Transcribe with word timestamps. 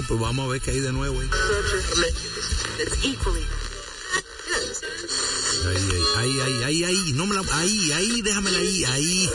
Bueno, 0.00 0.08
pues 0.08 0.20
vamos 0.20 0.44
a 0.46 0.52
ver 0.52 0.60
qué 0.62 0.70
hay 0.70 0.80
de 0.80 0.92
nuevo. 0.92 1.20
ahí. 1.20 1.28
Ahí, 5.66 5.80
ahí, 6.16 6.40
ahí, 6.40 6.64
ahí, 6.64 6.84
ahí, 6.84 7.12
no 7.12 7.26
me 7.26 7.34
la, 7.34 7.42
ahí, 7.52 7.92
ahí, 7.92 8.22
déjamela 8.22 8.58
ahí, 8.58 8.84
ahí. 8.84 9.30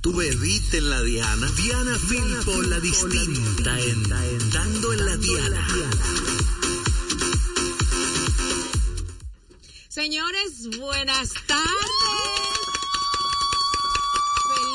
Tú 0.00 0.12
bebiste 0.12 0.78
en 0.78 0.90
la 0.90 1.00
Diana. 1.02 1.46
Diana 1.52 1.96
Filpo, 1.96 2.60
la 2.62 2.80
distinta, 2.80 3.78
en, 3.80 4.02
dando 4.50 4.92
en 4.94 5.06
la 5.06 5.16
Diana. 5.16 5.68
Señores, 9.88 10.76
buenas 10.76 11.34
tardes. 11.46 11.70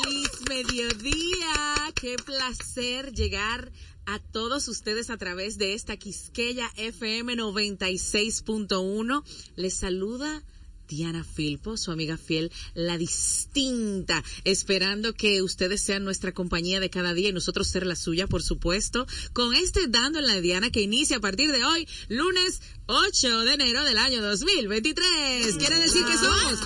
Feliz 0.02 0.30
mediodía. 0.48 1.92
Qué 1.94 2.16
placer 2.24 3.12
llegar 3.12 3.70
a 4.06 4.18
todos 4.18 4.68
ustedes 4.68 5.10
a 5.10 5.16
través 5.16 5.58
de 5.58 5.74
esta 5.74 5.96
Quisqueya 5.96 6.70
FM 6.76 7.34
96.1. 7.36 9.22
Les 9.56 9.74
saluda 9.74 10.42
Diana 10.88 11.24
Filpo, 11.24 11.76
su 11.76 11.90
amiga 11.90 12.16
fiel, 12.16 12.52
la 12.74 12.98
distinta, 12.98 14.22
esperando 14.44 15.14
que 15.14 15.42
ustedes 15.42 15.80
sean 15.80 16.04
nuestra 16.04 16.32
compañía 16.32 16.80
de 16.80 16.90
cada 16.90 17.14
día 17.14 17.28
y 17.30 17.32
nosotros 17.32 17.68
ser 17.68 17.86
la 17.86 17.96
suya, 17.96 18.26
por 18.26 18.42
supuesto, 18.42 19.06
con 19.32 19.54
este 19.54 19.86
Dando 19.88 20.18
en 20.18 20.26
la 20.26 20.40
Diana 20.40 20.70
que 20.70 20.82
inicia 20.82 21.18
a 21.18 21.20
partir 21.20 21.52
de 21.52 21.64
hoy, 21.64 21.88
lunes 22.08 22.60
8 22.86 23.40
de 23.40 23.54
enero 23.54 23.84
del 23.84 23.98
año 23.98 24.22
2023. 24.22 25.56
Quiere 25.56 25.78
decir 25.78 26.04
que 26.04 26.16
somos 26.16 26.60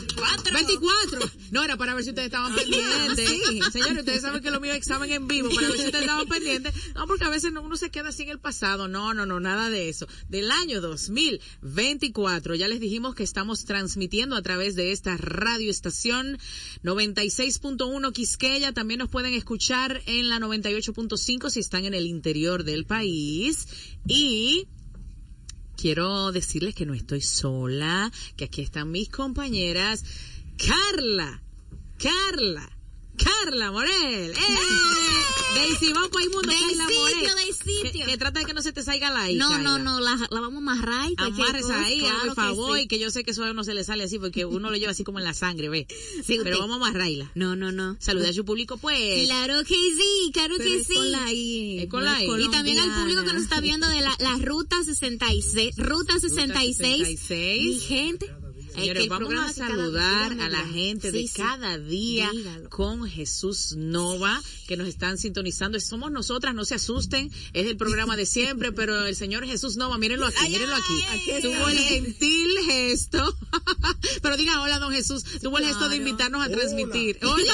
24. 0.53 1.31
No, 1.51 1.65
era 1.65 1.79
para 1.79 1.95
ver 1.95 2.05
si 2.05 2.11
ustedes 2.11 2.27
estaban 2.27 2.55
pendientes. 2.57 3.73
Señores, 3.73 3.99
ustedes 4.01 4.21
saben 4.21 4.43
que 4.43 4.51
lo 4.51 4.61
mío 4.61 4.73
es 4.73 4.79
examen 4.79 5.11
en 5.11 5.27
vivo, 5.27 5.49
para 5.49 5.69
ver 5.69 5.79
si 5.79 5.87
ustedes 5.87 6.03
estaban 6.03 6.27
pendientes. 6.27 6.75
No, 6.95 7.07
porque 7.07 7.25
a 7.25 7.31
veces 7.31 7.53
uno 7.53 7.77
se 7.77 7.91
queda 7.91 8.11
así 8.11 8.25
en 8.25 8.31
el 8.31 8.39
pasado. 8.39 8.87
No, 8.87 9.15
no, 9.15 9.25
no, 9.25 9.41
nada 9.41 9.71
de 9.71 9.89
eso. 9.89 10.07
Del 10.29 10.51
año 10.51 10.83
2024, 10.83 12.55
ya 12.55 12.69
les 12.69 12.81
dijimos 12.81 13.15
que 13.15 13.23
estamos 13.23 13.65
transmitiendo 13.65 14.10
a 14.11 14.43
través 14.43 14.75
de 14.75 14.91
esta 14.91 15.17
radioestación 15.17 16.37
96.1 16.83 18.13
Quisqueya. 18.13 18.73
También 18.73 18.99
nos 18.99 19.09
pueden 19.09 19.35
escuchar 19.35 20.03
en 20.07 20.29
la 20.29 20.41
98.5 20.41 21.49
si 21.49 21.61
están 21.61 21.85
en 21.85 21.95
el 21.95 22.07
interior 22.07 22.65
del 22.65 22.87
país. 22.87 23.69
Y 24.09 24.67
quiero 25.77 26.33
decirles 26.33 26.75
que 26.75 26.87
no 26.87 26.95
estoy 26.95 27.21
sola, 27.21 28.11
que 28.37 28.47
aquí 28.47 28.63
están 28.63 28.91
mis 28.91 29.09
compañeras. 29.09 30.05
Carla, 30.57 31.41
Carla, 31.99 32.69
Carla 33.17 33.71
Morel. 33.71 34.33
¡Eh! 34.37 35.10
Daisy, 35.55 35.93
vamos 35.93 36.11
para 36.11 36.25
el 36.25 36.31
mundo, 36.31 36.49
Del 36.49 36.59
sitio, 36.59 37.35
del 37.35 37.55
sitio. 37.55 37.93
Que, 38.05 38.11
que 38.13 38.19
trata 38.19 38.41
de 38.41 38.47
que 38.47 38.55
no 38.55 38.63
se 38.63 38.73
te 38.73 38.83
salga 38.83 39.11
la 39.11 39.31
I, 39.31 39.37
No, 39.37 39.59
no, 39.59 39.79
no, 39.79 40.01
la, 40.01 40.17
la 40.31 40.41
vamos 40.41 40.55
a 40.55 40.59
amarrar 40.59 41.09
Amarres 41.17 41.67
ahí, 41.71 42.01
claro 42.01 42.19
por 42.21 42.29
que 42.29 42.35
favor, 42.35 42.77
sí. 42.79 42.85
y 42.85 42.89
que 42.89 42.99
yo 42.99 43.11
sé 43.11 43.25
que 43.25 43.33
eso 43.33 43.53
no 43.53 43.65
se 43.65 43.75
le 43.75 43.85
sale 43.85 44.05
así 44.05 44.19
porque 44.19 44.45
uno 44.45 44.71
lo 44.71 44.77
lleva 44.77 44.93
así 44.93 45.05
como 45.05 45.19
en 45.19 45.25
la 45.25 45.35
sangre, 45.35 45.69
ve. 45.69 45.87
Sí, 46.25 46.39
Pero 46.43 46.43
usted- 46.43 46.59
vamos 46.59 46.73
a 46.75 46.77
amarrarla. 46.89 47.31
No, 47.35 47.57
no, 47.57 47.73
no. 47.73 47.97
Saluda 48.01 48.29
a 48.31 48.33
su 48.33 48.45
público, 48.45 48.79
pues. 48.79 49.27
Claro 49.27 49.65
que 49.65 49.75
sí, 49.75 50.31
claro 50.33 50.55
Pero 50.59 50.71
que 50.71 50.77
es 50.81 50.87
sí. 50.87 50.95
con 50.95 51.11
la 51.11 51.33
I, 51.33 51.79
es 51.81 51.89
con 51.89 52.05
la 52.05 52.23
I. 52.23 52.29
Y 52.45 52.49
también 52.51 52.79
al 52.79 52.95
público 53.03 53.23
que 53.25 53.33
nos 53.33 53.43
está 53.43 53.61
viendo 53.61 53.89
de 53.89 54.01
la, 54.01 54.15
la 54.19 54.37
ruta 54.39 54.77
66, 54.85 55.77
ruta 55.77 56.19
66. 56.19 57.19
66. 57.19 57.63
Mi 57.75 57.81
gente. 57.81 58.31
Señores, 58.81 59.09
vamos 59.09 59.35
a 59.35 59.53
saludar 59.53 60.33
a 60.41 60.49
la 60.49 60.65
gente 60.67 61.13
de 61.13 61.27
Sí, 61.27 61.33
cada 61.37 61.79
día 61.79 62.31
Dígalo. 62.33 62.69
con 62.71 63.09
Jesús 63.09 63.75
Nova, 63.77 64.41
que 64.67 64.77
nos 64.77 64.89
están 64.89 65.19
sintonizando. 65.19 65.79
Somos 65.81 66.11
nosotras, 66.13 66.55
no 66.55 66.65
se 66.65 66.75
asusten, 66.77 67.31
es 67.53 67.67
el 67.67 67.77
programa 67.77 68.17
de 68.17 68.27
siempre, 68.27 68.73
pero 68.73 69.07
el 69.07 69.17
Señor 69.17 69.45
Jesús 69.47 69.77
Nova, 69.77 69.99
mírenlo 69.99 70.27
aquí, 70.27 70.37
Ay, 70.41 70.51
mírenlo 70.53 70.77
aquí. 70.77 71.03
ay, 71.09 71.43
tuvo 71.43 71.69
el 71.69 71.79
gentil 71.79 72.51
gesto, 72.67 73.37
pero 74.23 74.37
diga 74.37 74.61
hola, 74.63 74.79
don 74.79 74.93
Jesús, 74.93 75.25
tuvo 75.43 75.59
el 75.59 75.65
gesto 75.67 75.89
de 75.89 75.97
invitarnos 75.97 76.47
a 76.47 76.49
transmitir 76.51 77.19
Hola. 77.23 77.53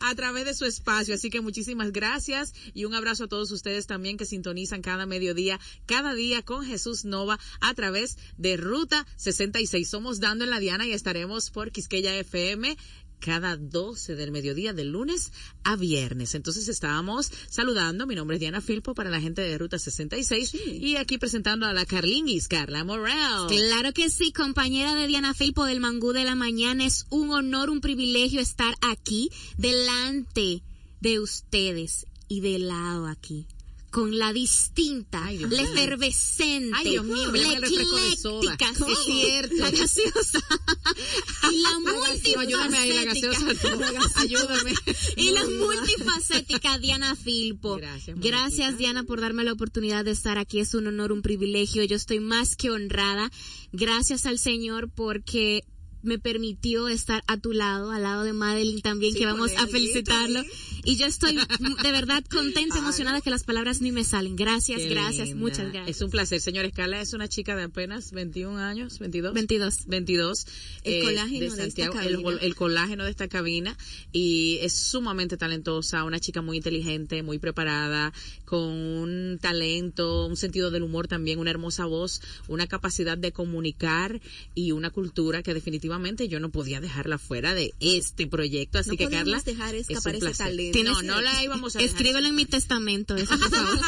a 0.00 0.14
través 0.14 0.44
de 0.44 0.54
su 0.54 0.64
espacio. 0.64 1.14
Así 1.14 1.30
que 1.30 1.40
muchísimas 1.40 1.92
gracias 1.92 2.52
y 2.74 2.84
un 2.84 2.94
abrazo 2.94 3.24
a 3.24 3.28
todos 3.28 3.50
ustedes 3.50 3.86
también 3.86 4.16
que 4.16 4.26
sintonizan 4.26 4.82
cada 4.82 5.06
mediodía, 5.06 5.58
cada 5.86 6.14
día 6.14 6.42
con 6.42 6.64
Jesús 6.64 7.04
Nova 7.04 7.38
a 7.60 7.74
través 7.74 8.18
de 8.36 8.56
Ruta 8.56 9.06
66. 9.16 9.88
Somos 9.88 10.03
Dando 10.04 10.44
en 10.44 10.50
la 10.50 10.60
Diana 10.60 10.86
y 10.86 10.92
estaremos 10.92 11.50
por 11.50 11.72
Quisqueya 11.72 12.14
FM 12.18 12.76
cada 13.20 13.56
12 13.56 14.16
del 14.16 14.32
mediodía 14.32 14.74
de 14.74 14.84
lunes 14.84 15.32
a 15.64 15.76
viernes. 15.76 16.34
Entonces 16.34 16.68
estábamos 16.68 17.32
saludando, 17.48 18.06
mi 18.06 18.14
nombre 18.14 18.36
es 18.36 18.40
Diana 18.40 18.60
Filpo 18.60 18.94
para 18.94 19.08
la 19.08 19.18
gente 19.18 19.40
de 19.40 19.56
Ruta 19.56 19.78
66 19.78 20.54
y 20.54 20.96
aquí 20.96 21.16
presentando 21.16 21.64
a 21.64 21.72
la 21.72 21.86
Carlinguis, 21.86 22.48
Carla 22.48 22.84
Morel. 22.84 23.46
Claro 23.48 23.94
que 23.94 24.10
sí, 24.10 24.30
compañera 24.30 24.94
de 24.94 25.06
Diana 25.06 25.32
Filpo 25.32 25.64
del 25.64 25.80
Mangú 25.80 26.12
de 26.12 26.24
la 26.24 26.34
Mañana, 26.34 26.84
es 26.84 27.06
un 27.08 27.30
honor, 27.30 27.70
un 27.70 27.80
privilegio 27.80 28.42
estar 28.42 28.74
aquí 28.82 29.30
delante 29.56 30.62
de 31.00 31.18
ustedes 31.18 32.06
y 32.28 32.42
de 32.42 32.58
lado 32.58 33.06
aquí 33.06 33.46
con 33.94 34.18
la 34.18 34.32
distinta, 34.32 35.24
Ay, 35.24 35.38
la 35.38 35.62
efervescente, 35.62 36.72
Ay, 36.74 36.90
Dios 36.90 37.04
mío, 37.04 37.30
la 37.30 37.52
ecléctica, 37.52 38.70
Es 38.70 39.04
cierto. 39.06 39.54
la 39.56 39.70
gaseosa, 39.70 40.40
y 41.52 41.58
la 41.58 41.70
No, 41.78 42.40
ayúdame 42.40 42.76
ahí, 42.76 42.92
la 42.92 43.04
gaseosa. 43.04 43.40
multifacética. 43.40 44.10
Ayúdame. 44.20 44.74
Y 45.16 45.30
la 45.30 45.44
multifacética 45.46 46.78
Diana 46.78 47.14
Filpo. 47.14 47.76
Gracias, 47.76 48.18
Gracias. 48.18 48.78
Diana 48.78 49.04
por 49.04 49.20
darme 49.20 49.44
la 49.44 49.52
oportunidad 49.52 50.04
de 50.04 50.10
estar 50.10 50.38
aquí. 50.38 50.58
Es 50.58 50.74
un 50.74 50.88
honor, 50.88 51.12
un 51.12 51.22
privilegio. 51.22 51.84
Yo 51.84 51.94
estoy 51.94 52.18
más 52.18 52.56
que 52.56 52.70
honrada. 52.72 53.30
Gracias 53.70 54.26
al 54.26 54.40
Señor 54.40 54.90
porque 54.92 55.62
me 56.04 56.18
permitió 56.18 56.88
estar 56.88 57.24
a 57.26 57.36
tu 57.38 57.52
lado, 57.52 57.90
al 57.90 58.02
lado 58.02 58.24
de 58.24 58.32
Madeline 58.32 58.80
también, 58.80 59.12
Sí, 59.12 59.18
que 59.18 59.26
vamos 59.26 59.50
a 59.56 59.66
felicitarlo. 59.66 60.42
Y 60.84 60.96
yo 60.96 61.06
estoy 61.06 61.36
de 61.36 61.92
verdad 61.92 62.22
contenta, 62.30 62.78
emocionada 62.78 63.20
que 63.20 63.30
las 63.30 63.44
palabras 63.44 63.80
ni 63.80 63.90
me 63.90 64.04
salen. 64.04 64.36
Gracias, 64.36 64.82
Qué 64.82 64.88
gracias, 64.88 65.28
linda. 65.28 65.40
muchas 65.40 65.72
gracias. 65.72 65.96
Es 65.96 66.02
un 66.02 66.10
placer, 66.10 66.40
señor 66.40 66.64
Escala. 66.66 67.00
Es 67.00 67.14
una 67.14 67.28
chica 67.28 67.56
de 67.56 67.64
apenas 67.64 68.12
21 68.12 68.58
años, 68.58 68.98
22. 68.98 69.34
22. 69.34 69.86
22. 69.86 70.46
El 70.82 71.04
colágeno 71.04 71.54
de 71.56 71.66
esta 71.66 71.84
el, 71.84 71.90
cabina. 71.90 72.38
el 72.40 72.54
colágeno 72.54 73.04
de 73.04 73.10
esta 73.10 73.28
cabina. 73.28 73.76
Y 74.12 74.58
es 74.60 74.74
sumamente 74.74 75.36
talentosa, 75.36 76.04
una 76.04 76.20
chica 76.20 76.42
muy 76.42 76.58
inteligente, 76.58 77.22
muy 77.22 77.38
preparada, 77.38 78.12
con 78.54 78.70
un 78.70 79.38
talento, 79.40 80.26
un 80.26 80.36
sentido 80.36 80.70
del 80.70 80.84
humor 80.84 81.08
también, 81.08 81.40
una 81.40 81.50
hermosa 81.50 81.86
voz, 81.86 82.22
una 82.46 82.68
capacidad 82.68 83.18
de 83.18 83.32
comunicar 83.32 84.20
y 84.54 84.70
una 84.70 84.90
cultura 84.90 85.42
que 85.42 85.54
definitivamente 85.54 86.28
yo 86.28 86.38
no 86.38 86.50
podía 86.50 86.80
dejarla 86.80 87.18
fuera 87.18 87.52
de 87.52 87.74
este 87.80 88.28
proyecto. 88.28 88.78
Así 88.78 88.90
No 88.90 88.96
que, 88.96 89.08
Carla. 89.08 89.42
dejar 89.44 89.74
es 89.74 89.90
escapar 89.90 90.14
un 90.14 90.28
ese 90.28 90.38
talento. 90.38 90.84
No, 90.84 91.02
no 91.02 91.20
la 91.20 91.42
íbamos 91.42 91.74
a 91.74 91.80
dejar 91.80 91.96
Escríbelo 91.96 92.28
en 92.28 92.36
mi 92.36 92.46
testamento, 92.46 93.16
eso, 93.16 93.36
por 93.36 93.50
favor. 93.50 93.80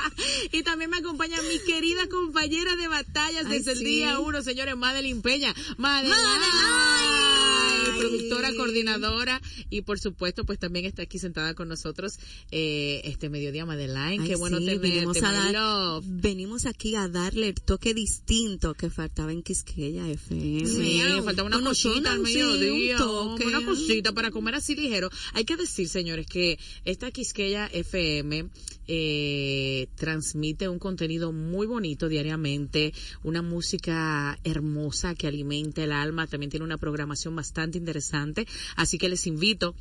y 0.52 0.62
también 0.62 0.88
me 0.88 0.96
acompaña 0.96 1.36
mi 1.42 1.58
querida 1.58 2.08
compañera 2.08 2.76
de 2.76 2.88
batallas 2.88 3.44
Ay, 3.44 3.58
desde 3.58 3.72
el 3.72 3.80
día 3.80 4.20
uno, 4.20 4.40
señores, 4.40 4.74
Madeline 4.74 5.20
Peña. 5.20 5.54
Madeline, 5.76 6.16
Madeline. 6.16 7.98
productora, 7.98 8.54
coordinadora 8.54 9.42
y 9.68 9.82
por 9.82 9.98
supuesto, 9.98 10.44
pues 10.44 10.58
también 10.58 10.86
está 10.86 11.02
aquí 11.02 11.18
sentada 11.18 11.52
con 11.52 11.68
nosotros 11.68 12.18
eh, 12.50 13.02
este 13.04 13.28
mediodía, 13.28 13.66
Madeline. 13.66 14.13
Ay, 14.20 14.28
Qué 14.28 14.36
bueno 14.36 14.58
sí, 14.58 14.64
tenerte, 14.66 14.88
venimos 14.88 15.22
a 15.22 15.32
dar- 15.32 15.52
love. 15.52 16.04
Venimos 16.08 16.66
aquí 16.66 16.94
a 16.96 17.08
darle 17.08 17.48
el 17.48 17.54
toque 17.54 17.94
distinto 17.94 18.74
que 18.74 18.90
faltaba 18.90 19.32
en 19.32 19.42
Quisqueya 19.42 20.08
FM. 20.08 20.66
Sí, 20.66 21.00
faltaba 21.24 21.46
una 21.48 21.60
cosita 21.62 22.12
al 22.12 22.20
mediodía, 22.20 22.96
un 22.96 22.98
toque. 23.36 23.46
una 23.46 23.64
cosita 23.64 24.12
para 24.12 24.30
comer 24.30 24.54
así 24.56 24.74
ligero. 24.74 25.10
Hay 25.32 25.44
que 25.44 25.56
decir, 25.56 25.88
señores, 25.88 26.26
que 26.26 26.58
esta 26.84 27.10
Quisqueya 27.10 27.66
FM 27.72 28.48
eh, 28.86 29.88
transmite 29.96 30.68
un 30.68 30.78
contenido 30.78 31.32
muy 31.32 31.66
bonito 31.66 32.08
diariamente, 32.08 32.92
una 33.22 33.42
música 33.42 34.38
hermosa 34.44 35.14
que 35.14 35.26
alimenta 35.26 35.82
el 35.84 35.92
alma, 35.92 36.26
también 36.26 36.50
tiene 36.50 36.64
una 36.64 36.76
programación 36.78 37.34
bastante 37.34 37.78
interesante, 37.78 38.46
así 38.76 38.98
que 38.98 39.08
les 39.08 39.26
invito 39.26 39.74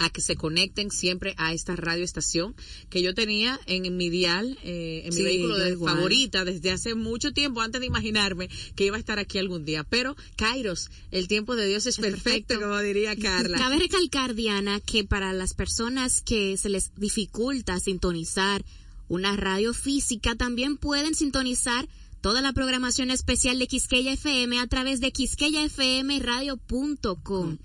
a 0.00 0.10
que 0.10 0.20
se 0.20 0.34
conecten 0.34 0.90
siempre 0.90 1.34
a 1.36 1.52
esta 1.52 1.76
radioestación 1.76 2.54
que 2.88 3.02
yo 3.02 3.14
tenía 3.14 3.60
en, 3.66 3.96
mi 3.96 4.10
dial, 4.10 4.58
eh, 4.64 5.02
en 5.04 5.10
mi 5.10 5.16
Sí, 5.16 5.22
vehículo 5.22 5.58
yo 5.58 5.64
de 5.64 5.70
igual. 5.70 5.94
favorita 5.94 6.44
desde 6.44 6.70
hace 6.72 6.94
mucho 6.94 7.32
tiempo, 7.32 7.60
antes 7.60 7.80
de 7.80 7.86
imaginarme 7.86 8.48
que 8.74 8.86
iba 8.86 8.96
a 8.96 8.98
estar 8.98 9.18
aquí 9.18 9.38
algún 9.38 9.64
día. 9.64 9.84
Pero, 9.84 10.16
Kairos, 10.36 10.90
el 11.10 11.28
tiempo 11.28 11.54
de 11.54 11.68
Dios 11.68 11.86
es, 11.86 11.98
perfecto, 11.98 12.22
perfecto. 12.24 12.60
como 12.60 12.78
diría 12.80 13.14
Carla. 13.20 13.58
Cabe 13.58 13.78
recalcar, 13.78 14.34
Diana, 14.34 14.80
que 14.80 15.04
para 15.04 15.32
las 15.34 15.52
personas 15.54 16.22
que 16.22 16.56
se 16.56 16.70
les 16.70 16.92
dificulta 16.96 17.78
sintonizar 17.78 18.64
una 19.08 19.36
radio 19.36 19.74
física, 19.74 20.34
también 20.34 20.76
pueden 20.78 21.14
sintonizar 21.14 21.86
toda 22.22 22.40
la 22.42 22.52
programación 22.52 23.10
especial 23.10 23.58
de 23.58 23.66
Quisqueya 23.66 24.12
FM 24.12 24.58
a 24.60 24.66
través 24.66 25.00
de 25.00 25.10
quisqueyafmradio.com. 25.12 27.56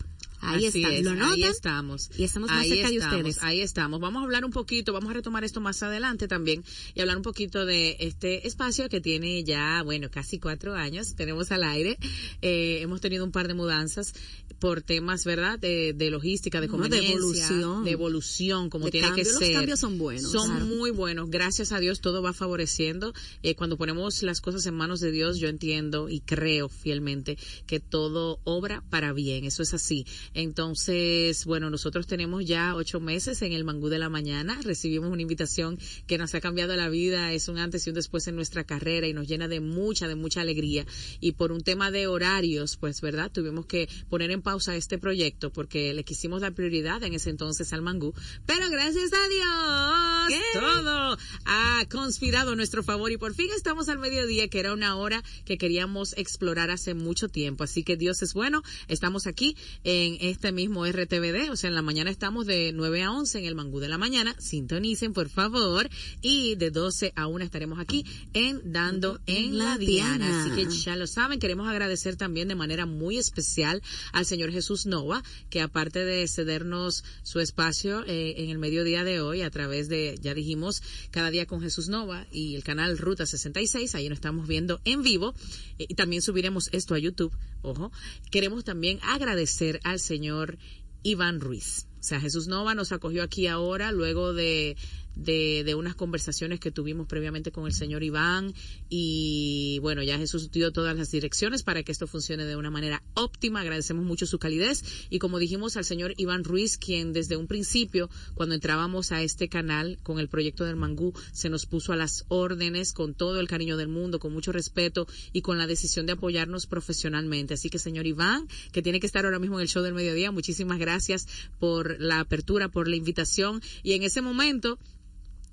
Ahí 0.46 0.66
Así 0.68 0.82
está, 0.84 0.94
es, 0.94 1.04
lo 1.04 1.12
ahí 1.12 1.18
notan 1.18 1.44
estamos. 1.52 2.10
y 2.18 2.24
estamos 2.24 2.50
más 2.50 2.60
Ahí 2.62 2.70
cerca 2.70 2.90
de 2.90 2.96
estamos, 2.96 3.18
ustedes. 3.18 3.44
Ahí 3.44 3.62
estamos. 3.62 4.00
Vamos 4.00 4.22
a 4.22 4.24
hablar 4.26 4.46
un 4.46 4.52
poquito, 4.52 4.94
vamos 4.94 5.10
a 5.10 5.14
retomar 5.14 5.44
esto 5.44 5.62
más 5.62 5.82
adelante 5.84 6.28
también 6.28 6.64
y 6.94 7.02
hablar 7.02 7.18
un 7.18 7.24
poquito 7.24 7.66
de 7.66 7.98
este 8.00 8.48
espacio 8.48 8.90
que 8.90 9.02
tiene 9.02 9.44
ya, 9.44 9.82
bueno, 9.84 10.10
casi 10.12 10.40
cuatro 10.40 10.74
años. 10.76 11.16
Tenemos 11.16 11.52
al 11.52 11.64
aire. 11.64 11.98
Eh, 12.42 12.80
hemos 12.82 13.02
tenido 13.02 13.26
un 13.26 13.32
par 13.32 13.48
de 13.48 13.54
mudanzas 13.54 14.14
por 14.60 14.82
temas, 14.82 15.26
¿verdad? 15.26 15.60
De, 15.60 15.94
de 15.94 16.10
logística, 16.10 16.62
de 16.62 16.68
No, 16.68 16.74
de 16.78 16.80
conveniencia, 16.82 17.16
evolución. 17.18 17.84
de 17.84 17.92
evolución, 17.92 18.70
como 18.70 18.86
De 18.86 18.92
tiene 18.92 19.08
cambio. 19.08 19.24
que 19.24 19.30
Los 19.32 19.40
ser. 19.40 19.54
cambios 19.54 19.80
son 19.80 19.98
buenos, 19.98 20.32
Son 20.32 20.50
claro. 20.50 20.66
muy 20.66 20.92
buenos. 20.92 21.30
Gracias 21.30 21.72
a 21.72 21.80
Dios 21.80 22.02
todo 22.02 22.22
va 22.22 22.34
favoreciendo. 22.34 23.14
Eh, 23.44 23.56
cuando 23.56 23.78
ponemos 23.78 24.24
las 24.24 24.42
cosas 24.42 24.66
en 24.66 24.74
manos 24.76 25.00
de 25.00 25.12
Dios, 25.12 25.38
yo 25.40 25.48
entiendo 25.50 26.10
y 26.10 26.20
creo 26.22 26.70
fielmente 26.70 27.38
que 27.68 27.80
todo 27.80 28.40
obra 28.44 28.84
para 28.90 29.14
bien. 29.14 29.46
Eso 29.46 29.64
es 29.64 29.74
así. 29.74 30.06
Entonces, 30.34 31.46
bueno, 31.46 31.70
nosotros 31.70 32.08
tenemos 32.08 32.46
ya 32.46 32.76
ocho 32.76 33.00
meses 33.00 33.42
en 33.42 33.52
el 33.52 33.64
Mangú 33.66 33.90
de 33.90 34.00
la 34.00 34.10
Mañana. 34.10 34.60
Recibimos 34.64 35.12
una 35.12 35.22
invitación 35.22 35.78
que 36.08 36.18
nos 36.18 36.34
ha 36.34 36.42
cambiado 36.42 36.76
la 36.76 36.90
vida. 36.90 37.34
Es 37.34 37.48
un 37.50 37.58
antes 37.58 37.86
y 37.86 37.90
un 37.90 37.96
después 37.96 38.28
en 38.28 38.36
nuestra 38.36 38.64
carrera 38.64 39.06
y 39.08 39.14
nos 39.14 39.28
llena 39.28 39.48
de 39.48 39.60
mucha, 39.60 40.08
de 40.08 40.16
mucha 40.16 40.42
alegría. 40.42 40.86
Y 41.20 41.34
por 41.34 41.52
un 41.52 41.62
tema 41.62 41.92
de 41.92 42.08
horarios, 42.08 42.78
pues, 42.78 43.02
¿verdad? 43.02 43.32
Tuvimos 43.32 43.66
que 43.66 43.88
poner 44.10 44.32
en 44.32 44.42
pausa 44.46 44.76
este 44.76 45.00
proyecto 45.00 45.52
porque 45.52 45.94
le 45.94 46.04
quisimos 46.04 46.42
dar 46.42 46.54
prioridad 46.54 47.04
en 47.04 47.14
ese 47.14 47.32
entonces 47.32 47.74
al 47.74 47.82
Mangú. 47.82 48.14
Pero 48.46 48.70
gracias 48.70 49.12
a 49.12 49.28
Dios, 49.28 50.42
todo 50.54 51.18
ha 51.46 51.86
conspirado 51.90 52.52
a 52.52 52.56
nuestro 52.56 52.84
favor 52.84 53.12
y 53.12 53.18
por 53.18 53.34
fin 53.34 53.50
estamos 53.58 53.90
al 53.90 53.98
mediodía, 53.98 54.48
que 54.48 54.60
era 54.60 54.74
una 54.74 54.96
hora 54.96 55.24
que 55.46 55.58
queríamos 55.58 56.14
explorar 56.16 56.70
hace 56.70 56.94
mucho 56.94 57.28
tiempo. 57.28 57.64
Así 57.64 57.84
que 57.84 57.98
Dios 57.98 58.22
es 58.22 58.34
bueno. 58.34 58.62
Estamos 58.88 59.26
aquí 59.26 59.58
en 59.84 60.18
este 60.22 60.52
mismo 60.52 60.86
RTVD, 60.86 61.50
o 61.52 61.56
sea, 61.56 61.70
en 61.70 61.76
la 61.76 61.82
mañana 61.82 62.12
estamos 62.12 62.46
de 62.46 62.72
9 62.72 63.02
a 63.02 63.12
11 63.12 63.40
en 63.40 63.46
el 63.46 63.56
Mangú 63.56 63.80
de 63.80 63.90
la 63.90 63.98
mañana. 63.98 64.36
Sintonicen, 64.40 65.14
por 65.14 65.30
favor. 65.30 65.90
Y 66.22 66.56
de 66.56 66.70
12 66.70 67.14
a 67.16 67.26
1 67.26 67.44
estaremos 67.44 67.80
aquí 67.80 68.06
en 68.34 68.62
Dando 68.72 69.20
en 69.26 69.58
la 69.58 69.80
Diana. 69.80 70.44
Así 70.44 70.52
que 70.52 70.70
ya 70.70 70.96
lo 70.96 71.08
saben, 71.08 71.40
queremos 71.40 71.68
agradecer 71.68 72.16
también 72.16 72.48
de 72.48 72.56
manera 72.56 72.86
muy 72.86 73.18
especial 73.18 73.82
al 74.14 74.26
señor 74.26 74.35
Jesús 74.52 74.86
Nova, 74.86 75.24
que 75.50 75.62
aparte 75.62 76.06
de 76.06 76.28
cedernos 76.28 77.04
su 77.24 77.40
espacio 77.40 78.04
eh, 78.06 78.36
en 78.38 78.50
el 78.50 78.58
mediodía 78.58 79.04
de 79.04 79.22
hoy 79.22 79.42
a 79.42 79.50
través 79.50 79.90
de, 79.90 80.18
ya 80.22 80.34
dijimos, 80.34 80.84
cada 81.12 81.32
día 81.32 81.46
con 81.46 81.62
Jesús 81.62 81.90
Nova 81.90 82.28
y 82.32 82.56
el 82.56 82.64
canal 82.64 82.98
Ruta 82.98 83.26
66, 83.26 83.96
ahí 83.96 84.10
nos 84.10 84.18
estamos 84.18 84.48
viendo 84.48 84.82
en 84.84 85.02
vivo 85.02 85.34
eh, 85.80 85.86
y 85.90 85.96
también 85.96 86.22
subiremos 86.22 86.70
esto 86.72 86.96
a 86.96 87.00
YouTube, 87.00 87.34
ojo. 87.62 87.92
Queremos 88.32 88.64
también 88.64 89.00
agradecer 89.02 89.80
al 89.84 90.00
señor 90.00 90.58
Iván 91.04 91.40
Ruiz. 91.40 91.88
O 92.00 92.04
sea, 92.08 92.20
Jesús 92.20 92.48
Nova 92.48 92.76
nos 92.76 92.92
acogió 92.92 93.24
aquí 93.24 93.48
ahora 93.48 93.92
luego 93.92 94.34
de, 94.34 94.78
de, 95.16 95.64
de 95.64 95.76
unas 95.76 95.96
conversaciones 95.96 96.60
que 96.60 96.72
tuvimos 96.72 97.08
previamente 97.08 97.52
con 97.52 97.66
el 97.66 97.74
señor 97.74 98.04
Iván 98.04 98.54
y 98.90 99.80
bueno, 99.82 100.04
ya 100.04 100.18
Jesús 100.18 100.52
dio 100.52 100.72
todas 100.72 100.96
las 100.98 101.12
direcciones 101.12 101.64
para 101.64 101.84
que 101.84 101.92
esto 101.92 102.08
funcione 102.08 102.46
de 102.46 102.56
una 102.56 102.70
manera 102.70 103.04
óptima. 103.14 103.62
Agradecemos 103.62 104.06
mucho 104.06 104.26
su 104.26 104.40
calidez 104.40 104.84
y 105.10 105.20
como 105.20 105.40
dijimos 105.40 105.78
al 105.78 105.86
señor 105.86 106.14
Iván 106.18 106.44
Ruiz, 106.44 106.78
quien 106.78 107.14
desde 107.14 107.38
un 107.38 107.48
principio, 107.48 108.10
cuando 108.34 108.56
entrábamos 108.56 109.12
a 109.12 109.22
este 109.22 109.50
canal 109.50 109.98
con 110.04 110.20
el 110.20 110.28
proyecto 110.28 110.66
del 110.66 110.76
Mangú, 110.76 111.14
se 111.32 111.50
nos 111.50 111.66
puso 111.66 111.94
a 111.94 111.96
las 111.96 112.26
órdenes 112.28 112.94
con 112.94 113.14
todo 113.14 113.40
el 113.40 113.48
cariño 113.48 113.78
del 113.78 113.88
mundo, 113.88 114.20
con 114.20 114.34
mucho 114.34 114.52
respeto 114.52 115.08
y 115.34 115.42
con 115.42 115.58
la 115.58 115.68
decisión 115.68 116.06
de 116.06 116.14
apoyarnos 116.14 116.68
profesionalmente. 116.68 117.54
Así 117.54 117.70
que 117.70 117.80
señor 117.80 118.06
Iván, 118.06 118.48
que 118.72 118.82
tiene 118.82 119.00
que 119.00 119.08
estar 119.08 119.26
ahora 119.26 119.40
mismo 119.40 119.58
en 119.58 119.64
el 119.64 119.70
show 119.70 119.84
del 119.84 119.94
mediodía, 119.94 120.32
muchísimas 120.32 120.80
gracias 120.80 121.28
por 121.60 122.00
la 122.00 122.20
apertura, 122.20 122.70
por 122.70 122.88
la 122.88 122.96
invitación 122.96 123.62
y 123.84 123.94
en 123.94 124.04
ese 124.04 124.22
momento 124.22 124.80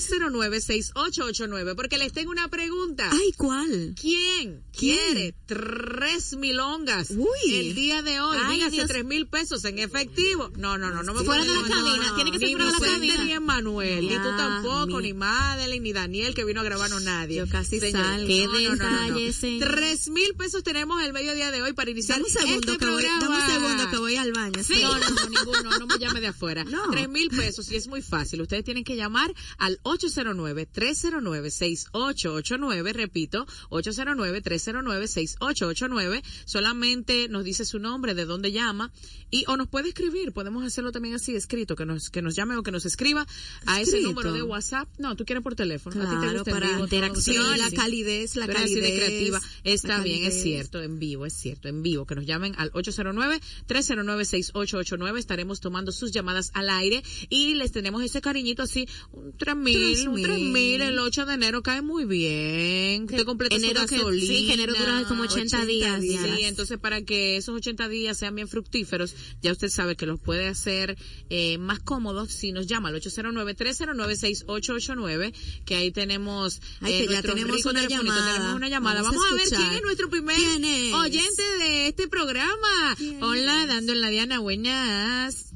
809-309-6889, 0.00 1.74
porque 1.76 1.98
les 1.98 2.12
tengo 2.12 2.30
una 2.30 2.48
pregunta. 2.48 3.08
Ay, 3.12 3.32
¿cuál? 3.36 3.94
¿Quién, 4.00 4.62
¿Quién? 4.76 4.98
quiere 5.00 5.34
tres 5.46 6.36
milongas 6.36 7.10
Uy. 7.10 7.54
el 7.54 7.74
día 7.74 8.02
de 8.02 8.20
hoy? 8.20 8.38
Ay, 8.42 8.56
Dígase 8.56 8.86
tres 8.86 9.04
mil 9.04 9.26
pesos 9.26 9.64
en 9.64 9.78
efectivo. 9.78 10.50
No, 10.56 10.78
no, 10.78 10.90
no, 10.90 11.02
no 11.02 11.14
me 11.14 11.24
Fuera 11.24 11.44
de 11.44 11.54
la 11.54 11.68
cabina, 11.68 12.14
tiene 12.14 12.32
que 12.32 12.38
ser 12.38 12.50
fuera 12.50 12.66
de 12.66 12.72
la 12.72 12.78
cabina. 12.78 13.24
Ni 13.24 13.32
Emanuel, 13.32 14.02
ni 14.08 14.14
tú 14.14 14.36
tampoco, 14.36 15.00
ni 15.00 15.12
Madeline, 15.14 15.82
ni 15.82 15.92
Daniel, 15.92 16.34
que 16.34 16.44
vino 16.44 16.60
a 16.60 16.64
grabarnos 16.64 17.02
nadie. 17.02 17.36
Yo 17.38 17.48
casi 17.48 17.78
Señor, 17.80 18.02
salgo. 18.02 18.26
Qué 18.26 18.48
detalle. 18.48 19.32
Tres 19.60 20.08
mil 20.08 20.34
pesos 20.34 20.62
tenemos 20.62 21.02
el 21.02 21.12
mediodía 21.12 21.50
de 21.50 21.62
hoy 21.62 21.72
para 21.72 21.90
iniciar 21.90 22.18
Dame 22.18 22.28
un 22.28 22.32
segundo, 22.32 22.72
este 22.72 22.78
programa. 22.84 23.20
dame 23.20 23.36
un 23.36 23.46
segundo 23.50 23.90
que 23.90 23.96
voy 23.98 24.16
al 24.16 24.32
baño. 24.32 24.60
No, 24.82 24.98
no, 24.98 25.10
no, 25.10 25.28
ninguno, 25.28 25.78
no 25.78 25.86
me 25.86 25.98
llame 25.98 26.20
de 26.20 26.28
afuera. 26.28 26.64
No. 26.64 26.90
Tres 26.90 27.08
mil 27.08 27.28
pesos 27.30 27.70
y 27.70 27.76
es 27.76 27.86
muy 27.86 28.02
fácil. 28.02 28.40
Ustedes 28.42 28.64
tienen 28.64 28.84
que 28.84 28.96
llamar 28.96 29.32
al 29.58 29.78
809-309-6889, 29.96 32.92
repito, 32.92 33.46
809-309-6889. 33.70 36.22
Solamente 36.44 37.28
nos 37.28 37.44
dice 37.44 37.64
su 37.64 37.78
nombre, 37.78 38.14
de 38.14 38.24
dónde 38.24 38.50
llama 38.52 38.92
y 39.30 39.44
o 39.48 39.56
nos 39.56 39.68
puede 39.68 39.88
escribir. 39.88 40.32
Podemos 40.32 40.64
hacerlo 40.64 40.92
también 40.92 41.14
así 41.14 41.34
escrito, 41.34 41.76
que 41.76 41.86
nos 41.86 42.10
que 42.10 42.20
nos 42.22 42.34
llame 42.36 42.56
o 42.56 42.62
que 42.62 42.70
nos 42.72 42.84
escriba 42.86 43.26
a 43.66 43.80
ese 43.80 44.00
número 44.00 44.32
de 44.32 44.42
WhatsApp. 44.42 44.88
No, 44.98 45.16
tú 45.16 45.24
quieres 45.24 45.42
por 45.42 45.54
teléfono. 45.54 46.02
a 46.02 46.04
ti 46.04 46.10
te 46.10 46.16
Claro, 46.20 46.38
gusta 46.40 46.50
para 46.52 46.68
vivo, 46.68 46.84
interacción, 46.84 47.58
la 47.58 47.70
sí. 47.70 47.76
calidez, 47.76 48.36
la 48.36 48.44
así 48.46 48.74
de 48.74 48.80
calidez. 48.80 49.04
creativa. 49.04 49.40
Está 49.64 50.00
bien, 50.02 50.24
es 50.24 50.42
cierto, 50.42 50.82
en 50.82 50.98
vivo, 50.98 51.24
es 51.26 51.32
cierto, 51.34 51.68
en 51.68 51.82
vivo. 51.82 52.06
Que 52.06 52.14
nos 52.14 52.24
llamen 52.26 52.54
al 52.58 52.70
809-309-6889. 52.72 55.18
Estaremos 55.18 55.60
tomando 55.60 55.92
sus 55.92 56.10
llamadas 56.12 56.50
al 56.54 56.68
aire 56.70 57.02
y 57.28 57.54
les 57.54 57.72
tenemos 57.72 58.02
ese 58.02 58.20
cariñito 58.20 58.62
así, 58.62 58.86
un 59.12 59.32
3000, 59.36 59.79
un 60.06 60.22
3000 60.22 60.80
el 60.82 60.98
8 60.98 61.26
de 61.26 61.34
enero 61.34 61.62
cae 61.62 61.82
muy 61.82 62.04
bien. 62.04 63.04
Usted 63.04 63.24
completa 63.24 63.56
Enero 63.56 63.80
su 63.82 63.86
que- 63.88 63.96
gasolina. 63.96 64.26
sí, 64.34 64.46
que 64.46 64.52
enero 64.54 64.74
dura 64.78 65.04
como 65.08 65.22
80 65.24 65.64
días, 65.66 66.00
Sí, 66.00 66.14
ya. 66.14 66.48
entonces 66.48 66.78
para 66.78 67.02
que 67.02 67.36
esos 67.36 67.54
80 67.56 67.88
días 67.88 68.16
sean 68.18 68.34
bien 68.34 68.48
fructíferos, 68.48 69.14
ya 69.42 69.52
usted 69.52 69.68
sabe 69.68 69.96
que 69.96 70.06
los 70.06 70.18
puede 70.20 70.46
hacer 70.48 70.96
eh, 71.28 71.58
más 71.58 71.80
cómodos 71.80 72.30
si 72.32 72.52
nos 72.52 72.66
llama 72.66 72.88
al 72.90 72.94
809-309-6889, 73.00 75.32
que 75.64 75.74
ahí 75.76 75.90
tenemos 75.92 76.60
Ay, 76.80 76.94
eh, 76.94 77.06
que 77.06 77.12
ya 77.12 77.22
tenemos 77.22 77.64
una 77.66 77.86
llamada. 77.86 78.32
Tenemos 78.34 78.54
una 78.56 78.68
llamada. 78.68 79.02
Vamos 79.02 79.16
Vamos, 79.20 79.30
a 79.30 79.34
a, 79.34 79.36
ver 79.36 79.48
quién 79.48 79.70
es 79.76 79.82
nuestro 79.82 80.08
primer 80.10 80.36
¿Quién 80.36 80.64
es? 80.64 80.94
oyente 80.94 81.42
de 81.60 81.88
este 81.88 82.08
programa. 82.08 82.96
Hola, 83.20 83.66
dando 83.66 83.92
en 83.92 84.00
la 84.00 84.08
Diana, 84.10 84.38
buenas. 84.38 85.52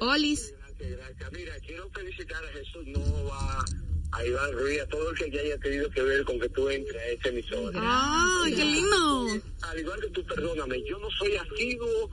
Olis. 0.00 0.52
Gracias, 0.78 0.98
gracias. 0.98 1.32
Mira, 1.32 1.52
quiero 1.66 1.90
felicitar 1.90 2.44
a 2.44 2.48
Jesús 2.48 2.86
Nova, 2.86 3.64
a 4.12 4.24
Iván 4.24 4.52
Ruiz, 4.52 4.80
a 4.80 4.86
todo 4.86 5.10
el 5.10 5.16
que 5.16 5.30
ya 5.30 5.40
haya 5.40 5.58
tenido 5.58 5.90
que 5.90 6.02
ver 6.02 6.24
con 6.24 6.38
que 6.38 6.48
tú 6.50 6.68
entres 6.68 6.96
a 6.96 7.06
esta 7.06 7.28
emisora. 7.30 7.80
Ay, 7.82 8.54
qué 8.54 8.64
lindo. 8.64 9.42
Al 9.62 9.78
igual 9.78 10.00
que 10.00 10.08
tú, 10.08 10.24
perdóname, 10.24 10.82
yo 10.84 10.98
no 10.98 11.08
soy 11.10 11.36
asiduo 11.36 12.10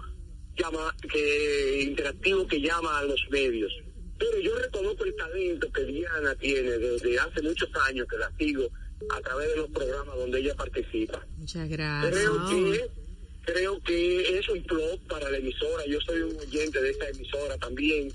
llama, 0.58 0.96
que 1.12 1.82
interactivo 1.84 2.48
que 2.48 2.60
llama 2.60 3.00
a 3.00 3.04
los 3.04 3.22
medios, 3.30 3.72
pero 4.18 4.40
yo 4.40 4.56
reconozco 4.56 5.04
el 5.04 5.16
talento 5.16 5.72
que 5.72 5.84
Diana 5.84 6.36
tiene 6.36 6.72
desde 6.78 7.20
hace 7.20 7.42
muchos 7.42 7.70
años 7.88 8.08
que 8.10 8.18
la 8.18 8.32
sigo 8.38 8.68
a 9.10 9.22
través 9.22 9.50
de 9.50 9.58
los 9.58 9.70
programas 9.70 10.16
donde 10.16 10.40
ella 10.40 10.56
participa. 10.56 11.26
Muchas 11.38 11.70
gracias. 11.70 12.14
Creo 12.14 12.50
que 12.50 12.90
creo 13.46 13.84
que 13.84 14.40
es 14.40 14.50
un 14.50 14.64
plus 14.64 15.00
para 15.08 15.30
la 15.30 15.38
emisora. 15.38 15.86
Yo 15.86 16.00
soy 16.02 16.22
un 16.22 16.36
oyente 16.40 16.82
de 16.82 16.90
esta 16.90 17.10
emisora 17.10 17.58
también 17.58 18.12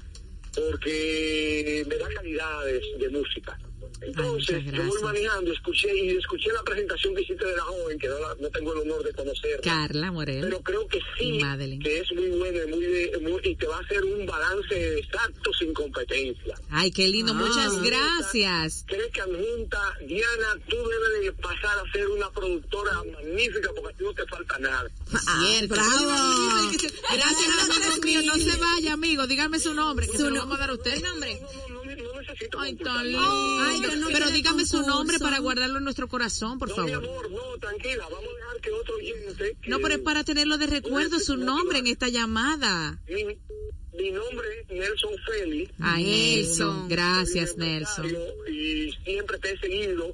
porque 0.54 1.85
me 1.88 1.97
da 1.97 2.09
calidades 2.09 2.83
de 2.99 3.09
música. 3.09 3.59
Entonces, 4.02 4.62
muchas 4.64 4.75
yo 4.75 4.82
voy 4.85 5.02
manejando, 5.02 5.52
escuché 5.52 5.94
y 5.94 6.16
escuché 6.16 6.50
la 6.52 6.62
presentación 6.62 7.14
que 7.14 7.23
hiciste 7.23 7.44
de 7.47 7.56
la 7.56 7.62
joven, 7.62 7.99
que 7.99 8.09
no, 8.09 8.18
la- 8.18 8.35
no 8.40 8.49
tengo 8.49 8.73
el 8.73 8.80
honor 8.80 9.02
de 9.04 9.12
conocerla. 9.12 9.61
Carla 9.62 10.11
Morel. 10.11 10.40
Pero 10.42 10.61
creo 10.62 10.87
que 10.88 10.99
sí, 11.18 11.38
Madeline. 11.38 11.82
que 11.82 11.99
es 12.00 12.12
muy 12.14 12.28
buena 12.30 12.64
y, 12.64 12.66
muy 12.68 12.85
de- 12.85 13.18
muy- 13.20 13.40
y 13.44 13.56
te 13.56 13.66
va 13.66 13.76
a 13.76 13.80
hacer 13.80 14.02
un 14.04 14.25
balance 14.26 14.99
exacto 14.99 15.50
sin 15.59 15.75
competencia. 15.75 16.54
Ay, 16.70 16.90
qué 16.92 17.09
lindo. 17.09 17.32
Ah. 17.32 17.37
Muchas 17.37 17.82
gracias. 17.82 18.85
¿Crees 18.88 19.09
que 19.12 19.20
adjunta, 19.20 19.80
Diana, 20.06 20.56
tú 20.68 20.76
debes 20.76 21.25
de 21.25 21.32
pasar 21.32 21.78
a 21.78 21.92
ser 21.92 22.09
una 22.09 22.30
productora 22.30 22.92
magnífica 23.12 23.70
porque 23.75 23.92
a 23.92 23.97
ti 23.99 24.04
no 24.04 24.14
te 24.14 24.26
falta 24.26 24.59
nada? 24.59 24.90
Cierto. 25.06 25.75
bravo. 25.75 26.70
Gracias, 27.12 27.70
amigo 27.70 28.02
mío. 28.04 28.23
No 28.25 28.35
se 28.37 28.56
vaya, 28.56 28.92
amigo. 28.94 29.26
Dígame 29.26 29.59
su 29.59 29.75
nombre, 29.75 30.06
que 30.06 30.16
Su 30.16 30.25
se 30.25 30.30
lo 30.30 30.40
vamos 30.40 30.56
a 30.56 30.61
dar 30.61 30.70
a 30.70 30.75
usted. 30.75 31.02
nombre? 31.02 31.38
No, 31.40 31.49
no, 31.52 31.68
no, 31.68 31.75
no 31.75 31.79
necesito 32.30 32.60
Ay, 32.60 32.75
tan 32.76 32.99
Ay, 33.06 33.80
no 33.99 34.08
Pero 34.12 34.30
dígame 34.30 34.64
su 34.66 34.82
nombre 34.82 35.18
para 35.18 35.38
guardarlo 35.38 35.78
en 35.78 35.84
nuestro 35.84 36.08
corazón, 36.08 36.58
por 36.58 36.68
No, 36.68 36.84
mi 36.84 36.90
favor. 36.92 37.04
amor, 37.08 37.30
no, 37.30 37.58
tranquila, 37.58 38.04
vamos 38.10 38.28
a 38.32 38.37
dejar 38.37 38.60
que 38.60 38.70
otro 38.70 38.94
oyente... 38.96 39.56
que- 39.62 39.70
No, 39.70 39.78
pero 39.80 39.94
es 39.94 40.00
para 40.00 40.25
tenerlo 40.25 40.58
de 40.58 40.66
recuerdo 40.66 41.18
su 41.20 41.37
nombre 41.37 41.78
en 41.78 41.87
esta 41.87 42.08
llamada. 42.08 42.99
Mi, 43.08 43.25
mi 43.99 44.10
nombre 44.12 44.46
es 44.60 44.68
Nelson 44.70 45.12
Félix. 45.26 45.72
Ay, 45.80 46.04
Nelson. 46.44 46.88
Gracias, 46.88 47.56
Nelson. 47.56 48.06
Y 48.49 48.92
siempre 49.04 49.38
te 49.38 49.52
he 49.52 49.58
seguido 49.58 50.12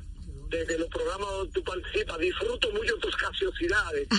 desde 0.49 0.79
los 0.79 0.89
programas 0.89 1.29
donde 1.29 1.53
tú 1.53 1.63
participas. 1.65 2.19
Disfruto 2.21 2.71
mucho 2.73 2.97
tus 2.99 3.17
graciosidades. 3.17 4.09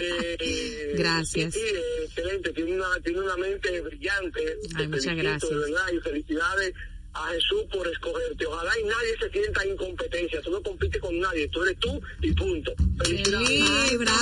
Eh, 0.00 0.94
Gracias. 0.96 1.54
Sí, 1.54 1.60
excelente. 2.04 2.52
Tiene 2.52 2.74
una, 2.76 3.00
tiene 3.02 3.20
una 3.20 3.36
mente 3.36 3.80
brillante. 3.80 4.40
Te 4.40 4.68
Ay, 4.76 4.88
muchas 4.88 5.04
felicito, 5.04 5.16
gracias. 5.16 5.50
De 5.50 5.56
verdad, 5.58 5.86
y 5.92 6.00
felicidades 6.00 6.74
a 7.14 7.28
Jesús 7.28 7.64
por 7.72 7.86
escogerte. 7.88 8.46
Ojalá 8.46 8.72
y 8.78 8.84
nadie 8.84 9.16
se 9.20 9.30
sienta 9.30 9.62
en 9.64 9.72
incompetencia. 9.72 10.40
Tú 10.42 10.50
no 10.50 10.62
compites 10.62 11.00
con 11.00 11.18
nadie. 11.18 11.48
Tú 11.48 11.62
eres 11.62 11.78
tú 11.78 12.00
y 12.22 12.32
punto. 12.32 12.72
Felicidades. 13.02 13.48
Ay, 13.48 13.96
bravo. 13.96 14.18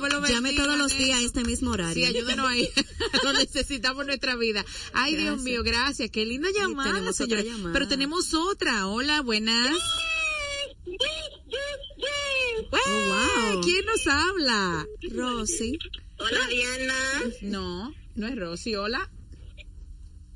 Que 0.00 0.08
lo 0.08 0.26
Llame 0.28 0.52
todos 0.52 0.78
los 0.78 0.96
días 0.96 1.18
a 1.18 1.22
este 1.22 1.42
mismo 1.44 1.72
horario. 1.72 2.06
Sí, 2.06 2.16
ayúdenos 2.16 2.46
ahí. 2.46 2.68
Lo 3.24 3.32
necesitamos 3.32 4.02
en 4.02 4.06
nuestra 4.08 4.36
vida. 4.36 4.64
Ay, 4.92 5.16
Dios 5.16 5.40
mío, 5.42 5.62
gracias. 5.62 6.10
Qué 6.10 6.24
linda 6.24 6.48
llamada, 6.54 6.90
tenemos 6.90 7.20
otra 7.20 7.38
señores. 7.38 7.44
llamada. 7.46 7.72
Pero 7.72 7.88
tenemos 7.88 8.34
otra. 8.34 8.86
Hola, 8.86 9.22
buenas. 9.22 9.76
Oh, 12.72 13.52
wow. 13.52 13.60
¿Quién 13.62 13.84
nos 13.86 14.06
habla? 14.06 14.86
Rosy. 15.10 15.78
Hola 16.18 16.46
Diana. 16.48 16.94
No, 17.42 17.94
no 18.14 18.26
es 18.26 18.36
Rosy. 18.36 18.74
Hola. 18.76 19.10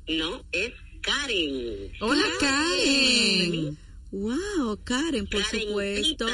No, 0.07 0.43
es 0.51 0.71
Karen. 1.05 1.91
Hola, 2.01 2.23
Karen. 2.39 3.77
Wow, 4.11 4.79
Karen, 4.83 5.27
por 5.27 5.43
supuesto. 5.43 6.25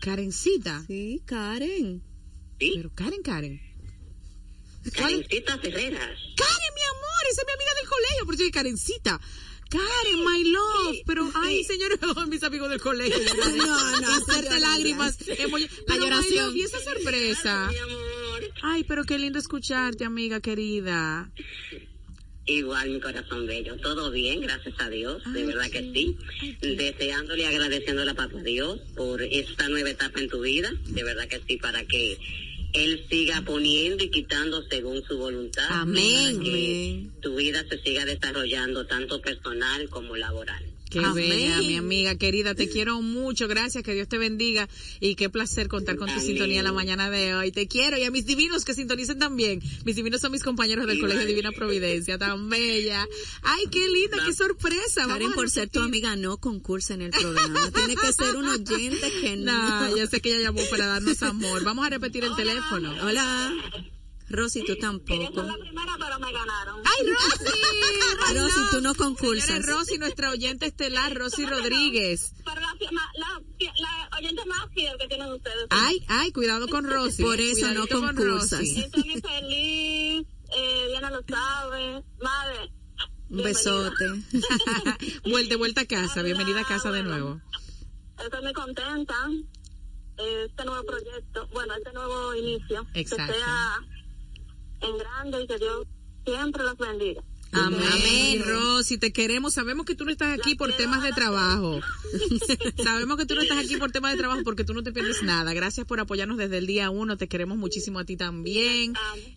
Karencita. 0.00 0.84
Sí, 0.86 1.22
Karen. 1.24 2.02
Sí, 2.58 2.72
Pero 2.76 2.90
Karen, 2.94 3.22
Karen. 3.22 3.60
Karencita 4.94 5.58
Ferreras. 5.58 6.18
Karen, 6.36 6.72
mi 6.74 6.82
amor, 6.82 7.22
esa 7.30 7.40
es 7.40 7.46
mi 7.46 7.52
amiga 7.52 7.70
del 7.80 7.88
colegio, 7.88 8.24
por 8.26 8.34
eso 8.34 8.44
es 8.44 8.50
Karencita. 8.52 9.20
Karen, 9.70 10.24
my 10.24 10.44
love, 10.50 10.96
pero 11.06 11.30
ay, 11.34 11.64
señores, 11.64 11.98
mis 12.28 12.42
amigos 12.42 12.68
del 12.68 12.80
colegio. 12.80 13.16
No, 13.56 14.00
no, 14.00 14.00
no, 14.00 14.58
lágrimas, 14.58 15.18
emoji- 15.20 15.70
my 15.88 15.98
lloración. 15.98 16.46
love, 16.48 16.56
y 16.56 16.62
esa 16.62 16.78
sorpresa. 16.80 17.68
Mi 17.70 17.78
amor. 17.78 18.52
Ay, 18.64 18.84
pero 18.84 19.04
qué 19.04 19.18
lindo 19.18 19.38
escucharte, 19.38 20.04
amiga 20.04 20.40
querida. 20.40 21.30
Igual 22.44 22.90
mi 22.90 23.00
corazón 23.00 23.46
bello, 23.46 23.76
todo 23.76 24.10
bien, 24.10 24.40
gracias 24.40 24.74
a 24.78 24.90
Dios, 24.90 25.22
de 25.32 25.44
verdad 25.44 25.70
que 25.70 25.92
sí. 25.92 26.16
Deseándole 26.60 27.42
y 27.42 27.46
agradeciéndole 27.46 28.10
a 28.10 28.14
Papá 28.14 28.42
Dios 28.42 28.80
por 28.96 29.22
esta 29.22 29.68
nueva 29.68 29.90
etapa 29.90 30.20
en 30.20 30.28
tu 30.28 30.40
vida, 30.40 30.72
de 30.88 31.04
verdad 31.04 31.28
que 31.28 31.40
sí, 31.46 31.56
para 31.58 31.84
que 31.84 32.18
Él 32.72 33.06
siga 33.08 33.42
poniendo 33.42 34.02
y 34.02 34.10
quitando 34.10 34.64
según 34.68 35.04
su 35.04 35.18
voluntad. 35.18 35.66
Amén. 35.70 36.36
Para 36.36 36.44
que 36.44 37.06
tu 37.20 37.36
vida 37.36 37.64
se 37.68 37.78
siga 37.80 38.04
desarrollando 38.04 38.86
tanto 38.86 39.20
personal 39.20 39.88
como 39.88 40.16
laboral. 40.16 40.71
Qué 40.92 40.98
Amén. 40.98 41.14
bella, 41.14 41.58
mi 41.58 41.76
amiga 41.76 42.16
querida, 42.16 42.54
te 42.54 42.68
quiero 42.68 43.00
mucho, 43.00 43.48
gracias, 43.48 43.82
que 43.82 43.94
Dios 43.94 44.08
te 44.08 44.18
bendiga 44.18 44.68
y 45.00 45.14
qué 45.14 45.30
placer 45.30 45.68
contar 45.68 45.96
con 45.96 46.06
tu 46.06 46.14
Amén. 46.14 46.26
sintonía 46.26 46.58
en 46.58 46.64
la 46.64 46.72
mañana 46.72 47.10
de 47.10 47.34
hoy. 47.34 47.50
Te 47.50 47.66
quiero 47.66 47.96
y 47.96 48.04
a 48.04 48.10
mis 48.10 48.26
divinos 48.26 48.64
que 48.64 48.74
sintonicen 48.74 49.18
también. 49.18 49.62
Mis 49.84 49.96
divinos 49.96 50.20
son 50.20 50.32
mis 50.32 50.42
compañeros 50.42 50.86
del. 50.86 51.02
Colegio 51.02 51.26
Divina 51.26 51.50
Providencia, 51.50 52.16
tan 52.16 52.48
bella. 52.48 53.08
Ay, 53.42 53.64
qué 53.70 53.88
linda, 53.88 54.18
qué 54.24 54.32
sorpresa. 54.32 55.06
Vamos 55.06 55.34
por 55.34 55.50
ser 55.50 55.68
tu 55.68 55.80
amiga, 55.80 56.14
no 56.14 56.36
concursa 56.36 56.94
en 56.94 57.02
el 57.02 57.10
programa. 57.10 57.70
Tiene 57.74 57.96
que 57.96 58.12
ser 58.12 58.36
un 58.36 58.46
oyente 58.46 59.10
que 59.20 59.36
no. 59.36 59.88
No, 59.88 59.96
yo 59.96 60.06
sé 60.06 60.20
que 60.20 60.28
ella 60.28 60.44
llamó 60.44 60.62
para 60.70 60.86
darnos 60.86 61.22
amor. 61.22 61.64
Vamos 61.64 61.86
a 61.86 61.90
repetir 61.90 62.24
el 62.24 62.36
teléfono. 62.36 62.94
Hola. 63.02 63.52
Rosy, 64.32 64.64
tú 64.64 64.76
tampoco. 64.76 65.12
primera, 65.58 65.92
pero 65.98 66.18
me 66.18 66.32
ganaron. 66.32 66.80
¡Ay, 66.84 67.06
Rosy! 67.06 68.34
Rosy, 68.38 68.60
tú 68.70 68.80
no 68.80 68.94
concursas. 68.94 69.64
Rosy, 69.66 69.98
nuestra 69.98 70.30
oyente 70.30 70.66
estelar, 70.66 71.14
Rosy 71.18 71.44
Rodríguez. 71.46 72.32
Pero 72.44 72.60
la, 72.60 73.10
la, 73.14 74.18
oyente 74.18 74.44
más 74.46 74.66
fiel 74.74 74.96
que 74.98 75.06
tienen 75.08 75.30
ustedes. 75.32 75.66
Ay, 75.70 76.04
ay, 76.08 76.32
cuidado 76.32 76.66
con 76.68 76.88
Rosy. 76.88 77.22
Por 77.22 77.40
eso 77.40 77.66
no 77.68 77.86
Cuidadito 77.86 78.00
con 78.00 78.16
concursas. 78.16 78.60
Estoy 78.60 79.04
muy 79.04 79.20
feliz, 79.20 80.26
eh, 80.56 80.86
Diana 80.88 81.10
lo 81.10 81.22
sabe. 81.28 82.02
Madre, 82.20 82.72
Un 83.30 83.42
besote. 83.42 84.04
De 85.48 85.56
vuelta 85.56 85.82
a 85.82 85.86
casa, 85.86 86.22
bienvenida 86.22 86.60
a 86.60 86.64
casa 86.64 86.90
de 86.90 87.02
nuevo. 87.02 87.40
estoy 88.22 88.42
muy 88.42 88.52
contenta. 88.54 89.14
eh, 90.18 90.46
Este 90.48 90.64
nuevo 90.64 90.84
proyecto, 90.86 91.46
bueno, 91.52 91.74
este 91.74 91.92
nuevo 91.92 92.34
inicio, 92.34 92.86
Exacto. 92.94 93.32
que 93.32 93.38
sea 93.38 93.78
en 94.82 94.98
grande 94.98 95.42
y 95.42 95.46
que 95.46 95.58
Dios 95.58 95.86
siempre 96.24 96.64
los 96.64 96.76
bendiga. 96.76 97.22
Amén. 97.54 97.80
Amén, 97.92 98.42
Rosy, 98.46 98.96
te 98.96 99.12
queremos. 99.12 99.52
Sabemos 99.52 99.84
que 99.84 99.94
tú 99.94 100.06
no 100.06 100.10
estás 100.10 100.38
aquí 100.38 100.54
por 100.54 100.74
temas 100.74 101.02
de 101.02 101.12
trabajo. 101.12 101.80
Sabemos 102.82 103.18
que 103.18 103.26
tú 103.26 103.34
no 103.34 103.42
estás 103.42 103.58
aquí 103.58 103.76
por 103.76 103.92
temas 103.92 104.12
de 104.12 104.18
trabajo 104.18 104.40
porque 104.42 104.64
tú 104.64 104.72
no 104.72 104.82
te 104.82 104.90
pierdes 104.90 105.22
nada. 105.22 105.52
Gracias 105.52 105.86
por 105.86 106.00
apoyarnos 106.00 106.38
desde 106.38 106.56
el 106.56 106.66
día 106.66 106.88
uno. 106.88 107.18
Te 107.18 107.28
queremos 107.28 107.58
muchísimo 107.58 107.98
a 107.98 108.06
ti 108.06 108.16
también. 108.16 108.94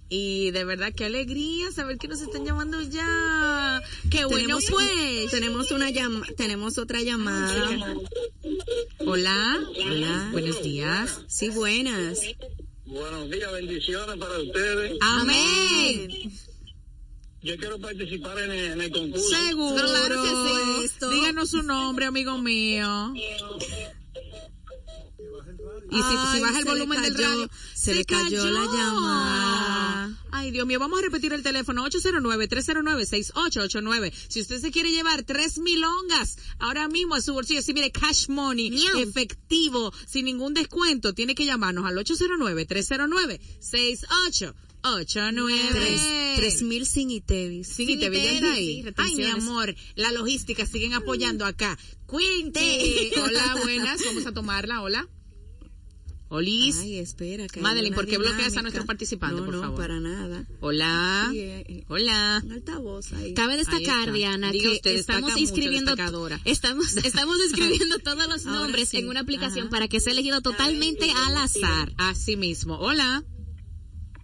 Y 0.08 0.52
de 0.52 0.64
verdad, 0.64 0.94
qué 0.96 1.06
alegría 1.06 1.74
saber 1.74 1.98
que 1.98 2.08
nos 2.08 2.22
están 2.22 2.46
llamando 2.46 2.82
ya. 2.82 3.82
Qué 4.10 4.24
bueno, 4.24 4.60
Tenemos, 4.60 4.66
pues. 4.72 5.32
tenemos 5.32 5.72
una 5.72 5.90
llama, 5.90 6.26
tenemos 6.38 6.78
otra 6.78 7.02
llamada. 7.02 7.96
Hola. 9.00 9.60
Hola. 9.86 10.30
Buenos 10.32 10.64
días. 10.64 11.20
Sí, 11.28 11.50
buenas. 11.50 12.22
Buenos 12.86 13.30
días, 13.32 13.52
bendiciones 13.52 14.16
para 14.18 14.38
ustedes. 14.40 14.98
Amén. 15.02 16.10
Yo 17.42 17.58
quiero 17.58 17.80
participar 17.80 18.40
en 18.40 18.52
el, 18.52 18.72
en 18.74 18.82
el 18.82 18.92
concurso. 18.92 19.28
Seguro. 19.28 19.76
Claro 19.76 20.24
que 20.24 20.88
sí. 20.88 21.06
Díganos 21.12 21.50
su 21.50 21.64
nombre, 21.64 22.06
amigo 22.06 22.38
mío. 22.38 23.14
Y 25.96 25.98
si, 25.98 26.04
Ay, 26.04 26.36
si 26.36 26.42
baja 26.42 26.60
el 26.60 26.66
volumen 26.66 27.02
del 27.02 27.16
radio. 27.16 27.50
se 27.74 27.96
le 27.96 28.06
cayó 28.06 28.46
la 28.52 28.66
llamada. 28.66 30.12
Ay, 30.32 30.52
Dios 30.52 30.68
mío, 30.68 30.78
vamos 30.80 31.00
a 31.00 31.02
repetir 31.02 31.32
el 31.34 31.42
teléfono 31.42 31.84
809-309-6889. 31.88 34.12
Si 34.28 34.42
usted 34.42 34.60
se 34.60 34.72
quiere 34.72 34.92
llevar 34.92 35.24
tres 35.24 35.58
milongas 35.58 36.38
ahora 36.60 36.88
mismo 36.90 37.16
a 37.16 37.22
su 37.22 37.32
bolsillo, 37.34 37.62
si 37.62 37.74
mire, 37.74 37.92
cash 37.92 38.28
money, 38.28 38.70
Miau. 38.72 39.00
efectivo, 39.00 39.94
sin 40.06 40.26
ningún 40.26 40.54
descuento, 40.54 41.14
tiene 41.14 41.34
que 41.36 41.46
llamarnos 41.46 41.86
al 41.86 41.96
809-309-6889. 41.98 44.54
Tres, 45.72 46.02
tres 46.36 46.62
mil 46.64 46.86
sin 46.86 47.10
ITEVIS. 47.12 47.68
Sí, 47.68 47.98
te 47.98 48.10
vi 48.10 48.18
ya 48.22 48.32
está 48.34 48.52
ahí. 48.54 48.84
sí, 48.84 48.90
Ay, 48.98 49.16
mi 49.16 49.26
amor, 49.26 49.74
la 49.96 50.12
logística 50.12 50.66
siguen 50.66 50.94
apoyando 50.94 51.46
acá. 51.46 51.78
Quinte. 52.08 53.12
Hola, 53.24 53.56
buenas. 53.64 54.04
Vamos 54.06 54.26
a 54.28 54.34
tomarla. 54.34 54.82
Hola. 54.84 55.08
Olis. 56.28 56.78
Ay, 56.80 56.98
espera. 56.98 57.48
que 57.48 57.62
Madeline, 57.62 57.94
¿por 57.94 58.08
qué 58.08 58.18
bloqueas 58.18 58.58
a 58.58 58.62
nuestro 58.64 58.86
participante, 58.86 59.36
no, 59.40 59.46
por 59.46 59.54
no, 59.56 59.62
favor? 59.62 59.78
para 59.78 60.00
nada. 60.00 60.46
Hola. 60.60 61.28
Sí, 61.32 61.40
eh, 61.40 61.86
Hola. 61.88 62.42
un 62.44 62.52
altavoz 62.54 63.14
ahí. 63.14 63.34
Cabe 63.36 63.58
destacar. 63.58 64.12
Diana, 64.12 64.52
Diga 64.52 64.70
que 64.70 64.76
usted, 64.78 64.96
estamos 64.96 65.38
inscribiendo, 65.38 65.96
estamos, 66.46 66.98
estamos 67.04 67.38
inscribiendo 67.46 68.00
todos 68.00 68.28
los 68.28 68.46
Ahora 68.46 68.60
nombres 68.62 68.90
sí. 68.90 68.98
en 68.98 69.10
una 69.10 69.20
aplicación 69.20 69.66
Ajá. 69.68 69.70
para 69.70 69.88
que 69.88 70.00
sea 70.00 70.14
elegido 70.14 70.42
totalmente 70.42 71.12
al 71.12 71.38
azar. 71.38 71.94
Así 71.98 72.36
mismo. 72.38 72.76
Hola. 72.80 73.24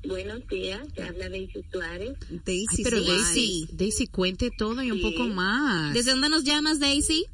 Buenos 0.04 0.48
días, 0.48 0.82
te 0.96 1.04
habla 1.04 1.30
Daisy 1.30 1.64
Suárez. 1.72 2.18
Daisy, 2.44 2.66
Ay, 2.80 2.84
pero 2.84 3.04
Suárez. 3.04 3.24
Daisy, 3.36 3.68
Daisy, 3.72 4.08
cuente 4.08 4.50
todo 4.58 4.82
y 4.82 4.90
un 4.90 4.98
Sí. 4.98 5.04
poco 5.04 5.28
más. 5.30 5.94
¿Desde 5.94 6.12
dónde 6.12 6.30
nos 6.30 6.44
llamas, 6.44 6.80
Daisy? 6.80 7.26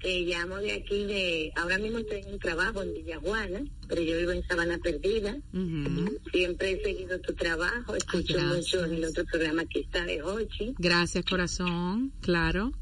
Te 0.00 0.20
llamo 0.20 0.56
de 0.58 0.72
aquí 0.72 1.04
de, 1.06 1.52
ahora 1.56 1.78
mismo 1.78 1.98
estoy 1.98 2.18
en 2.20 2.34
un 2.34 2.38
trabajo 2.38 2.82
en 2.82 2.92
Villajuana, 2.94 3.64
pero 3.88 4.02
yo 4.02 4.18
vivo 4.18 4.32
en 4.32 4.46
Sabana 4.46 4.78
Perdida. 4.78 5.36
Siempre 6.32 6.72
he 6.72 6.82
seguido 6.82 7.18
tu 7.20 7.32
trabajo, 7.34 7.94
escucho 7.96 8.38
mucho 8.38 8.84
en 8.84 8.94
el 8.94 9.04
otro 9.04 9.24
programa 9.24 9.64
que 9.64 9.80
está 9.80 10.04
de 10.04 10.22
Hochi 10.22 10.74
Gracias, 10.78 11.24
corazón. 11.24 12.12
Claro. 12.20 12.72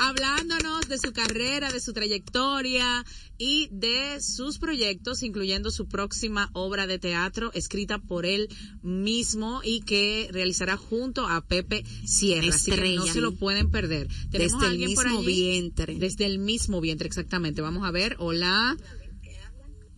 hablándonos 0.00 0.88
de 0.88 0.98
su 0.98 1.12
carrera, 1.12 1.70
de 1.70 1.80
su 1.80 1.92
trayectoria 1.92 3.04
y 3.38 3.68
de 3.70 4.20
sus 4.20 4.58
proyectos, 4.58 5.22
incluyendo 5.22 5.70
su 5.70 5.86
próxima 5.86 6.50
obra 6.52 6.86
de 6.86 6.98
teatro 6.98 7.52
escrita 7.54 7.98
por 7.98 8.26
él 8.26 8.48
mismo 8.82 9.60
y 9.64 9.80
que 9.80 10.28
realizará 10.32 10.76
junto 10.76 11.26
a 11.26 11.40
Pepe 11.46 11.84
Sierra. 12.04 12.48
Así 12.48 12.72
que 12.72 12.96
no 12.96 13.06
se 13.06 13.20
lo 13.20 13.32
pueden 13.36 13.70
perder. 13.70 14.08
¿Tenemos 14.30 14.52
Desde 14.52 14.56
a 14.56 14.66
el 14.66 14.72
alguien 14.72 14.94
por 14.94 15.04
mismo 15.04 15.20
allí? 15.20 15.26
vientre. 15.26 15.94
Desde 15.94 16.26
el 16.26 16.38
mismo 16.38 16.80
vientre, 16.80 17.06
exactamente. 17.06 17.62
Vamos 17.62 17.86
a 17.86 17.90
ver. 17.92 18.16
Hola. 18.18 18.76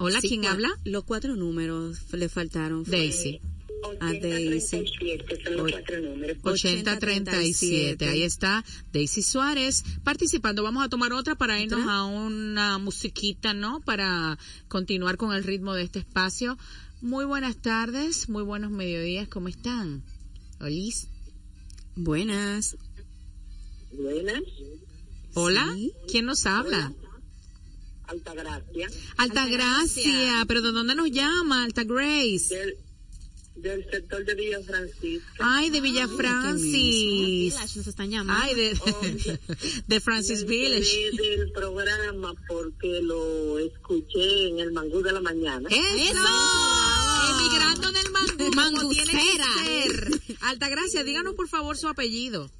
Hola, 0.02 0.20
Sí, 0.20 0.30
¿quién 0.30 0.46
habla? 0.46 0.68
Los 0.84 1.04
cuatro 1.04 1.36
números 1.36 2.12
le 2.12 2.28
faltaron. 2.28 2.84
Fue 2.84 2.98
Daisy. 2.98 3.40
A 4.00 4.12
Daisy. 4.12 4.78
8037 4.78 5.44
son 5.44 5.56
los 5.56 5.70
cuatro 5.70 6.00
números. 6.00 6.38
8037. 6.42 8.08
Ahí 8.08 8.24
está 8.24 8.64
Daisy 8.92 9.22
Suárez 9.22 9.84
participando. 10.02 10.64
Vamos 10.64 10.84
a 10.84 10.88
tomar 10.88 11.12
otra 11.12 11.36
para 11.36 11.60
irnos 11.60 11.86
a 11.88 12.04
una 12.04 12.78
musiquita, 12.78 13.54
¿no? 13.54 13.80
Para 13.80 14.38
continuar 14.66 15.16
con 15.16 15.32
el 15.36 15.44
ritmo 15.44 15.72
de 15.74 15.84
este 15.84 16.00
espacio. 16.00 16.58
Muy 17.00 17.24
buenas 17.24 17.62
tardes, 17.62 18.28
muy 18.28 18.42
buenos 18.42 18.72
mediodías. 18.72 19.28
¿Cómo 19.28 19.46
están? 19.46 20.02
Olis. 20.60 21.06
Buenas. 21.94 22.76
Buenas, 23.92 24.42
Hola. 25.34 25.72
Sí. 25.76 25.92
¿Quién 26.08 26.24
nos 26.26 26.46
habla? 26.46 26.92
Altagracia. 28.12 28.88
Alta 29.16 29.46
Gracia. 29.46 30.44
¿Pero 30.46 30.62
de 30.62 30.72
dónde 30.72 30.94
nos 30.94 31.10
llama? 31.10 31.64
Alta 31.64 31.84
Grace. 31.84 32.54
Del, 32.54 32.76
del 33.56 33.90
sector 33.90 34.24
de 34.24 34.34
Villa 34.34 34.60
Francisca. 34.62 35.34
Ay, 35.40 35.70
de 35.70 35.80
Villa 35.80 36.08
Francis. 36.08 37.54
Nos 37.76 37.86
están 37.86 38.10
llamando. 38.10 38.42
Ay, 38.44 38.54
de, 38.54 39.38
de 39.86 40.00
Francis 40.00 40.44
Village. 40.44 41.10
Del, 41.10 41.16
del 41.16 41.52
programa 41.52 42.34
porque 42.48 43.00
lo 43.02 43.58
escuché 43.58 44.48
en 44.48 44.60
el 44.60 44.72
Mangú 44.72 45.02
de 45.02 45.12
la 45.12 45.20
mañana. 45.20 45.68
¡Eso! 45.70 46.28
Emigrando 47.30 47.92
del 47.92 48.10
Mangú. 48.54 48.94
ser. 48.94 50.20
Altagracia, 50.42 51.04
díganos 51.04 51.34
por 51.34 51.48
favor 51.48 51.76
su 51.76 51.88
apellido. 51.88 52.50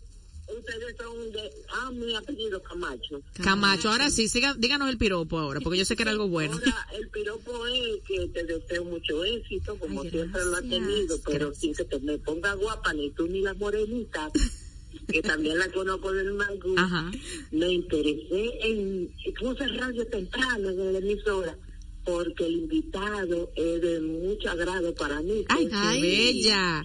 Ustedes 0.58 0.96
son 0.96 1.32
de... 1.32 1.50
Ah, 1.74 1.90
mi 1.90 2.14
apellido 2.14 2.62
Camacho. 2.62 3.22
Camacho, 3.42 3.88
ahora 3.90 4.10
sí, 4.10 4.28
siga- 4.28 4.54
díganos 4.58 4.88
el 4.90 4.98
piropo 4.98 5.38
ahora, 5.38 5.60
porque 5.60 5.78
yo 5.78 5.84
sé 5.84 5.96
que 5.96 6.02
era 6.02 6.10
algo 6.12 6.28
bueno. 6.28 6.54
Ahora, 6.54 6.86
el 6.98 7.08
piropo 7.08 7.66
es 7.66 8.02
que 8.06 8.28
te 8.28 8.44
deseo 8.44 8.84
mucho 8.84 9.24
éxito, 9.24 9.76
como 9.78 10.02
Ay, 10.02 10.10
siempre 10.10 10.44
lo 10.44 10.56
has 10.56 10.62
gracias. 10.62 10.86
tenido, 10.88 11.18
pero 11.26 11.54
sin 11.54 11.74
que 11.74 11.84
te 11.84 11.98
me 12.00 12.18
ponga 12.18 12.54
guapa 12.54 12.92
ni 12.94 13.10
tú 13.10 13.26
ni 13.26 13.40
la 13.40 13.54
morenita, 13.54 14.30
que 15.08 15.22
también 15.22 15.58
la 15.58 15.68
conozco 15.70 16.12
del 16.12 16.32
Mangú. 16.34 16.74
Ajá. 16.76 17.10
Me 17.50 17.72
interesé 17.72 18.58
en... 18.62 19.10
Puse 19.40 19.66
radio 19.68 20.06
temprano 20.06 20.68
en 20.70 20.92
la 20.92 20.98
emisora, 20.98 21.56
porque 22.04 22.46
el 22.46 22.52
invitado 22.54 23.50
es 23.56 23.80
de 23.80 24.00
mucho 24.00 24.50
agrado 24.50 24.94
para 24.94 25.20
mí. 25.22 25.44
Ay, 25.48 25.66
qué 25.68 25.74
Ay. 25.74 26.00
bella. 26.02 26.84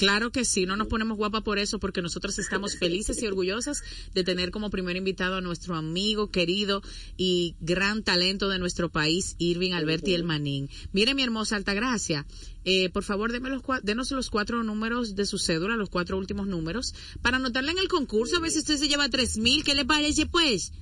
Claro 0.00 0.32
que 0.32 0.46
sí, 0.46 0.64
no 0.64 0.78
nos 0.78 0.88
ponemos 0.88 1.18
guapa 1.18 1.42
por 1.42 1.58
eso, 1.58 1.78
porque 1.78 2.00
nosotros 2.00 2.38
estamos 2.38 2.74
felices 2.74 3.22
y 3.22 3.26
orgullosas 3.26 3.82
de 4.14 4.24
tener 4.24 4.50
como 4.50 4.70
primer 4.70 4.96
invitado 4.96 5.36
a 5.36 5.40
nuestro 5.42 5.76
amigo 5.76 6.30
querido 6.30 6.80
y 7.18 7.54
gran 7.60 8.02
talento 8.02 8.48
de 8.48 8.58
nuestro 8.58 8.88
país, 8.88 9.36
Irving 9.36 9.72
Alberti 9.72 10.14
El 10.14 10.24
Manín. 10.24 10.70
Mire, 10.94 11.12
mi 11.12 11.22
hermosa 11.22 11.56
Altagracia, 11.56 12.24
eh, 12.64 12.88
por 12.88 13.04
favor, 13.04 13.30
deme 13.30 13.50
los, 13.50 13.60
denos 13.82 14.10
los 14.12 14.30
cuatro 14.30 14.64
números 14.64 15.16
de 15.16 15.26
su 15.26 15.38
cédula, 15.38 15.76
los 15.76 15.90
cuatro 15.90 16.16
últimos 16.16 16.46
números, 16.46 16.94
para 17.20 17.36
anotarle 17.36 17.72
en 17.72 17.78
el 17.78 17.88
concurso, 17.88 18.38
a 18.38 18.40
ver 18.40 18.52
si 18.52 18.60
usted 18.60 18.78
se 18.78 18.88
lleva 18.88 19.10
tres 19.10 19.36
mil, 19.36 19.64
¿qué 19.64 19.74
le 19.74 19.84
parece, 19.84 20.24
pues? 20.24 20.72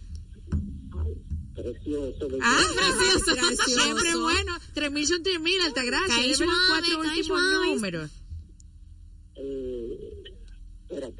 Precioso. 1.56 2.28
Ah, 2.40 2.64
belleza. 2.68 3.34
precioso. 3.34 3.64
Siempre 3.66 4.14
bueno. 4.14 4.56
Tres 4.74 4.92
mil 4.92 5.08
son 5.08 5.24
tres 5.24 5.40
mil, 5.40 5.60
Altagracia. 5.62 6.22
Deme 6.22 6.46
los 6.46 6.58
cuatro 6.68 7.00
últimos 7.00 7.42
números. 7.66 8.10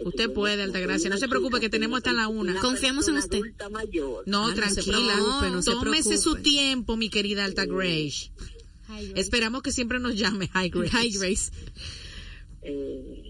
Usted 0.05 0.33
puede, 0.33 0.57
no- 0.59 0.63
Altagracia, 0.65 1.11
no 1.11 1.19
se 1.19 1.29
preocupe, 1.29 1.61
que 1.61 1.69
tenemos 1.69 1.99
hasta 1.99 2.13
la 2.13 2.29
una. 2.29 2.59
Confiamos 2.61 3.09
en 3.09 3.17
usted. 3.17 3.41
No, 4.27 4.47
Ah, 4.47 4.49
no 4.49 4.49
se 4.49 4.55
tranquila. 4.55 5.17
no 5.51 5.63
Tómese 5.63 6.19
su 6.19 6.37
tiempo, 6.37 6.97
mi 6.97 7.11
querida 7.11 7.45
Alta 7.45 7.65
Grace. 7.67 8.31
Esperamos 9.17 9.63
que 9.63 9.73
siempre 9.73 9.99
nos 9.99 10.15
llame 10.17 10.49
High 10.49 10.71
Grace. 10.71 10.97
Hi, 10.97 11.11
Grace. 11.19 11.53
Eh, 12.63 13.25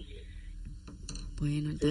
Bueno, 1.39 1.69
Alta- 1.69 1.87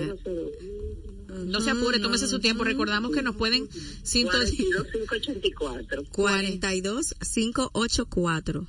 no 1.47 1.61
se 1.63 1.71
apure, 1.71 1.99
tómese 2.01 2.29
su 2.29 2.39
tiempo. 2.39 2.65
Recordamos 2.65 3.13
que 3.13 3.23
nos 3.23 3.35
pueden 3.37 3.69
sintonizar. 4.03 4.57
42584. 4.57 6.05
42 6.13 7.15
584. 7.35 8.67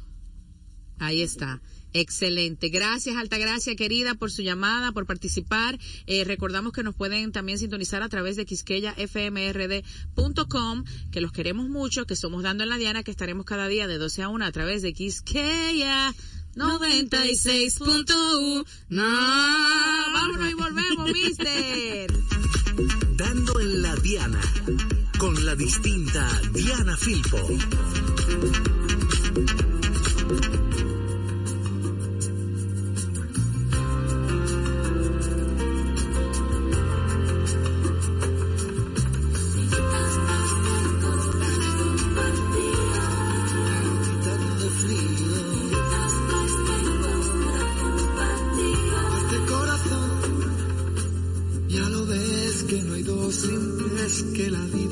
Ahí 0.99 1.21
está. 1.21 1.61
Excelente. 1.93 2.69
Gracias, 2.69 3.15
Altagracia, 3.15 3.75
querida, 3.75 4.15
por 4.15 4.31
su 4.31 4.41
llamada, 4.41 4.91
por 4.91 5.05
participar. 5.05 5.77
Eh, 6.05 6.23
recordamos 6.23 6.73
que 6.73 6.83
nos 6.83 6.95
pueden 6.95 7.31
también 7.31 7.57
sintonizar 7.57 8.03
a 8.03 8.09
través 8.09 8.35
de 8.35 8.45
quisqueyafmrd.com, 8.45 10.83
que 11.11 11.21
los 11.21 11.31
queremos 11.31 11.69
mucho, 11.69 12.05
que 12.05 12.15
somos 12.15 12.43
Dando 12.43 12.63
en 12.63 12.69
la 12.69 12.77
Diana, 12.77 13.01
que 13.03 13.11
estaremos 13.11 13.45
cada 13.45 13.67
día 13.67 13.87
de 13.87 13.97
12 13.97 14.23
a 14.23 14.29
1 14.29 14.45
a 14.45 14.51
través 14.51 14.81
de 14.81 14.93
Quisqueya 14.93 16.13
96.1. 16.55 18.65
No, 18.89 19.03
vámonos 20.13 20.49
y 20.49 20.53
volvemos, 20.53 21.11
mister. 21.13 22.11
Dando 23.15 23.59
en 23.59 23.81
la 23.81 23.95
Diana, 23.97 24.39
con 25.17 25.45
la 25.45 25.55
distinta 25.55 26.41
Diana 26.53 26.95
Filpo. 26.97 27.37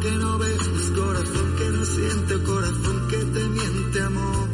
Que 0.00 0.12
no 0.12 0.38
ve, 0.38 0.56
mi 0.74 0.94
corazón 0.94 1.56
que 1.58 1.70
no 1.70 1.84
siente, 1.84 2.42
corazón 2.44 3.08
que 3.08 3.16
te 3.16 3.48
miente 3.48 4.00
amor. 4.02 4.48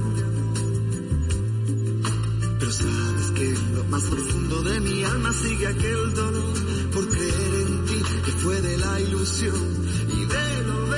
Pero 2.58 2.72
sabes 2.72 3.30
que 3.34 3.48
en 3.50 3.74
lo 3.76 3.84
más 3.84 4.04
profundo 4.04 4.62
de 4.62 4.80
mi 4.80 5.04
alma 5.04 5.32
sigue 5.34 5.66
aquel 5.66 6.14
dolor 6.14 6.54
por 6.94 7.08
creer 7.10 7.54
en 7.66 7.84
ti 7.84 8.02
que 8.24 8.32
fue 8.32 8.60
de 8.62 8.78
la 8.78 9.00
ilusión 9.00 9.86
y 10.16 10.24
de 10.24 10.62
lo 10.66 10.93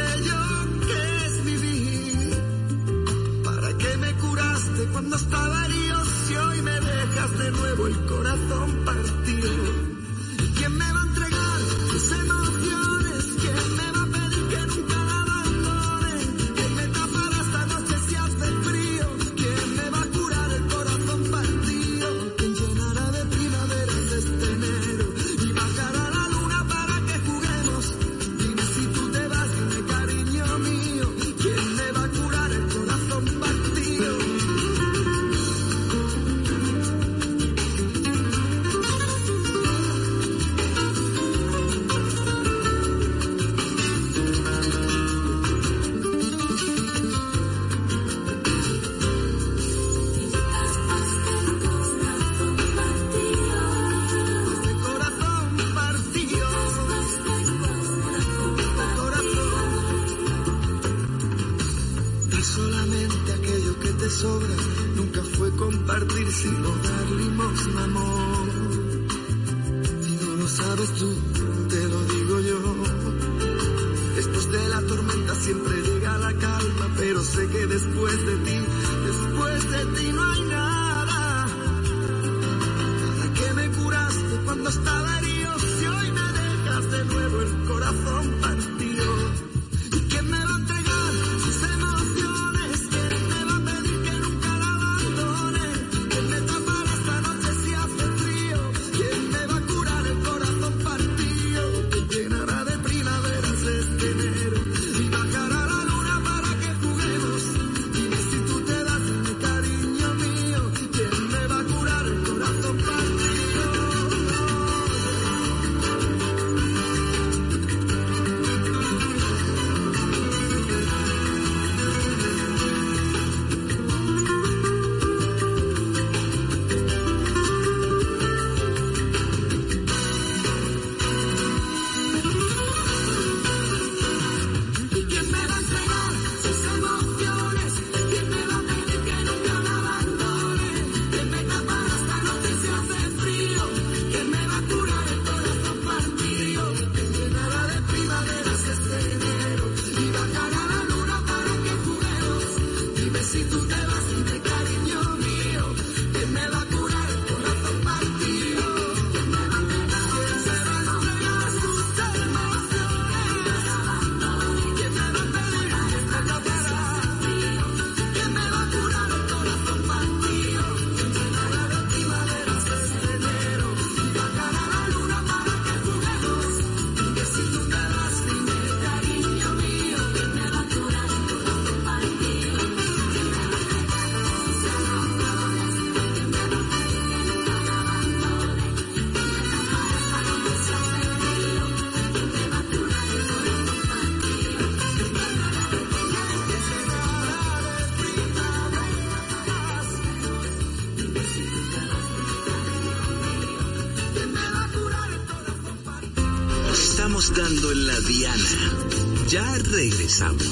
Ya 209.36 209.52
regresamos. 209.58 210.46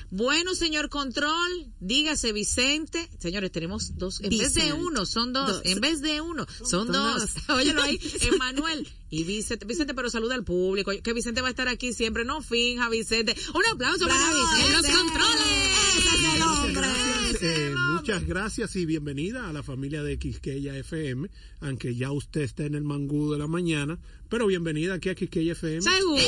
Bueno, 0.09 0.55
señor 0.55 0.89
control, 0.89 1.67
dígase 1.79 2.31
Vicente. 2.31 3.09
Señores, 3.19 3.51
tenemos 3.51 3.97
dos, 3.97 4.21
en 4.21 4.37
vez 4.37 4.53
de 4.53 4.71
uno, 4.73 5.05
son 5.05 5.33
dos. 5.33 5.47
Dos. 5.47 5.61
En 5.65 5.81
vez 5.81 6.01
de 6.01 6.21
uno, 6.21 6.45
son, 6.59 6.67
Son 6.67 6.91
dos. 6.91 7.35
dos. 7.35 7.49
Óyelo 7.57 7.81
ahí, 7.81 7.99
Emanuel. 8.21 8.87
Y 9.09 9.23
Vicente, 9.23 9.65
Vicente, 9.65 9.93
pero 9.93 10.09
saluda 10.09 10.35
al 10.35 10.43
público, 10.43 10.91
que 11.03 11.13
Vicente 11.13 11.41
va 11.41 11.47
a 11.47 11.51
estar 11.51 11.67
aquí 11.67 11.93
siempre, 11.93 12.25
no 12.25 12.41
finja, 12.41 12.89
Vicente. 12.89 13.35
Un 13.53 13.65
aplauso 13.65 14.07
para 14.07 14.33
Vicente. 14.33 14.71
Los 14.73 14.81
Vicente. 14.81 14.97
controles. 14.97 15.97
Ese 15.97 16.09
es 16.15 16.35
el 16.35 16.41
hombre. 16.41 16.87
Gracias, 16.87 17.41
eh, 17.43 17.73
muchas 17.93 18.25
gracias 18.25 18.75
y 18.75 18.85
bienvenida 18.85 19.49
a 19.49 19.53
la 19.53 19.63
familia 19.63 20.03
de 20.03 20.17
Quisqueya 20.17 20.75
FM, 20.77 21.29
aunque 21.61 21.95
ya 21.95 22.11
usted 22.11 22.41
está 22.41 22.63
en 22.63 22.75
el 22.75 22.83
mangú 22.83 23.31
de 23.31 23.37
la 23.37 23.47
mañana, 23.47 23.99
pero 24.29 24.47
bienvenida 24.47 24.93
aquí 24.95 25.09
a 25.09 25.15
Quisqueya 25.15 25.53
FM. 25.53 25.81
Seguro. 25.81 26.21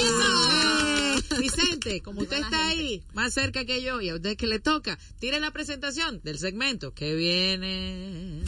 Vicente, 1.39 2.01
como 2.01 2.21
usted 2.21 2.39
está 2.39 2.67
ahí, 2.67 3.03
más 3.13 3.33
cerca 3.33 3.65
que 3.65 3.81
yo, 3.81 4.01
y 4.01 4.09
a 4.09 4.15
usted 4.15 4.37
que 4.37 4.47
le 4.47 4.59
toca, 4.59 4.97
tire 5.19 5.39
la 5.39 5.51
presentación 5.51 6.21
del 6.23 6.39
segmento 6.39 6.93
que 6.93 7.15
viene. 7.15 8.43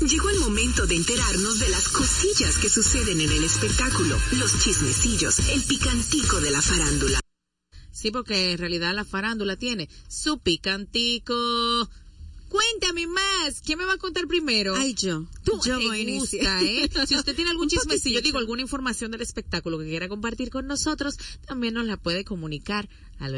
Llegó 0.00 0.30
el 0.30 0.40
momento 0.40 0.86
de 0.86 0.96
enterarnos 0.96 1.58
de 1.58 1.68
las 1.68 1.88
cosillas 1.88 2.58
que 2.58 2.68
suceden 2.68 3.20
en 3.20 3.30
el 3.30 3.44
espectáculo, 3.44 4.18
los 4.38 4.58
chismecillos, 4.62 5.38
el 5.50 5.62
picantico 5.62 6.40
de 6.40 6.50
la 6.50 6.62
farándula. 6.62 7.20
Sí, 7.90 8.10
porque 8.10 8.52
en 8.52 8.58
realidad 8.58 8.94
la 8.94 9.04
farándula 9.04 9.56
tiene 9.56 9.88
su 10.08 10.38
picantico. 10.38 11.34
Cuéntame 12.52 13.06
más. 13.06 13.62
¿Quién 13.64 13.78
me 13.78 13.86
va 13.86 13.94
a 13.94 13.96
contar 13.96 14.26
primero? 14.26 14.74
Ay, 14.76 14.92
yo. 14.92 15.24
Tú 15.42 15.58
yo 15.64 15.78
te 15.78 15.86
voy 15.86 16.16
a 16.16 16.18
gusta. 16.18 16.62
¿eh? 16.62 16.90
Si 17.06 17.16
usted 17.16 17.34
tiene 17.34 17.50
algún 17.52 17.66
chismecillo, 17.66 18.20
digo, 18.20 18.36
alguna 18.36 18.60
información 18.60 19.10
del 19.10 19.22
espectáculo 19.22 19.78
que 19.78 19.86
quiera 19.86 20.06
compartir 20.06 20.50
con 20.50 20.66
nosotros, 20.66 21.16
también 21.46 21.72
nos 21.72 21.86
la 21.86 21.96
puede 21.96 22.26
comunicar 22.26 22.90
al 23.18 23.34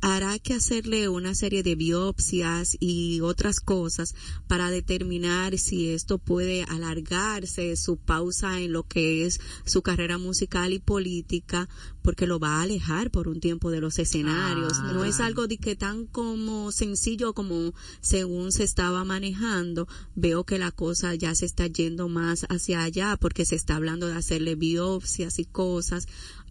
hará 0.00 0.38
que 0.38 0.54
hacerle 0.54 1.08
una 1.08 1.34
serie 1.34 1.62
de 1.62 1.74
biopsias 1.74 2.76
y 2.80 3.20
otras 3.20 3.60
cosas 3.60 4.14
para 4.46 4.70
determinar 4.70 5.58
si 5.58 5.90
esto 5.90 6.18
puede 6.18 6.64
alargarse 6.64 7.76
su 7.76 7.96
pausa 7.96 8.60
en 8.60 8.72
lo 8.72 8.84
que 8.84 9.26
es 9.26 9.40
su 9.64 9.82
carrera 9.82 10.18
musical 10.18 10.72
y 10.72 10.78
política 10.78 11.68
porque 12.02 12.26
lo 12.26 12.38
va 12.38 12.58
a 12.58 12.62
alejar 12.62 13.10
por 13.10 13.28
un 13.28 13.40
tiempo 13.40 13.70
de 13.70 13.80
los 13.80 13.98
escenarios 13.98 14.72
Ah. 14.80 14.92
no 14.92 15.04
es 15.04 15.20
algo 15.20 15.46
de 15.46 15.58
que 15.58 15.76
tan 15.76 16.06
como 16.06 16.72
sencillo 16.72 17.34
como 17.34 17.74
según 18.00 18.52
se 18.52 18.64
estaba 18.64 19.04
manejando 19.04 19.86
veo 20.14 20.44
que 20.44 20.58
la 20.58 20.70
cosa 20.70 21.14
ya 21.14 21.34
se 21.34 21.46
está 21.46 21.66
yendo 21.66 22.08
más 22.08 22.46
hacia 22.48 22.82
allá 22.82 23.16
porque 23.20 23.44
se 23.44 23.54
está 23.54 23.76
hablando 23.76 24.06
de 24.06 24.14
hacerle 24.14 24.54
biopsias 24.54 25.38
y 25.38 25.44
cosas 25.44 26.06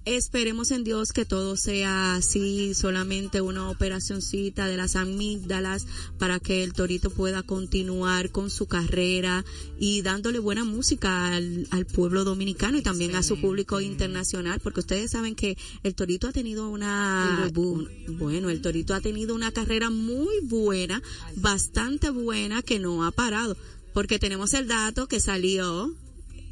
Esperemos 0.06 0.72
en 0.72 0.84
Dios 0.84 1.12
que 1.12 1.24
todo 1.26 1.56
sea 1.56 2.16
así, 2.16 2.74
solamente 2.74 3.42
una 3.42 3.70
operacioncita 3.70 4.68
de 4.68 4.76
las 4.76 4.96
amígdalas 4.96 5.86
para 6.18 6.40
que 6.40 6.64
el 6.64 6.74
torito 6.74 7.12
pueda 7.12 7.44
continuar 7.44 8.32
con 8.32 8.50
su 8.50 8.66
carrera 8.66 9.46
y 9.78 10.02
dándole 10.02 10.40
buena 10.40 10.64
música 10.64 11.36
al, 11.36 11.68
al 11.70 11.86
pueblo 11.86 12.24
dominicano 12.24 12.78
y 12.78 12.82
también 12.82 13.16
a 13.16 13.22
su 13.24 13.40
público 13.40 13.82
internacional, 13.82 14.60
porque 14.62 14.80
ustedes 14.80 15.12
saben 15.12 15.36
que 15.36 15.58
el 15.84 15.94
torito 15.94 16.28
ha 16.28 16.32
tenido 16.32 16.70
una, 16.70 17.44
un- 18.08 18.18
bueno, 18.18 18.50
el 18.50 18.62
torito 18.62 18.96
ha 18.96 19.02
tenido 19.02 19.36
una 19.36 19.52
carrera 19.52 19.90
muy 19.92 20.40
buena, 20.44 21.04
bastante 21.36 22.10
buena 22.10 22.64
que 22.64 22.80
no 22.80 23.06
ha 23.06 23.12
parado, 23.12 23.56
porque 23.94 24.18
tenemos 24.18 24.54
el 24.56 24.68
dato 24.68 25.08
que 25.08 25.20
salió 25.20 25.94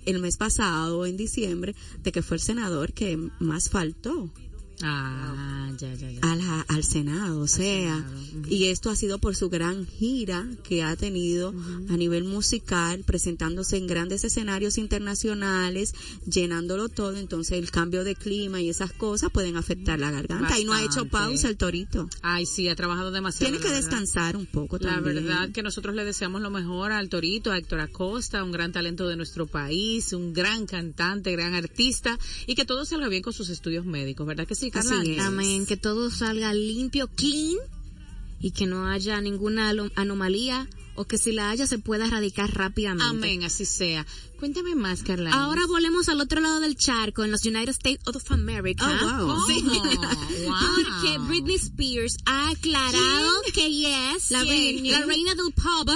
el 0.07 0.21
mes 0.21 0.37
pasado, 0.37 1.05
en 1.05 1.17
diciembre, 1.17 1.75
de 2.03 2.11
que 2.11 2.21
fue 2.21 2.37
el 2.37 2.41
senador 2.41 2.93
que 2.93 3.17
más 3.39 3.69
faltó. 3.69 4.31
Ah, 4.83 5.71
ya, 5.77 5.93
ya, 5.95 6.11
ya. 6.11 6.19
a 6.21 6.35
la- 6.35 6.61
al 6.67 6.83
Senado, 6.83 7.39
o 7.41 7.47
sea, 7.47 8.05
y 8.47 8.65
esto 8.65 8.89
ha 8.89 8.95
sido 8.95 9.17
por 9.17 9.35
su 9.35 9.49
gran 9.49 9.85
gira 9.87 10.47
que 10.63 10.83
ha 10.83 10.95
tenido 10.95 11.53
a 11.89 11.97
nivel 11.97 12.23
musical, 12.25 13.03
presentándose 13.05 13.77
en 13.77 13.87
grandes 13.87 14.23
escenarios 14.23 14.77
internacionales, 14.77 15.93
llenándolo 16.25 16.89
todo, 16.89 17.17
entonces 17.17 17.57
el 17.57 17.71
cambio 17.71 18.03
de 18.03 18.15
clima 18.15 18.61
y 18.61 18.69
esas 18.69 18.91
cosas 18.93 19.31
pueden 19.31 19.57
afectar 19.57 19.99
la 19.99 20.11
garganta 20.11 20.59
y 20.59 20.65
no 20.65 20.73
ha 20.73 20.83
hecho 20.83 21.05
pausa 21.05 21.49
el 21.49 21.57
torito. 21.57 22.09
Ay, 22.21 22.45
sí, 22.45 22.69
ha 22.69 22.75
trabajado 22.75 23.11
demasiado. 23.11 23.51
Tiene 23.51 23.57
que 23.63 23.69
la 23.69 23.75
verdad. 23.75 23.89
descansar 23.89 24.37
un 24.37 24.45
poco 24.45 24.77
La 24.79 24.95
también. 24.95 25.15
verdad 25.15 25.49
que 25.51 25.63
nosotros 25.63 25.95
le 25.95 26.05
deseamos 26.05 26.41
lo 26.41 26.49
mejor 26.49 26.91
al 26.91 27.09
Torito, 27.09 27.51
a 27.51 27.57
Héctor 27.57 27.79
Acosta, 27.79 28.43
un 28.43 28.51
gran 28.51 28.71
talento 28.71 29.07
de 29.07 29.15
nuestro 29.15 29.47
país, 29.47 30.13
un 30.13 30.33
gran 30.33 30.65
cantante, 30.65 31.31
gran 31.31 31.53
artista 31.55 32.17
y 32.45 32.55
que 32.55 32.65
todo 32.65 32.85
salga 32.85 33.07
bien 33.07 33.23
con 33.23 33.33
sus 33.33 33.49
estudios 33.49 33.85
médicos, 33.85 34.27
¿verdad 34.27 34.45
que 34.47 34.55
sí, 34.55 34.66
Carla? 34.71 35.27
Amén. 35.27 35.65
Que 35.65 35.77
todo 35.77 36.09
salga 36.11 36.53
limpio, 36.53 37.07
clean 37.07 37.57
y 38.39 38.51
que 38.51 38.65
no 38.67 38.87
haya 38.87 39.19
ninguna 39.21 39.73
anomalía 39.95 40.67
o 40.95 41.05
que 41.05 41.17
si 41.19 41.31
la 41.31 41.51
haya 41.51 41.67
se 41.67 41.77
pueda 41.77 42.07
erradicar 42.07 42.51
rápidamente. 42.55 43.05
Amén, 43.05 43.43
así 43.43 43.65
sea. 43.65 44.05
Cuéntame 44.39 44.73
más, 44.75 45.03
Carla. 45.03 45.31
Ahora 45.31 45.61
volvemos 45.67 46.09
al 46.09 46.19
otro 46.21 46.41
lado 46.41 46.59
del 46.59 46.75
charco, 46.75 47.23
en 47.23 47.31
los 47.31 47.45
United 47.45 47.69
States 47.69 48.01
of 48.07 48.31
America. 48.31 48.83
Oh, 49.03 49.25
wow. 49.25 49.45
Sí. 49.47 49.61
wow. 49.61 50.55
Porque 50.75 51.17
Britney 51.27 51.55
Spears 51.55 52.17
ha 52.25 52.49
aclarado 52.49 53.31
que 53.53 53.71
yes, 53.71 54.31
La 54.31 54.41
Britney. 54.43 54.89
la 54.89 55.05
reina 55.05 55.35
del 55.35 55.53
pop 55.53 55.89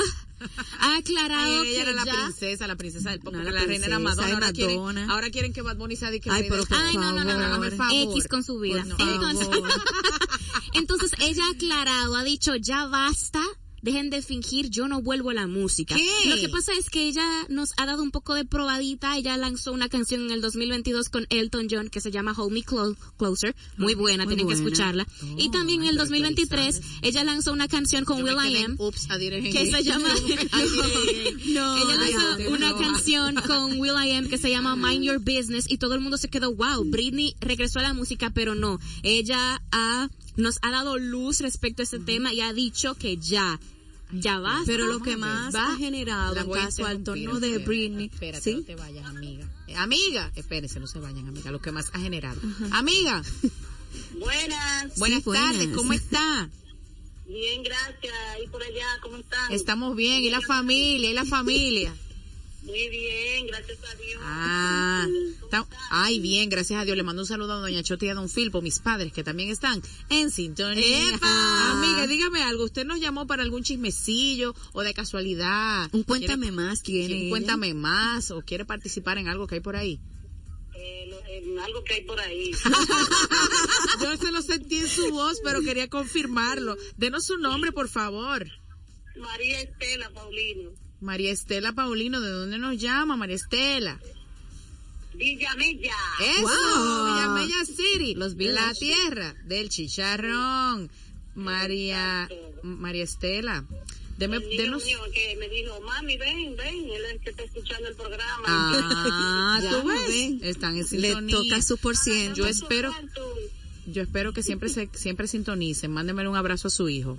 ha 0.79 0.97
aclarado 0.97 1.61
Ay, 1.61 1.67
ella 1.69 1.75
que 1.75 1.81
era 1.81 1.91
la 1.93 2.05
ya 2.05 2.23
princesa, 2.23 2.67
la 2.67 2.75
princesa 2.75 3.09
del 3.11 3.19
pop, 3.19 3.33
No, 3.33 3.43
la 3.43 3.51
la, 3.51 3.59
reina 3.63 3.85
era 3.85 3.97
princesa, 3.97 3.99
Madonna. 4.21 4.33
Ahora, 4.35 4.51
quieren, 4.53 4.75
Madonna. 4.77 5.13
ahora 5.13 5.29
quieren 5.29 5.53
que 5.53 5.61
Bad 5.61 5.77
Bunny 5.77 5.95
sea 5.95 6.11
de 6.11 6.19
que 6.19 6.29
Ay, 6.31 6.47
pero. 6.49 6.63
Ay, 6.69 6.95
no, 6.95 7.11
no, 7.13 7.23
no, 7.23 7.33
no, 7.33 7.49
favor. 7.49 7.75
favor. 7.75 8.17
X 8.17 8.27
con 8.27 8.43
su 8.43 8.59
vida. 8.59 8.83
Pues 8.85 8.97
no, 8.97 9.13
Entonces, 9.13 9.47
entonces 10.73 11.11
ella 11.19 11.43
ha 11.47 11.51
aclarado, 11.51 12.15
ha 12.15 12.23
dicho 12.23 12.55
ya 12.55 12.85
basta. 12.87 13.41
Dejen 13.81 14.09
de 14.09 14.21
fingir, 14.21 14.69
yo 14.69 14.87
no 14.87 15.01
vuelvo 15.01 15.31
a 15.31 15.33
la 15.33 15.47
música. 15.47 15.95
¿Qué? 15.95 16.29
Lo 16.29 16.35
que 16.35 16.49
pasa 16.49 16.71
es 16.77 16.89
que 16.89 17.07
ella 17.07 17.25
nos 17.49 17.69
ha 17.77 17.85
dado 17.85 18.03
un 18.03 18.11
poco 18.11 18.35
de 18.35 18.45
probadita. 18.45 19.17
Ella 19.17 19.35
lanzó 19.37 19.71
una 19.71 19.89
canción 19.89 20.21
en 20.21 20.31
el 20.31 20.41
2022 20.41 21.09
con 21.09 21.25
Elton 21.29 21.67
John 21.69 21.89
que 21.89 21.99
se 22.01 22.11
llama 22.11 22.33
Hold 22.37 22.53
Me 22.53 22.61
Clo- 22.61 22.95
Closer. 23.17 23.55
Muy 23.77 23.95
buena, 23.95 24.25
Muy 24.25 24.35
tienen 24.35 24.47
que 24.47 24.53
escucharla. 24.61 25.07
y 25.37 25.49
también 25.51 25.81
en 25.83 25.89
el 25.89 25.97
2023 25.97 26.81
ella 27.01 27.23
lanzó 27.23 27.53
una 27.53 27.67
canción 27.67 28.05
con 28.05 28.19
Yo 28.19 28.25
Will 28.25 28.35
I 28.51 28.63
Am 28.63 28.77
que 28.77 29.71
se 29.71 29.83
llama 29.83 30.09
no, 31.47 31.77
ella 31.77 31.95
lanzó 32.17 32.51
una 32.53 32.75
canción 32.77 33.35
con 33.47 33.79
Will 33.79 33.93
I 34.05 34.11
Am 34.13 34.27
que 34.29 34.37
se 34.37 34.49
llama 34.49 34.75
Mind 34.75 35.03
Your 35.03 35.19
Business 35.19 35.65
y 35.69 35.77
todo 35.77 35.95
el 35.95 36.01
mundo 36.01 36.17
se 36.17 36.29
quedó 36.29 36.53
wow 36.53 36.83
Britney 36.85 37.35
regresó 37.39 37.79
a 37.79 37.83
la 37.83 37.93
música 37.93 38.31
pero 38.33 38.55
no 38.55 38.79
ella 39.03 39.61
ha 39.71 40.09
nos 40.37 40.59
ha 40.61 40.71
dado 40.71 40.97
luz 40.97 41.39
respecto 41.41 41.81
a 41.81 41.83
ese 41.83 41.99
tema 41.99 42.33
y 42.33 42.41
ha 42.41 42.53
dicho 42.53 42.95
que 42.95 43.17
ya 43.17 43.59
ya 44.13 44.39
basta 44.39 44.63
Pero 44.65 44.87
lo 44.87 44.99
que 45.01 45.15
más 45.15 45.55
Va. 45.55 45.71
ha 45.71 45.77
generado 45.77 46.35
en 46.35 46.51
caso 46.51 46.85
al 46.85 47.01
tono 47.03 47.39
de 47.39 47.47
espérate, 47.47 47.65
Britney, 47.65 48.05
Espérate, 48.13 48.51
no 48.53 48.59
¿sí? 48.59 48.65
te 48.65 48.75
vayas, 48.75 49.05
amiga. 49.05 49.49
Eh, 49.67 49.75
amiga, 49.77 50.31
espérense, 50.35 50.81
no 50.81 50.87
se 50.87 50.99
vayan, 50.99 51.27
amiga. 51.29 51.49
Lo 51.49 51.61
que 51.61 51.71
más 51.71 51.89
ha 51.93 51.99
generado. 51.99 52.39
Amiga, 52.71 53.21
Buenas, 54.19 54.97
buenas 54.99 55.23
buenas. 55.23 55.51
tardes, 55.53 55.69
¿cómo 55.75 55.93
está? 55.93 56.49
bien, 57.27 57.63
gracias. 57.63 58.13
¿Y 58.43 58.47
por 58.49 58.61
allá 58.61 58.85
cómo 59.01 59.15
están? 59.17 59.51
Estamos 59.53 59.95
bien, 59.95 60.23
¿y 60.25 60.29
la 60.29 60.41
familia? 60.41 61.09
¿Y 61.09 61.13
la 61.13 61.23
familia? 61.25 61.93
Muy 62.63 62.89
bien, 62.89 63.47
gracias 63.47 63.79
a 63.83 63.95
Dios. 63.95 64.21
Ah, 64.23 65.07
está- 65.43 65.67
ay, 65.89 66.19
bien, 66.19 66.47
gracias 66.49 66.79
a 66.79 66.85
Dios. 66.85 66.95
Le 66.95 67.01
mando 67.03 67.23
un 67.23 67.27
saludo 67.27 67.53
a 67.53 67.59
doña 67.59 67.81
Choti 67.81 68.05
y 68.05 68.09
a 68.09 68.13
don 68.13 68.29
Filpo, 68.29 68.61
mis 68.61 68.77
padres, 68.79 69.11
que 69.11 69.23
también 69.23 69.49
están 69.49 69.81
en 70.09 70.29
sintonía. 70.29 71.09
¡Epa! 71.15 71.71
Amiga, 71.71 72.05
dígame 72.07 72.43
algo. 72.43 72.63
¿Usted 72.65 72.85
nos 72.85 72.99
llamó 72.99 73.25
para 73.25 73.41
algún 73.41 73.63
chismecillo 73.63 74.53
o 74.73 74.83
de 74.83 74.93
casualidad? 74.93 75.89
Un 75.91 76.03
cuéntame 76.03 76.47
¿Quiere- 76.47 76.55
más, 76.55 76.81
¿quién 76.81 77.07
Sí, 77.07 77.13
es 77.13 77.19
ella? 77.21 77.29
Cuéntame 77.31 77.73
más 77.73 78.29
o 78.31 78.41
quiere 78.43 78.63
participar 78.65 79.17
en 79.17 79.27
algo 79.27 79.47
que 79.47 79.55
hay 79.55 79.61
por 79.61 79.75
ahí. 79.75 79.99
Eh, 80.75 81.07
lo- 81.09 81.25
en 81.25 81.59
algo 81.59 81.83
que 81.83 81.95
hay 81.95 82.01
por 82.05 82.19
ahí. 82.19 82.51
Yo 84.01 84.17
se 84.17 84.31
lo 84.31 84.41
sentí 84.43 84.77
en 84.77 84.87
su 84.87 85.09
voz, 85.11 85.39
pero 85.43 85.61
quería 85.61 85.89
confirmarlo. 85.89 86.77
Denos 86.95 87.25
su 87.25 87.37
nombre, 87.37 87.71
por 87.71 87.89
favor. 87.89 88.47
María 89.17 89.61
Estela 89.61 90.11
Paulino. 90.11 90.71
María 91.01 91.31
Estela 91.31 91.73
Paulino, 91.73 92.21
¿de 92.21 92.29
dónde 92.29 92.57
nos 92.57 92.77
llama 92.77 93.17
María 93.17 93.35
Estela? 93.35 93.99
Villamella. 95.15 95.95
Eso, 96.21 96.41
Wow. 96.41 97.05
Villamella 97.13 97.65
City, 97.65 98.15
Los 98.15 98.35
la 98.37 98.73
tierra 98.73 99.35
del 99.45 99.69
chicharrón. 99.69 100.89
María, 101.35 102.27
María 102.61 103.03
Estela, 103.05 103.63
deme, 104.17 104.37
El 104.37 104.49
niño 104.49 104.61
denos. 104.63 104.83
mío 104.85 104.99
que 105.13 105.35
me 105.37 105.47
dijo, 105.49 105.79
mami, 105.81 106.17
ven, 106.17 106.55
ven, 106.57 106.75
él 106.89 107.01
es 107.15 107.21
que 107.21 107.29
está 107.29 107.43
escuchando 107.43 107.87
el 107.87 107.95
programa. 107.95 108.43
Ah, 108.47 109.59
Ya, 109.63 109.69
tú 109.81 109.87
ves, 109.87 110.07
ven. 110.09 110.39
están 110.43 110.73
en 110.75 110.79
Le 110.81 110.85
sintonía. 110.87 111.35
toca 111.37 111.61
su 111.61 111.77
por 111.77 111.95
ciento. 111.95 112.35
Yo 112.35 112.47
espero, 112.47 112.93
yo 113.87 114.01
espero 114.01 114.33
que 114.33 114.43
siempre 114.43 114.67
se, 114.69 114.89
siempre 114.93 115.27
sintonicen. 115.27 115.89
Mándemele 115.91 116.27
un 116.29 116.35
abrazo 116.35 116.67
a 116.67 116.71
su 116.71 116.89
hijo. 116.89 117.17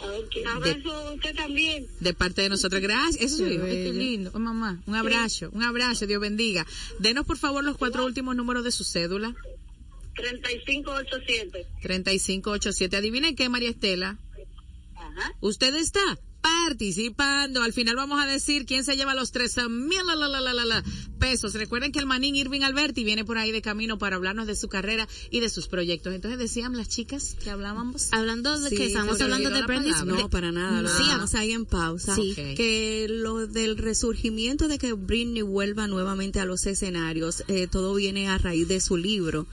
Abrazo 0.00 0.92
a 0.92 1.12
usted 1.12 1.34
también. 1.34 1.86
De 2.00 2.14
parte 2.14 2.42
de 2.42 2.48
nosotros, 2.48 2.80
gracias. 2.80 3.32
Eso 3.32 3.44
es 3.46 3.52
Qué 3.52 3.58
bello. 3.58 3.92
lindo. 3.92 4.30
Oh, 4.34 4.38
mamá, 4.38 4.80
un 4.86 4.94
abrazo, 4.94 5.50
un 5.52 5.62
abrazo, 5.62 6.06
Dios 6.06 6.20
bendiga. 6.20 6.66
Denos 6.98 7.26
por 7.26 7.36
favor 7.38 7.64
los 7.64 7.76
cuatro 7.76 8.04
últimos 8.04 8.36
números 8.36 8.64
de 8.64 8.70
su 8.70 8.84
cédula. 8.84 9.34
3587. 10.14 11.66
3587. 11.82 12.96
Adivinen 12.96 13.36
qué, 13.36 13.48
María 13.48 13.70
Estela. 13.70 14.18
Ajá. 14.96 15.32
Usted 15.40 15.74
está 15.74 16.18
participando. 16.40 17.62
Al 17.62 17.72
final 17.72 17.96
vamos 17.96 18.20
a 18.22 18.26
decir 18.26 18.66
quién 18.66 18.84
se 18.84 18.96
lleva 18.96 19.14
los 19.14 19.32
13 19.32 19.68
mil 19.68 19.98
la, 20.06 20.14
la, 20.14 20.28
la, 20.28 20.40
la, 20.40 20.54
la, 20.54 20.64
la, 20.64 20.84
pesos. 21.18 21.54
Recuerden 21.54 21.92
que 21.92 21.98
el 21.98 22.06
manín 22.06 22.36
Irving 22.36 22.62
Alberti 22.62 23.04
viene 23.04 23.24
por 23.24 23.38
ahí 23.38 23.50
de 23.52 23.62
camino 23.62 23.98
para 23.98 24.16
hablarnos 24.16 24.46
de 24.46 24.54
su 24.54 24.68
carrera 24.68 25.08
y 25.30 25.40
de 25.40 25.48
sus 25.48 25.68
proyectos. 25.68 26.14
Entonces 26.14 26.38
decían 26.38 26.76
las 26.76 26.88
chicas 26.88 27.36
que 27.42 27.50
hablábamos. 27.50 28.08
hablando 28.12 28.58
de 28.58 28.70
Sí, 28.70 28.76
que 28.76 28.86
estamos 28.86 29.20
hablando 29.20 29.50
de 29.50 29.62
palabra. 29.64 30.04
No, 30.04 30.28
para 30.30 30.52
nada, 30.52 30.82
lo 30.82 30.92
dejamos 30.92 31.34
ahí 31.34 31.52
en 31.52 31.66
pausa. 31.66 32.14
Sí. 32.14 32.34
Que 32.34 33.06
lo 33.08 33.46
del 33.46 33.76
resurgimiento 33.76 34.68
de 34.68 34.78
que 34.78 34.92
Britney 34.92 35.42
vuelva 35.42 35.86
nuevamente 35.86 36.40
a 36.40 36.44
los 36.44 36.66
escenarios, 36.66 37.44
eh, 37.48 37.66
todo 37.66 37.94
viene 37.94 38.28
a 38.28 38.38
raíz 38.38 38.68
de 38.68 38.80
su 38.80 38.96
libro. 38.96 39.46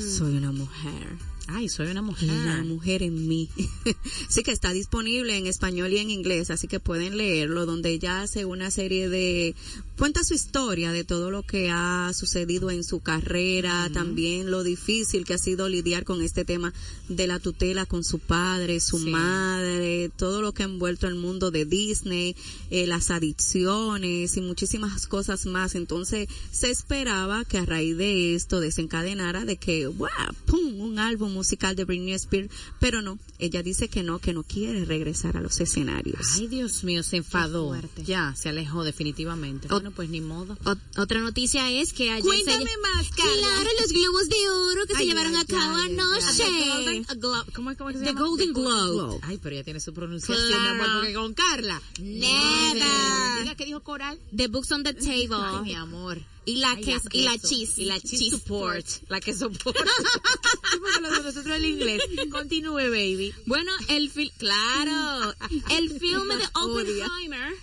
Soy 0.00 0.36
una 0.36 0.52
mujer. 0.52 1.31
Ay, 1.54 1.68
soy 1.68 1.88
una 1.88 2.02
mujer. 2.02 2.28
La 2.30 2.62
mujer 2.64 3.02
en 3.02 3.28
mí. 3.28 3.48
sí 4.28 4.42
que 4.42 4.52
está 4.52 4.72
disponible 4.72 5.36
en 5.36 5.46
español 5.46 5.92
y 5.92 5.98
en 5.98 6.10
inglés, 6.10 6.50
así 6.50 6.66
que 6.68 6.80
pueden 6.80 7.16
leerlo, 7.16 7.66
donde 7.66 7.90
ella 7.90 8.22
hace 8.22 8.44
una 8.44 8.70
serie 8.70 9.08
de... 9.08 9.54
cuenta 9.98 10.24
su 10.24 10.34
historia 10.34 10.92
de 10.92 11.04
todo 11.04 11.30
lo 11.30 11.42
que 11.42 11.70
ha 11.70 12.10
sucedido 12.14 12.70
en 12.70 12.84
su 12.84 13.00
carrera, 13.00 13.90
también 13.92 14.50
lo 14.50 14.62
difícil 14.64 15.24
que 15.24 15.34
ha 15.34 15.38
sido 15.38 15.68
lidiar 15.68 16.04
con 16.04 16.22
este 16.22 16.44
tema 16.44 16.72
de 17.08 17.26
la 17.26 17.38
tutela 17.38 17.86
con 17.86 18.02
su 18.04 18.18
padre, 18.18 18.80
su 18.80 18.98
Sí. 18.98 19.10
madre, 19.10 20.10
todo 20.16 20.40
lo 20.42 20.52
que 20.52 20.62
ha 20.62 20.66
envuelto 20.66 21.06
el 21.06 21.14
mundo 21.16 21.50
de 21.50 21.64
Disney, 21.64 22.34
eh, 22.70 22.86
las 22.86 23.10
adicciones 23.10 24.36
y 24.36 24.40
muchísimas 24.40 25.06
cosas 25.06 25.46
más. 25.46 25.74
Entonces 25.74 26.28
se 26.50 26.70
esperaba 26.70 27.44
que 27.44 27.58
a 27.58 27.66
raíz 27.66 27.96
de 27.96 28.34
esto 28.34 28.60
desencadenara 28.60 29.44
de 29.44 29.56
que, 29.56 29.86
wow, 29.86 30.08
pum, 30.46 30.80
un 30.80 30.98
álbum 30.98 31.36
musical 31.42 31.74
de 31.74 31.84
Britney 31.84 32.12
Spears, 32.14 32.50
pero 32.78 33.02
no, 33.02 33.18
ella 33.38 33.62
dice 33.62 33.88
que 33.88 34.02
no, 34.04 34.18
que 34.20 34.32
no 34.32 34.42
quiere 34.44 34.84
regresar 34.84 35.36
a 35.36 35.40
los 35.40 35.60
escenarios. 35.60 36.36
Ay, 36.38 36.46
Dios 36.46 36.84
mío, 36.84 37.02
se 37.02 37.16
enfadó. 37.16 37.76
Ya, 38.04 38.34
se 38.36 38.48
alejó 38.48 38.84
definitivamente. 38.84 39.66
O- 39.66 39.70
bueno, 39.70 39.90
pues 39.90 40.08
ni 40.08 40.20
modo. 40.20 40.56
Ot- 40.64 40.78
otra 40.98 41.20
noticia 41.20 41.68
es 41.70 41.92
que 41.92 42.10
ayer 42.10 42.22
Cuéntame 42.24 42.70
se... 42.70 42.78
más, 42.78 43.08
Carla. 43.10 43.32
Claro, 43.40 43.70
los 43.80 43.92
globos 43.92 44.28
de 44.28 44.48
oro 44.50 44.86
que 44.86 44.94
se 44.94 45.00
Ay, 45.00 45.06
llevaron 45.08 45.34
ay, 45.34 45.42
a 45.42 45.44
cabo 45.44 45.76
ay, 45.76 45.82
ay, 45.88 45.98
anoche. 45.98 46.44
ay. 46.44 47.04
The. 47.06 47.50
¿Cómo, 47.54 47.70
es 47.72 47.76
que 47.76 47.84
se 47.94 47.98
The 48.00 48.04
llama? 48.06 48.20
Golden 48.20 48.52
Globe. 48.52 49.18
Ay, 49.22 49.38
pero 49.42 49.56
ya 49.56 49.64
tiene 49.64 49.80
su 49.80 49.92
pronunciación, 49.92 50.46
Claro. 50.48 50.92
porque 51.00 51.14
con 51.14 51.34
Carla. 51.34 51.82
Never. 52.00 53.42
Diga 53.42 53.54
que 53.56 53.64
dijo 53.64 53.80
Coral. 53.82 54.18
The 54.34 54.46
books 54.48 54.70
on 54.72 54.82
the 54.84 54.90
Ay, 54.90 55.26
table. 55.28 55.62
mi 55.64 55.74
amor. 55.74 56.20
Y 56.44 56.56
la 56.56 56.72
Ay, 56.72 56.82
queso, 56.84 57.08
y 57.12 57.22
la 57.22 57.38
cheese. 57.38 57.78
Y 57.78 57.84
la 57.84 58.00
cheese, 58.00 58.18
Cheese 58.18 58.30
support. 58.32 58.86
La 59.08 59.20
que 59.20 59.32
soporta. 59.32 59.84
Nosotros 61.00 61.46
el 61.46 61.64
inglés. 61.64 62.02
Continúe, 62.30 62.74
baby. 62.90 63.32
Bueno, 63.46 63.70
el 63.88 64.10
film, 64.10 64.30
claro, 64.38 65.34
el 65.70 65.90
filme 66.00 66.36
de. 66.36 66.44
Oppenheimer 66.54 67.54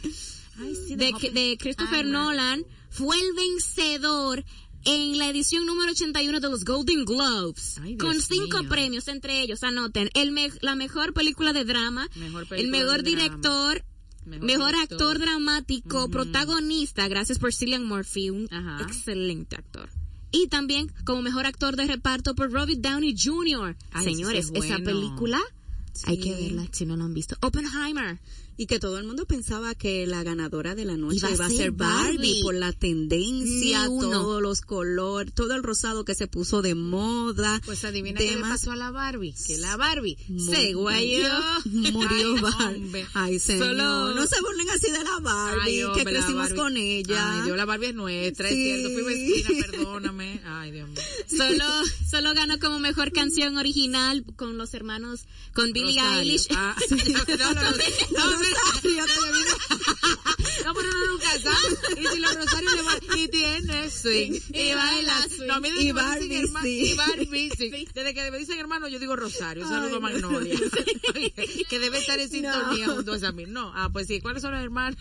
Ay, 0.61 0.75
sí, 0.87 0.95
de, 0.95 1.13
de 1.33 1.57
Christopher 1.59 2.05
Ay, 2.05 2.11
Nolan 2.11 2.65
fue 2.89 3.17
el 3.19 3.33
vencedor 3.33 4.43
en 4.85 5.17
la 5.17 5.27
edición 5.29 5.65
número 5.65 5.91
81 5.91 6.39
de 6.39 6.49
los 6.49 6.63
Golden 6.63 7.03
Globes, 7.05 7.77
Ay, 7.81 7.97
con 7.97 8.21
cinco 8.21 8.59
mío. 8.59 8.69
premios, 8.69 9.07
entre 9.09 9.41
ellos, 9.41 9.63
anoten, 9.63 10.09
el 10.13 10.31
me- 10.31 10.51
la 10.61 10.75
mejor 10.75 11.13
película 11.13 11.51
de 11.53 11.65
drama, 11.65 12.07
Mejor 12.15 12.47
el 12.51 12.67
mejor 12.69 13.03
drama. 13.03 13.83
Mejor 14.25 14.75
actor 14.75 15.19
dramático, 15.19 16.09
protagonista, 16.09 17.07
gracias 17.07 17.39
por 17.39 17.53
Cillian 17.53 17.85
Murphy, 17.85 18.29
un 18.29 18.47
Ajá. 18.51 18.83
excelente 18.83 19.55
actor. 19.55 19.89
Y 20.31 20.47
también 20.47 20.91
como 21.05 21.21
mejor 21.21 21.45
actor 21.45 21.75
de 21.75 21.87
reparto 21.87 22.35
por 22.35 22.51
Robert 22.51 22.79
Downey 22.79 23.15
Jr. 23.17 23.75
Ay, 23.91 24.05
Señores, 24.05 24.51
esa 24.53 24.77
película 24.77 25.41
hay 26.05 26.19
que 26.19 26.33
verla 26.33 26.67
si 26.71 26.85
no 26.85 26.95
la 26.95 27.05
han 27.05 27.13
visto. 27.13 27.35
Oppenheimer. 27.41 28.19
Y 28.61 28.65
que 28.67 28.77
todo 28.77 28.97
el 28.97 29.05
mundo 29.05 29.25
pensaba 29.25 29.73
que 29.73 30.05
la 30.05 30.21
ganadora 30.21 30.75
de 30.75 30.83
la 30.83 30.97
noche 30.97 31.15
Iba 31.19 31.31
iba, 31.31 31.45
a 31.45 31.49
ser 31.49 31.71
Barbie, 31.71 32.17
Barbie. 32.17 32.41
por 32.43 32.53
la 32.55 32.73
tendencia, 32.73 33.85
todos 33.85 34.41
los 34.41 34.59
colores, 34.59 35.33
todo 35.33 35.55
el 35.55 35.63
rosado 35.63 36.03
que 36.03 36.13
se 36.13 36.27
puso 36.27 36.61
de 36.61 36.75
moda. 36.75 37.61
Pues 37.65 37.85
adivina 37.85 38.19
qué 38.19 38.35
le 38.35 38.41
pasó 38.41 38.71
a 38.71 38.75
la 38.75 38.91
Barbie. 38.91 39.33
Que 39.47 39.57
la 39.59 39.77
Barbie 39.77 40.17
se 40.51 40.73
guayó. 40.73 41.29
Murió 41.65 42.35
Ay, 42.35 42.41
Barbie. 42.41 43.05
Ay, 43.13 43.39
señor. 43.39 43.67
Solo- 43.67 44.13
No 44.15 44.27
se 44.27 44.41
burlen 44.41 44.69
así 44.71 44.91
de 44.91 45.03
la 45.05 45.19
Barbie, 45.21 45.61
Ay, 45.63 45.75
que 45.77 45.85
hombre, 45.85 46.03
crecimos 46.03 46.35
Barbie. 46.35 46.55
con 46.57 46.75
ella. 46.77 47.31
Ay, 47.39 47.45
Dios, 47.45 47.55
la 47.57 47.63
Barbie 47.65 47.87
es 47.87 47.95
nuestra, 47.95 48.49
Sí. 48.49 48.69
es 48.71 48.81
cierto. 48.81 48.93
Fui 48.93 49.13
vecina, 49.13 49.67
perdóname. 49.71 50.41
Ay, 50.45 50.71
Dios 50.71 50.89
mío. 50.89 50.99
Solo, 51.29 51.65
solo 52.11 52.33
ganó 52.33 52.59
como 52.59 52.79
mejor 52.79 53.13
canción 53.13 53.55
original 53.57 54.25
con 54.35 54.57
los 54.57 54.73
hermanos, 54.73 55.21
con 55.53 55.71
Billie 55.71 56.01
Rosario. 56.01 56.19
Eilish. 56.19 56.47
Ah, 56.51 56.75
no, 56.89 57.53
no, 57.53 57.61
no, 57.61 58.48
no, 58.49 59.05
no, 59.05 60.65
no, 60.65 60.73
pero 60.73 60.89
uno 60.89 61.11
nunca 61.11 61.39
sabe. 61.39 62.01
Y 62.01 62.07
si 62.07 62.19
los 62.19 62.35
rosarios 62.35 62.73
le 62.75 62.81
van, 62.81 62.99
y 63.17 63.27
tienes 63.29 63.93
swing, 63.93 64.39
y 64.53 64.73
bailas. 64.73 65.39
No, 65.47 65.53
a 65.55 65.59
mí 65.59 65.69
desde 65.69 65.83
Y 65.83 65.87
que 65.87 65.93
me 65.93 66.01
dicen 66.01 66.19
Barbie, 66.19 66.35
hermano- 66.35 66.65
sí. 66.65 66.81
Y 66.85 66.93
Barbie, 66.95 67.51
sí. 67.57 67.87
Desde 67.93 68.13
que 68.13 68.31
me 68.31 68.37
dicen 68.37 68.59
hermano, 68.59 68.87
yo 68.87 68.99
digo 68.99 69.15
Rosario. 69.15 69.67
Saludo 69.67 69.97
a 69.97 69.99
Magnolia. 69.99 70.55
que 71.69 71.79
debe 71.79 71.97
estar 71.99 72.19
en 72.19 72.29
sintonía 72.29 72.87
junto 72.89 73.13
a 73.13 73.17
esa 73.17 73.31
misma. 73.31 73.53
No, 73.53 73.71
ah, 73.75 73.89
pues 73.91 74.07
sí. 74.07 74.19
¿Cuáles 74.21 74.41
son 74.41 74.51
los 74.53 74.61
hermanos? 74.61 74.99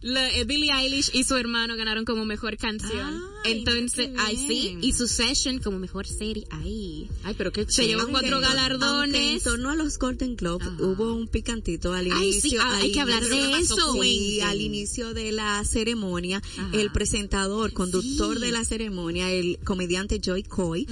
La- 0.00 0.30
eh, 0.32 0.44
Billie 0.44 0.72
Eilish 0.72 1.10
y 1.14 1.24
su 1.24 1.36
hermano 1.36 1.76
ganaron 1.76 2.04
como 2.04 2.24
mejor 2.24 2.56
canción. 2.56 3.22
Ay, 3.44 3.52
Entonces, 3.58 4.10
mira 4.10 4.24
ay 4.26 4.36
sí, 4.36 4.78
y 4.80 4.92
su 4.92 5.06
session 5.08 5.58
como 5.60 5.78
mejor 5.78 6.06
serie. 6.06 6.46
Ahí. 6.50 7.08
Ay, 7.24 7.34
pero 7.38 7.52
qué 7.52 7.64
Se 7.68 7.86
llevó 7.86 8.06
cuatro 8.08 8.40
galardones. 8.40 9.36
en 9.38 9.40
torno 9.42 9.70
a 9.70 9.74
los 9.74 9.98
Golden 9.98 10.36
Globes 10.36 10.66
hubo 10.78 11.12
un 11.14 11.28
picantito 11.28 11.92
al 11.92 12.10
Ay, 12.12 12.28
inicio. 12.30 12.50
sí, 12.50 12.56
ah, 12.60 12.76
al 12.78 12.85
hay 12.86 12.92
que 12.92 13.00
hablar 13.00 13.24
de 13.24 13.58
eso. 13.58 13.76
Sí, 14.02 14.40
al 14.40 14.60
inicio 14.60 15.14
de 15.14 15.32
la 15.32 15.62
ceremonia, 15.64 16.42
Ajá. 16.58 16.70
el 16.72 16.90
presentador, 16.92 17.72
conductor 17.72 18.36
Sí. 18.36 18.40
de 18.42 18.52
la 18.52 18.64
ceremonia, 18.64 19.30
el 19.30 19.58
comediante 19.64 20.20
Joy 20.20 20.42
Coy, 20.42 20.86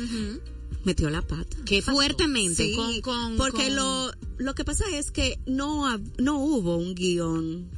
metió 0.84 1.09
la 1.11 1.22
pata. 1.22 1.57
¿Qué? 1.64 1.80
Fuertemente. 1.82 2.66
Sí, 2.68 2.74
Con- 2.76 3.01
con- 3.01 3.36
porque 3.36 3.66
con- 3.68 3.76
lo 3.76 4.11
lo 4.36 4.55
que 4.55 4.64
pasa 4.64 4.84
es 4.92 5.11
que 5.11 5.38
no 5.47 5.99
no 6.18 6.38
hubo 6.45 6.76
un 6.76 6.95
guion 6.95 7.68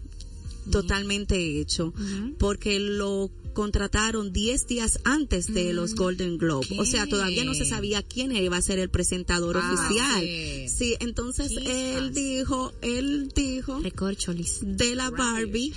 totalmente 0.70 1.60
hecho 1.60 1.92
porque 2.38 2.80
lo 2.80 3.30
contrataron 3.56 4.34
10 4.34 4.66
días 4.66 4.98
antes 5.04 5.52
de 5.54 5.72
los 5.72 5.94
Golden 5.94 6.36
Globe. 6.36 6.66
O 6.78 6.84
sea, 6.84 7.06
todavía 7.06 7.42
no 7.42 7.54
se 7.54 7.64
sabía 7.64 8.02
quién 8.02 8.36
iba 8.36 8.58
a 8.58 8.60
ser 8.60 8.78
el 8.78 8.90
presentador 8.90 9.56
Ah, 9.58 9.72
oficial. 9.72 10.20
sí. 10.20 10.68
Sí, 10.68 10.96
entonces 11.00 11.50
él 11.64 12.12
dijo, 12.12 12.74
él 12.82 13.32
dijo 13.34 13.80
Recorcholis. 13.80 14.58
de 14.62 14.94
la 14.94 15.08
Barbie. 15.10 15.72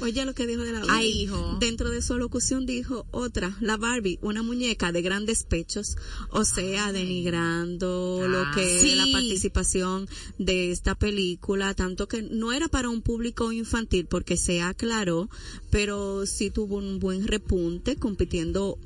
Oye 0.00 0.24
lo 0.24 0.34
que 0.34 0.46
dijo 0.46 0.62
de 0.62 0.72
la 0.72 0.84
Barbie. 0.84 1.28
Dentro 1.60 1.90
de 1.90 2.02
su 2.02 2.16
locución 2.18 2.66
dijo 2.66 3.06
otra, 3.10 3.56
la 3.60 3.76
Barbie, 3.76 4.18
una 4.22 4.42
muñeca 4.42 4.92
de 4.92 5.02
grandes 5.02 5.44
pechos, 5.44 5.96
o 6.30 6.44
sea, 6.44 6.92
denigrando 6.92 8.24
lo 8.28 8.50
que 8.54 8.80
Sí. 8.80 8.90
es 8.90 8.96
la 8.96 9.06
participación 9.12 10.08
de 10.38 10.70
esta 10.70 10.94
película, 10.94 11.74
tanto 11.74 12.06
que 12.08 12.22
no 12.22 12.52
era 12.52 12.68
para 12.68 12.88
un 12.88 13.02
público 13.02 13.52
infantil 13.52 14.06
porque 14.06 14.36
se 14.36 14.60
aclaró, 14.60 15.28
pero 15.70 16.26
sí 16.26 16.50
tuvo 16.50 16.76
un 16.76 16.98
buen 16.98 17.26
repunte 17.26 17.96
compitiendo 17.96 18.78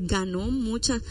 ganó 0.00 0.50
muchas, 0.50 1.02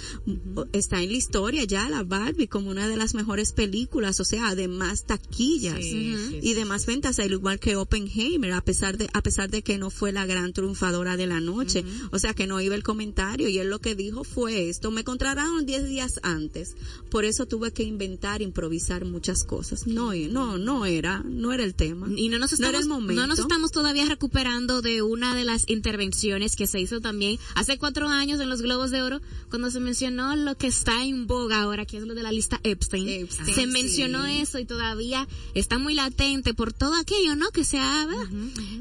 está 0.73 1.01
en 1.01 1.11
la 1.11 1.17
historia 1.17 1.63
ya 1.63 1.89
la 1.89 2.03
Barbie 2.03 2.47
como 2.47 2.69
una 2.69 2.87
de 2.87 2.97
las 2.97 3.13
mejores 3.13 3.53
películas, 3.53 4.19
o 4.19 4.25
sea, 4.25 4.55
de 4.55 4.67
más 4.67 5.05
taquillas 5.05 5.75
Sí, 5.75 6.15
sí, 6.29 6.39
y 6.41 6.53
de 6.53 6.65
más 6.65 6.85
ventas, 6.85 7.19
al 7.19 7.31
igual 7.31 7.59
que 7.59 7.75
Oppenheimer, 7.75 8.53
a 8.53 8.61
pesar 8.61 8.97
de, 8.97 9.09
a 9.13 9.21
pesar 9.21 9.49
de 9.49 9.63
que 9.63 9.77
no 9.77 9.89
fue 9.89 10.11
la 10.11 10.25
gran 10.25 10.53
triunfadora 10.53 11.17
de 11.17 11.27
la 11.27 11.39
noche, 11.39 11.83
o 12.11 12.19
sea 12.19 12.33
que 12.33 12.47
no 12.47 12.59
iba 12.61 12.75
el 12.75 12.83
comentario 12.83 13.47
y 13.47 13.57
él 13.59 13.69
lo 13.69 13.79
que 13.79 13.95
dijo 13.95 14.23
fue 14.23 14.69
esto, 14.69 14.91
me 14.91 15.03
contrataron 15.03 15.65
10 15.65 15.87
días 15.87 16.19
antes, 16.23 16.75
por 17.09 17.25
eso 17.25 17.45
tuve 17.45 17.71
que 17.71 17.83
inventar, 17.83 18.41
improvisar 18.41 19.05
muchas 19.05 19.43
cosas, 19.43 19.87
no, 19.87 20.13
no, 20.13 20.57
no 20.57 20.85
era, 20.85 21.23
no 21.25 21.53
era 21.53 21.63
el 21.63 21.75
tema. 21.75 22.07
Y 22.15 22.29
no 22.29 22.39
nos 22.39 22.51
No 22.59 22.67
estamos, 22.67 22.81
el 22.81 22.87
momento. 22.87 23.21
no 23.21 23.27
nos 23.27 23.39
estamos 23.39 23.71
todavía 23.71 24.05
recuperando 24.05 24.81
de 24.81 25.01
una 25.01 25.35
de 25.35 25.45
las 25.45 25.69
intervenciones 25.69 26.55
que 26.55 26.67
se 26.67 26.79
hizo 26.79 27.01
también 27.01 27.39
hace 27.55 27.77
cuatro 27.77 28.07
años 28.07 28.39
en 28.39 28.49
los 28.49 28.61
Globos 28.71 28.91
de 28.91 29.01
Oro, 29.01 29.19
cuando 29.49 29.69
se 29.69 29.81
mencionó 29.81 30.33
lo 30.37 30.55
que 30.55 30.67
está 30.67 31.03
en 31.03 31.27
boga 31.27 31.61
ahora, 31.61 31.85
que 31.85 31.97
es 31.97 32.03
lo 32.03 32.15
de 32.15 32.23
la 32.23 32.31
lista 32.31 32.61
Epstein. 32.63 33.09
Epstein, 33.09 33.53
se 33.53 33.67
mencionó 33.67 34.25
eso 34.25 34.59
y 34.59 34.65
todavía 34.65 35.27
está 35.55 35.77
muy 35.77 35.93
latente 35.93 36.53
por 36.53 36.71
todo 36.71 36.95
aquello, 36.95 37.35
¿no? 37.35 37.49
Que 37.49 37.65
se 37.65 37.77
ha, 37.79 38.07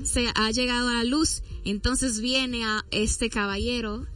se 0.04 0.30
ha 0.32 0.50
llegado 0.52 0.88
a 0.90 0.92
la 0.94 1.04
luz. 1.04 1.42
Entonces 1.64 2.20
viene 2.20 2.64
a 2.64 2.84
este 2.92 3.30
caballero 3.30 4.06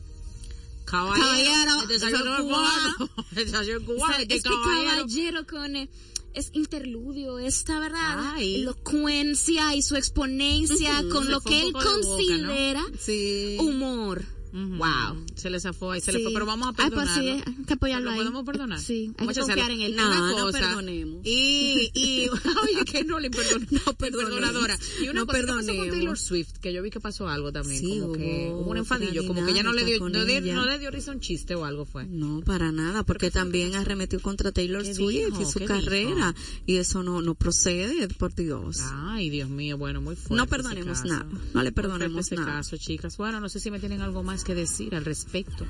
Caballero. 0.84 1.18
Caballero, 1.26 1.90
eso 1.90 2.06
cubano. 2.42 2.94
cubano. 3.26 3.84
Cubano. 3.84 4.16
este 4.28 4.40
caballero, 4.42 4.90
caballero. 4.96 5.46
con 5.46 5.74
eh, 5.76 5.88
es 6.34 6.50
interludio, 6.52 7.38
esta 7.38 7.80
verdad, 7.80 8.34
Ay. 8.34 8.56
elocuencia 8.56 9.74
y 9.74 9.82
su 9.82 9.96
exponencia 9.96 11.02
con 11.10 11.24
Se 11.24 11.30
lo 11.30 11.40
fue 11.40 11.50
que 11.52 11.62
él 11.62 11.72
boca, 11.72 11.84
¿no? 11.84 11.90
considera 12.00 12.84
Sí. 12.98 13.56
humor. 13.60 14.24
Wow. 14.54 15.24
Se 15.34 15.50
le 15.50 15.58
zafó 15.58 15.90
ahí, 15.90 16.00
se 16.00 16.12
le 16.12 16.18
Sí. 16.18 16.24
fue, 16.24 16.32
pero 16.32 16.46
vamos 16.46 16.68
a 16.78 16.84
Ay, 16.84 16.90
pues 16.90 17.10
sí, 17.10 17.28
hay 17.28 17.42
que 17.66 17.74
apoyarlo 17.74 18.04
¿Lo 18.06 18.10
ahí. 18.12 18.18
podemos 18.18 18.44
perdonar? 18.44 18.78
Sí, 18.80 19.12
hay 19.18 19.26
que 19.26 19.40
confiar 19.40 19.70
en 19.72 19.80
él. 19.80 19.96
No, 19.96 20.38
no 20.46 20.52
perdonemos. 20.52 21.20
Y, 21.24 21.90
y, 21.94 22.28
oye, 22.62 22.84
que 22.86 23.02
no 23.04 23.18
le 23.18 23.30
perdono, 23.30 23.66
no 23.84 23.92
perdonadora. 23.94 24.78
Y 25.02 25.08
una 25.08 25.20
No 25.20 25.26
cosa, 25.26 25.40
¿qué 25.40 25.46
pasó 25.48 25.66
con. 25.76 25.90
Taylor 25.90 26.18
Swift? 26.18 26.52
Que 26.60 26.72
yo 26.72 26.82
vi 26.82 26.90
que 26.90 27.00
pasó 27.00 27.28
algo 27.28 27.50
también, 27.50 27.80
Sí, 27.80 27.98
como 28.00 28.12
que 28.12 28.50
hubo 28.52 28.70
un 28.70 28.76
enfadillo, 28.76 29.26
como 29.26 29.44
que 29.44 29.54
ya 29.54 29.62
no 29.64 29.72
le 29.72 29.84
dio, 29.84 29.98
no, 29.98 30.08
le- 30.24 30.40
no 30.54 30.64
le 30.66 30.78
dio 30.78 30.90
risa 30.92 31.10
un 31.10 31.18
chiste 31.20 31.56
o 31.56 31.64
algo 31.64 31.84
fue. 31.84 32.06
No, 32.06 32.40
para 32.46 32.70
nada, 32.70 33.02
porque 33.02 33.32
también 33.32 33.74
arremetió 33.74 34.20
contra 34.22 34.52
Taylor 34.52 34.82
¿Qué 34.84 34.94
Swift 34.94 35.26
dijo? 35.30 35.42
y 35.42 35.44
su 35.46 35.58
¿Qué 35.58 35.64
carrera. 35.64 36.32
Y 36.64 36.76
eso 36.76 37.02
no, 37.02 37.22
no 37.22 37.34
procede, 37.34 38.06
por 38.08 38.34
Dios. 38.34 38.78
Ay, 38.82 39.30
Dios 39.30 39.48
mío, 39.48 39.76
bueno, 39.78 40.00
muy 40.00 40.14
fuerte. 40.14 40.36
No 40.36 40.46
perdonemos 40.46 41.04
nada, 41.04 41.26
no 41.54 41.62
le 41.62 41.72
perdonemos 41.72 42.30
nada. 42.32 42.46
caso, 42.58 42.76
chicas. 42.76 43.16
Bueno, 43.16 43.40
no 43.40 43.48
sé 43.48 43.58
si 43.58 43.70
me 43.72 43.80
tienen 43.80 44.00
algo 44.00 44.22
más 44.22 44.43
que 44.44 44.54
decir 44.54 44.94
al 44.94 45.04
respecto. 45.04 45.64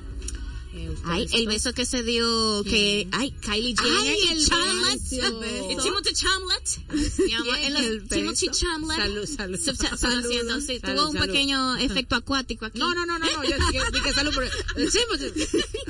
Ay, 1.04 1.28
el 1.32 1.46
beso 1.46 1.72
que 1.72 1.84
se 1.84 2.02
dio, 2.02 2.62
que, 2.64 3.06
ay, 3.12 3.30
Kylie 3.40 3.76
Jenner 3.76 4.00
Ay, 4.00 4.28
el 4.32 4.46
Chamlet, 4.46 5.00
Timothy 5.82 6.12
Chamlet, 6.14 8.08
Timothy. 8.08 8.48
Chamlet, 8.48 8.96
Salud, 8.96 9.26
salud. 9.26 9.58
Salud, 9.58 10.80
tuvo 10.82 11.10
un 11.10 11.16
pequeño 11.16 11.76
efecto 11.76 12.16
acuático 12.16 12.66
aquí. 12.66 12.78
No, 12.78 12.94
no, 12.94 13.06
no, 13.06 13.18
no, 13.18 13.26
no, 13.30 13.44
yo 13.44 13.56
dije 13.92 14.12
salud 14.12 14.34
por... 14.34 14.44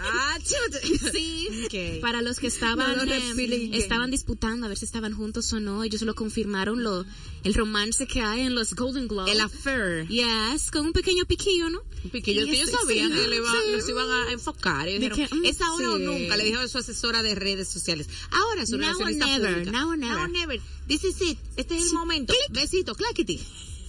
Ah. 0.01 0.39
Sí, 0.45 1.99
para 2.01 2.23
los 2.23 2.39
que 2.39 2.49
estaban 2.49 3.09
repliquen. 3.09 3.75
estaban 3.75 4.11
disputando 4.11 4.67
a 4.67 4.69
ver 4.69 4.79
si 4.79 4.85
estaban 4.85 5.15
juntos 5.15 5.53
o 5.53 5.61
no, 5.61 5.85
ellos 5.85 6.03
lo 6.03 6.15
confirmaron 6.15 6.83
lo 6.83 7.05
el 7.45 7.55
romance 7.55 8.07
que 8.07 8.21
hay 8.21 8.43
en 8.43 8.55
los 8.55 8.75
Golden 8.75 9.07
Globes. 9.07 9.33
El 9.33 9.41
affair. 9.41 10.07
Yes, 10.09 10.71
con 10.71 10.87
un 10.87 10.93
pequeño 10.93 11.25
piquillo, 11.27 11.69
¿no? 11.71 11.83
Un 12.03 12.11
piquillo 12.11 12.45
que 12.47 12.53
ellos 12.53 12.71
Sí, 12.71 12.77
sabían 12.81 13.13
que 13.13 13.27
los 13.29 13.89
iban 13.89 14.11
a 14.11 14.33
enfocar. 14.33 14.74
Y 14.83 14.99
dijeron, 14.99 15.29
que, 15.29 15.35
mm, 15.35 15.45
es 15.45 15.61
ahora 15.61 15.91
o 15.93 15.99
nunca, 15.99 16.37
le 16.37 16.45
dijeron 16.45 16.65
a 16.65 16.69
su 16.69 16.79
asesora 16.79 17.23
de 17.23 17.35
redes 17.35 17.69
sociales. 17.69 18.09
Ahora 18.31 18.65
Now 18.69 19.01
or 19.01 19.13
never, 19.13 19.55
pública. 19.55 19.73
now 19.73 19.91
or 19.91 19.97
never. 19.99 20.15
Now 20.15 20.23
or 20.25 20.29
never. 20.31 20.61
This 20.87 21.05
is 21.05 21.21
it. 21.21 21.39
Este 21.57 21.77
es 21.77 21.87
el 21.87 21.93
momento. 21.93 22.35
Besito, 22.51 22.95
claquiti. 22.95 23.41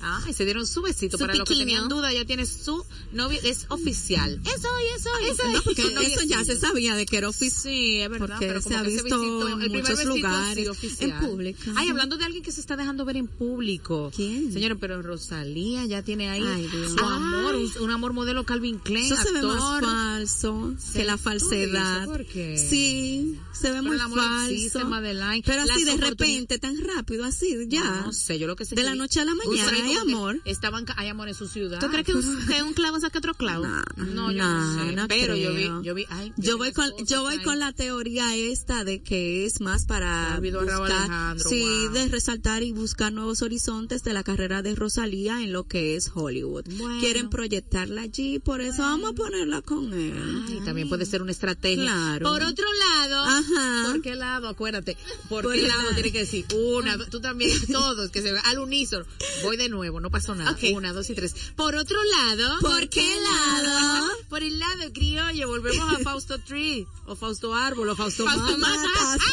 Ah, 0.07 0.23
y 0.29 0.33
se 0.33 0.45
dieron 0.45 0.67
su 0.67 0.81
besito. 0.83 1.17
Su 1.17 1.21
Para 1.21 1.33
los 1.35 1.47
que 1.49 1.55
tenían 1.55 1.89
duda, 1.89 2.13
ya 2.13 2.25
tiene 2.25 2.45
su 2.45 2.85
novio, 3.11 3.39
es 3.43 3.65
oficial. 3.69 4.39
Eso 4.45 4.67
hoy, 4.75 4.83
eso 4.95 5.09
hoy. 5.17 5.25
Eso 5.31 5.43
No, 5.51 5.61
porque 5.63 5.81
eso 6.05 6.21
ya 6.27 6.43
se 6.45 6.57
sabía 6.59 6.95
de 6.95 7.05
que 7.07 7.17
era 7.17 7.29
oficial. 7.29 7.61
Sí, 7.63 8.01
es 8.01 8.09
verdad, 8.09 8.27
Porque 8.27 8.47
pero 8.47 8.61
se 8.61 8.63
como 8.69 8.77
ha 8.77 8.83
que 8.83 8.93
ese 8.93 9.03
visto 9.03 9.49
en 9.59 9.71
muchos 9.71 10.05
lugares, 10.05 10.67
oficial. 10.69 11.09
en 11.11 11.19
público. 11.27 11.59
Ay, 11.75 11.89
hablando 11.89 12.17
de 12.17 12.25
alguien 12.25 12.43
que 12.43 12.51
se 12.51 12.61
está 12.61 12.75
dejando 12.77 13.03
ver 13.05 13.17
en 13.17 13.27
público. 13.27 14.11
¿Quién? 14.15 14.53
Señores, 14.53 14.77
pero 14.79 15.01
Rosalía 15.01 15.85
ya 15.85 16.01
tiene 16.03 16.29
ahí 16.29 16.43
Ay, 16.45 16.69
su 16.95 17.03
amor, 17.03 17.55
un, 17.55 17.71
un 17.81 17.91
amor 17.91 18.13
modelo 18.13 18.45
Calvin 18.45 18.77
Klein, 18.79 19.11
Eso 19.11 19.15
se 19.23 19.31
ve 19.31 19.41
más 19.41 19.55
actor. 19.61 19.83
falso 19.89 20.73
Sí, 20.79 20.93
que 20.93 21.03
la 21.05 21.17
falsedad. 21.17 22.05
¿por 22.05 22.25
qué? 22.25 22.57
Sí, 22.57 23.37
se 23.53 23.71
ve 23.71 23.79
Pero 23.81 23.83
muy 23.83 23.97
falso. 23.97 24.49
existe, 24.51 24.83
Madeline. 24.83 25.41
Pero 25.45 25.63
así 25.63 25.83
de 25.83 25.97
repente, 25.97 26.59
tan 26.59 26.77
rápido, 26.79 27.25
así, 27.25 27.55
ya. 27.67 27.83
No, 27.83 28.05
no 28.07 28.13
sé, 28.13 28.37
yo 28.39 28.47
lo 28.47 28.55
que 28.55 28.65
sé 28.65 28.75
De 28.75 28.81
que 28.81 28.87
la 28.87 28.95
noche 28.95 29.19
a 29.21 29.25
la 29.25 29.33
mañana, 29.35 29.71
hay 30.01 30.13
amor. 30.13 30.39
Estaban, 30.45 30.85
hay 30.97 31.07
amor 31.07 31.27
en 31.27 31.35
su 31.35 31.47
ciudad. 31.47 31.79
¿Tú 31.79 31.87
crees 31.87 32.05
que 32.05 32.13
un, 32.13 32.45
que 32.47 32.63
un 32.63 32.73
clavo 32.73 32.99
saca 32.99 33.19
otro 33.19 33.33
clavo? 33.33 33.65
No, 33.95 34.31
yo 34.31 34.37
Nah, 34.37 34.75
no 34.75 34.85
sé. 34.89 34.95
no 34.95 35.07
pero 35.07 35.35
yo 35.35 35.53
vi, 35.53 35.69
yo 35.83 35.93
vi, 35.95 36.05
ay, 36.09 36.33
Yo 36.37 36.57
voy 36.57 36.71
con 36.71 36.89
yo 37.05 37.21
voy 37.21 37.39
con 37.39 37.59
la 37.59 37.71
teoría 37.73 38.35
esta 38.35 38.83
de 38.83 39.01
que 39.01 39.45
es 39.45 39.61
más 39.61 39.85
para 39.85 40.39
buscar 40.39 41.39
sí 41.39 41.61
wow. 41.61 41.93
de 41.93 42.07
resaltar 42.09 42.63
y 42.63 42.71
buscar 42.71 43.11
nuevos 43.13 43.41
horizontes 43.41 44.03
de 44.03 44.13
la 44.13 44.23
carrera 44.23 44.61
de 44.61 44.75
Rosalía 44.75 45.41
en 45.43 45.53
lo 45.53 45.65
que 45.67 45.95
es 45.95 46.11
Hollywood. 46.13 46.65
Bueno. 46.77 46.99
Quieren 46.99 47.29
proyectarla 47.29 48.01
allí, 48.01 48.39
por 48.39 48.61
eso 48.61 48.81
vamos 48.81 49.11
a 49.11 49.13
ponerla 49.13 49.61
con 49.61 49.93
él. 49.93 50.45
Ay, 50.47 50.61
también 50.65 50.89
puede 50.89 51.05
ser 51.05 51.21
una 51.21 51.31
estrategia. 51.31 51.83
Claro. 51.83 52.29
Por 52.29 52.43
otro 52.43 52.65
lado, 52.73 53.23
Ajá. 53.23 53.91
¿por 53.91 54.01
qué 54.01 54.15
lado? 54.15 54.47
Acuérdate. 54.47 54.97
¿Por, 55.29 55.43
Por 55.43 55.53
qué 55.53 55.67
lado 55.67 55.89
tiene 55.93 56.11
que 56.11 56.19
decir? 56.19 56.45
Una, 56.55 56.97
tú 57.09 57.19
también, 57.21 57.51
todos, 57.71 58.11
que 58.11 58.21
se 58.21 58.31
ve 58.31 58.39
al 58.45 58.59
unísono. 58.59 59.05
Voy 59.43 59.57
de 59.57 59.69
nuevo, 59.69 59.74
no 59.75 60.09
pasó 60.09 60.35
nada. 60.35 60.51
Ok. 60.51 60.63
Una, 60.73 60.93
dos 60.93 61.09
y 61.09 61.15
tres. 61.15 61.33
Por 61.55 61.75
otro 61.75 61.97
lado. 62.03 62.59
¿Por 62.59 62.89
qué 62.89 63.15
lado? 63.19 64.09
Por 64.29 64.43
el 64.43 64.59
lado 64.59 64.91
criollo, 64.93 65.47
volvemos 65.47 65.93
a 65.93 65.99
Fausto 65.99 66.39
Tree, 66.39 66.87
o 67.05 67.15
Fausto 67.15 67.53
Árbol, 67.53 67.89
o 67.89 67.95
Fausto, 67.95 68.25
Fausto 68.25 68.57
Mata. 68.57 69.17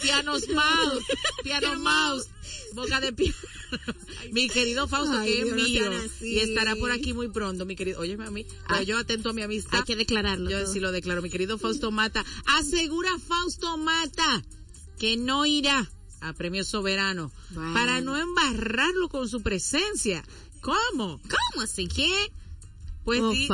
Pianos 0.00 0.48
Mouse, 0.48 1.04
Piano 1.42 1.78
Mouse, 1.78 2.28
Boca 2.74 3.00
de 3.00 3.12
Piano. 3.12 3.34
mi 4.32 4.50
querido 4.50 4.86
Fausto, 4.86 5.16
Ay, 5.16 5.32
que 5.32 5.40
es 5.42 5.48
no 5.48 5.56
mío. 5.56 5.90
Y 6.20 6.40
estará 6.40 6.76
por 6.76 6.90
aquí 6.92 7.14
muy 7.14 7.28
pronto, 7.28 7.64
mi 7.64 7.74
querido. 7.74 8.00
Oye, 8.00 8.12
a 8.14 8.30
mí, 8.30 8.46
pero 8.68 8.82
yo 8.82 8.98
atento 8.98 9.30
a 9.30 9.32
mi 9.32 9.42
amistad. 9.42 9.78
Hay 9.78 9.84
que 9.84 9.96
declararlo. 9.96 10.50
Yo 10.50 10.62
todo. 10.62 10.72
sí 10.72 10.80
lo 10.80 10.92
declaro, 10.92 11.22
mi 11.22 11.30
querido 11.30 11.56
Fausto 11.58 11.90
Mata. 11.90 12.24
Asegura 12.46 13.10
Fausto 13.18 13.78
Mata 13.78 14.44
que 14.98 15.16
no 15.16 15.46
irá 15.46 15.90
a 16.28 16.32
Premio 16.32 16.64
Soberano 16.64 17.30
Bueno. 17.50 17.74
para 17.74 18.00
no 18.00 18.16
embarrarlo 18.16 19.08
con 19.08 19.28
su 19.28 19.42
presencia. 19.42 20.24
¿Cómo? 20.60 21.20
¿Cómo 21.22 21.62
así? 21.62 21.86
¿Qué? 21.88 22.12
Pues 23.04 23.20
Oh, 23.20 23.32
di- 23.32 23.46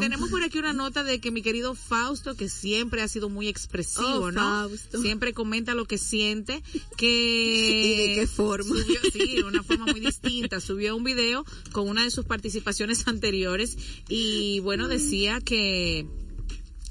tenemos 0.00 0.30
por 0.30 0.42
aquí 0.42 0.56
una 0.58 0.72
nota 0.72 1.04
de 1.04 1.20
que 1.20 1.30
mi 1.30 1.42
querido 1.42 1.74
Fausto, 1.74 2.34
que 2.36 2.48
siempre 2.48 3.02
ha 3.02 3.08
sido 3.08 3.28
muy 3.28 3.48
expresivo, 3.48 4.06
Oh, 4.08 4.32
¿no? 4.32 4.40
Fausto. 4.40 5.02
Siempre 5.02 5.34
comenta 5.34 5.74
lo 5.74 5.84
que 5.84 5.98
siente, 5.98 6.62
que... 6.96 7.06
¿Y 8.06 8.08
de 8.08 8.14
qué 8.20 8.26
forma? 8.26 8.74
Subió, 8.74 9.00
sí, 9.12 9.36
de 9.36 9.44
una 9.44 9.62
forma 9.62 9.84
muy 9.84 10.00
distinta. 10.00 10.58
Subió 10.58 10.96
un 10.96 11.04
video 11.04 11.44
con 11.72 11.86
una 11.86 12.02
de 12.04 12.10
sus 12.10 12.24
participaciones 12.24 13.06
anteriores 13.06 13.76
y 14.08 14.60
bueno, 14.60 14.88
decía 14.88 15.42
que 15.42 16.06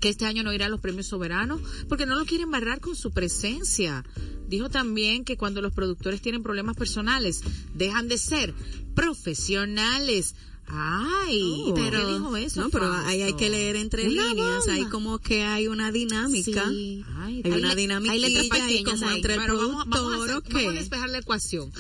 que 0.04 0.10
este 0.10 0.26
año 0.26 0.44
no 0.44 0.52
irá 0.52 0.66
a 0.66 0.70
los 0.70 0.82
premios 0.82 1.08
soberanos 1.08 1.62
porque 1.88 2.06
no 2.06 2.16
lo 2.20 2.26
quieren 2.26 2.52
barrar 2.52 2.82
con 2.82 2.94
su 2.96 3.12
presencia. 3.12 4.04
Dijo 4.50 4.70
también 4.70 5.24
que 5.24 5.38
cuando 5.38 5.62
los 5.62 5.72
productores 5.74 6.22
tienen 6.22 6.44
problemas 6.44 6.76
personales, 6.76 7.42
dejan 7.74 8.10
de 8.10 8.18
ser 8.18 8.54
profesionales. 8.94 10.36
Ay, 10.68 11.72
pero 11.76 12.14
dijo 12.14 12.36
eso. 12.38 12.62
No, 12.62 12.70
pero 12.70 12.92
ahí 12.92 13.22
hay 13.22 13.34
que 13.36 13.50
leer 13.50 13.76
entre 13.78 14.08
Una 14.10 14.28
líneas, 14.34 14.66
bomba. 14.66 14.90
como 14.90 15.20
que 15.20 15.44
hay 15.44 15.68
una 15.68 15.92
dinámica. 15.92 16.68
Sí. 16.70 17.04
Ay, 17.18 17.42
Hay 17.46 17.52
hay 17.52 17.60
una 17.60 17.70
le- 17.76 17.82
dinámica 17.82 18.12
hay 18.14 18.20
letras 18.20 18.44
ahí 18.44 18.50
pequeñas 18.78 19.00
como 19.00 19.10
ahí. 19.12 19.16
entre 19.18 19.34
el 19.36 19.40
vamos, 19.40 19.62
vamos 19.62 19.82
a 19.84 19.90
productor 19.90 20.30
hacer- 20.30 20.44
qué. 20.44 20.54
vamos 20.54 20.70
a 20.76 20.80
despejar 20.80 21.10
la 21.10 21.18
ecuación. 21.20 21.72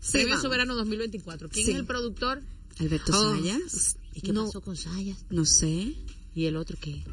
Sí, 0.00 0.12
Premio 0.12 0.28
vamos. 0.30 0.42
Soberano 0.42 0.74
2024. 0.76 1.48
¿Quién 1.48 1.66
Sí. 1.66 1.72
es 1.72 1.78
el 1.78 1.84
productor? 1.86 2.42
Alberto 2.78 3.12
Oh. 3.12 3.34
Sayas, 3.36 3.96
¿Y 4.14 4.20
qué 4.20 4.32
No. 4.32 4.46
pasó 4.46 4.60
con 4.60 4.76
Sayas? 4.76 5.24
no 5.30 5.44
sé. 5.44 5.94
¿Y 6.34 6.46
el 6.46 6.56
otro 6.56 6.76
qué? 6.80 7.04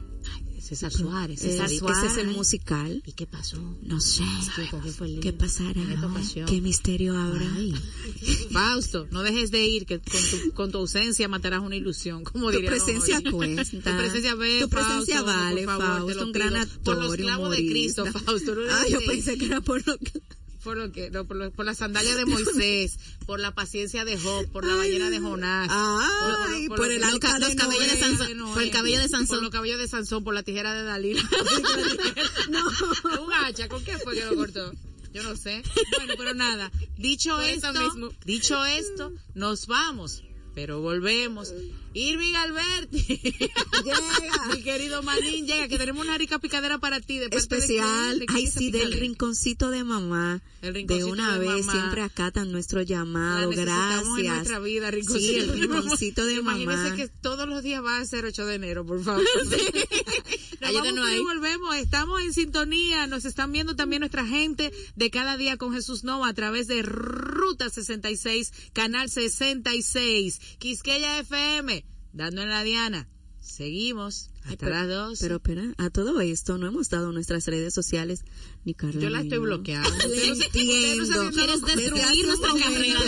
César 0.69 0.91
Suárez. 0.91 1.39
César 1.39 1.65
ese 1.65 1.79
Suárez. 1.79 2.11
es 2.11 2.17
el 2.19 2.27
musical. 2.27 3.01
¿Y 3.03 3.13
qué 3.13 3.25
pasó? 3.25 3.57
No 3.81 3.99
sé. 3.99 4.23
¿Qué 5.19 5.33
pasará? 5.33 5.81
¿Qué 6.45 6.61
misterio 6.61 7.17
habrá? 7.19 7.51
Ay. 7.55 7.73
Fausto, 8.51 9.07
no 9.09 9.23
dejes 9.23 9.49
de 9.49 9.65
ir, 9.65 9.87
que 9.87 9.97
con 9.99 10.21
tu, 10.21 10.51
con 10.53 10.71
tu 10.71 10.77
ausencia 10.77 11.27
matarás 11.27 11.61
una 11.61 11.75
ilusión, 11.75 12.23
como 12.23 12.51
Tu 12.51 12.59
presencia 12.63 13.15
Jorge. 13.15 13.31
cuenta. 13.31 13.63
Tu 13.63 13.79
presencia 13.97 14.35
ve, 14.35 14.59
Tu 14.61 14.69
presencia 14.69 15.15
Fausto, 15.23 15.25
vale, 15.25 15.65
por 15.65 15.77
favor, 15.77 15.97
Fausto, 16.01 16.25
un 16.25 16.31
gran 16.31 16.53
pido. 16.53 16.81
Por 16.83 16.95
los 16.97 17.03
actor 17.05 17.19
clavos 17.25 17.49
de 17.51 17.65
Cristo. 17.65 18.05
Fausto. 18.05 18.53
no 18.55 18.61
Ah, 18.71 18.85
yo 18.89 18.99
pensé 19.07 19.37
que 19.39 19.45
era 19.47 19.61
por 19.61 19.85
lo 19.87 19.97
que... 19.97 20.21
Por 20.63 20.75
lo 20.77 20.91
que, 20.91 21.09
no, 21.09 21.25
por, 21.25 21.37
lo- 21.37 21.51
por 21.51 21.65
la 21.65 21.73
sandalia 21.73 22.15
de 22.15 22.25
Moisés, 22.27 22.97
por 23.25 23.39
la 23.39 23.53
paciencia 23.55 24.03
de 24.05 24.17
Job, 24.19 24.51
por 24.51 24.65
la 24.65 24.75
ballena 24.75 25.09
de 25.09 25.19
Jonás. 25.19 25.69
Ay, 25.71 26.67
por 26.67 26.91
el 26.91 27.03
arca 27.03 27.39
los 27.39 27.49
de 27.49 27.55
cabellos 27.55 27.87
Noé. 27.87 27.95
de 27.95 27.99
Sansón, 27.99 28.37
Noé. 28.37 28.53
por 28.53 28.63
el 28.63 28.71
cabello 28.71 28.99
de 28.99 29.07
Sansón. 29.07 29.37
Por 29.37 29.43
los 29.43 29.51
cabellos 29.51 29.79
de 29.79 29.87
Sansón, 29.87 30.23
por 30.23 30.33
la 30.33 30.43
tijera 30.43 30.73
de 30.73 30.83
Dalila. 30.83 31.21
Un 33.21 33.33
hacha, 33.33 33.67
¿con 33.69 33.83
qué 33.83 33.97
fue 33.97 34.15
que 34.15 34.25
lo 34.25 34.35
cortó? 34.35 34.71
Yo 35.13 35.23
no 35.23 35.35
sé. 35.35 35.63
Bueno, 35.97 36.13
pero 36.17 36.33
nada. 36.35 36.71
Dicho 36.97 37.39
esto, 37.41 37.73
mismo. 37.73 38.09
dicho 38.25 38.63
esto, 38.65 39.11
nos 39.33 39.65
vamos. 39.67 40.23
Pero 40.55 40.81
volvemos. 40.81 41.53
Irving 41.93 42.35
Alberti. 42.35 42.99
Llega. 43.83 44.45
Mi 44.53 44.61
querido 44.61 45.01
Manín, 45.01 45.47
llega, 45.47 45.67
que 45.67 45.77
tenemos 45.77 46.05
una 46.05 46.17
rica 46.17 46.37
picadera 46.37 46.77
para 46.77 46.99
ti. 46.99 47.17
De 47.17 47.29
de 47.29 47.37
Especial, 47.37 48.17
quién, 48.17 48.19
de 48.19 48.25
quién 48.27 48.37
ay 48.37 48.47
sí, 48.47 48.71
del 48.71 48.93
rinconcito 48.93 49.69
de 49.71 49.83
mamá. 49.83 50.41
El 50.61 50.73
de 50.73 50.79
rinconcito 50.79 51.07
una 51.11 51.39
de 51.39 51.47
vez, 51.47 51.65
mamá. 51.65 51.71
siempre 51.71 52.01
acatan 52.01 52.51
nuestro 52.51 52.81
llamado, 52.83 53.49
La 53.51 53.55
necesitamos 53.55 54.19
en 54.19 54.25
gracias. 54.25 54.35
nuestra 54.35 54.59
vida, 54.59 54.89
Sí, 54.89 54.95
rinconcito. 54.97 55.53
el 55.53 55.59
rinconcito 55.61 56.25
de 56.25 56.41
mamá. 56.43 56.95
que 56.95 57.07
todos 57.07 57.47
los 57.47 57.63
días 57.63 57.83
va 57.83 57.97
a 57.99 58.05
ser 58.05 58.25
8 58.25 58.45
de 58.45 58.55
enero, 58.55 58.85
por 58.85 59.03
favor. 59.03 59.23
Nos 60.61 60.69
Ayúdanos 60.69 60.95
vamos, 60.95 61.09
pero 61.09 61.19
ahí. 61.19 61.23
volvemos, 61.23 61.75
estamos 61.77 62.21
en 62.21 62.33
sintonía, 62.33 63.07
nos 63.07 63.25
están 63.25 63.51
viendo 63.51 63.75
también 63.75 64.01
nuestra 64.01 64.25
gente 64.25 64.71
de 64.95 65.09
cada 65.09 65.37
día 65.37 65.57
con 65.57 65.73
Jesús 65.73 66.03
Nova 66.03 66.27
a 66.27 66.33
través 66.33 66.67
de 66.67 66.81
Ruta 66.81 67.69
66, 67.69 68.51
Canal 68.73 69.09
66, 69.09 70.39
Quisqueya 70.59 71.19
FM, 71.19 71.85
dando 72.13 72.41
en 72.41 72.49
la 72.49 72.63
Diana. 72.63 73.07
Seguimos 73.39 74.29
hasta 74.49 74.65
pero- 74.65 74.75
las 74.77 74.87
2. 74.87 75.19
Pero 75.19 75.35
espera, 75.37 75.73
a 75.77 75.89
todo 75.89 76.21
esto 76.21 76.57
no 76.57 76.67
hemos 76.67 76.89
dado 76.89 77.11
nuestras 77.11 77.45
redes 77.47 77.73
sociales 77.73 78.23
ni 78.65 78.73
Carla. 78.73 79.01
yo 79.01 79.09
la 79.09 79.21
estoy 79.21 79.37
bloqueando. 79.39 79.89
Le 80.09 80.19
se- 80.19 80.31
ustedes 80.31 80.97
no 80.97 81.03
entiendo. 81.23 81.31
Quieres 81.31 81.61
destruir 81.61 82.25
nuestra 82.27 82.49
carrera. 82.59 82.99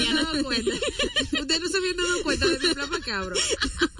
Ustedes 1.39 1.62
no 1.62 1.68
se 1.70 1.78
habían 1.78 1.98
dado 1.98 2.24
cuenta 2.24 2.48
de 2.48 2.60
mi 2.60 2.74
plan 2.74 2.89
macabro. 2.89 3.36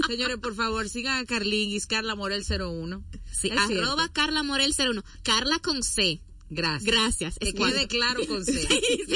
Señores, 0.08 0.38
por 0.38 0.56
favor, 0.56 0.90
sigan 0.90 1.20
a 1.20 1.26
Carlinguis, 1.26 1.88
Carla 1.88 2.16
Morel 2.16 2.44
01. 2.48 3.04
Sí, 3.32 3.50
arroba 3.52 4.10
Carla 4.12 4.44
Morel 4.44 4.74
01. 4.78 5.04
Carla 5.24 5.60
con 5.60 5.84
C. 5.84 6.22
Gracias. 6.54 6.84
Gracias. 6.84 7.40
Que 7.40 7.54
quede 7.54 7.88
claro 7.88 8.28
con 8.28 8.44
C. 8.46 8.68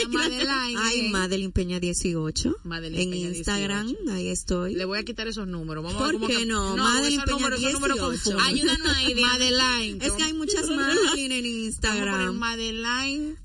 Madeline, 0.10 0.78
Ay, 0.80 1.00
eh, 1.02 1.10
Madeline 1.12 1.52
Peña 1.52 1.82
18. 1.82 2.56
Madeline 2.64 3.02
en 3.04 3.12
Peña 3.12 3.28
Instagram, 3.36 3.88
18. 3.88 4.12
ahí 4.14 4.28
estoy. 4.30 4.74
Le 4.76 4.86
voy 4.86 5.00
a 5.00 5.04
quitar 5.04 5.28
esos 5.28 5.46
números. 5.46 5.84
Vamos 5.84 6.02
a 6.02 6.06
ver 6.06 6.14
¿Por 6.14 6.22
cómo 6.22 6.28
qué 6.28 6.38
que- 6.38 6.46
no? 6.46 6.78
No, 6.78 6.84
Madeline 6.86 7.24
Peña 7.24 7.36
números, 7.38 7.60
esos 7.60 7.74
números 7.74 7.98
18. 7.98 8.24
confunden. 8.38 8.46
Ayúdanos 8.46 8.88
ahí. 8.96 9.16
Madeline. 9.16 10.02
Es 10.02 10.14
que 10.14 10.24
hay 10.24 10.34
muchas 10.34 10.70
Madeline 10.70 11.32
en 11.34 11.46
Instagram. 11.46 12.36
Madeline. 12.38 13.36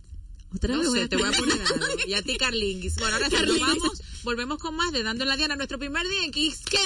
Otra 0.55 0.75
No 0.77 0.93
vez 0.93 1.03
sé, 1.03 1.09
te 1.09 1.17
voy 1.17 1.29
a 1.29 1.33
poner- 1.33 1.61
algo. 1.61 1.87
Y 2.07 2.15
a 2.15 2.23
ti, 2.23 2.37
Carlinguis. 2.37 2.95
Bueno, 2.97 3.15
ahora 3.17 3.29
sí, 3.31 3.37
nos 3.47 3.59
vamos. 3.61 4.03
Volvemos 4.25 4.59
con 4.59 4.75
más 4.77 4.93
de 4.93 5.03
Dando 5.03 5.25
en 5.25 5.29
la 5.31 5.37
Diana, 5.37 5.57
nuestro 5.57 5.79
primer 5.79 6.07
día 6.09 6.25
en 6.25 6.31
Quisqueya. 6.33 6.81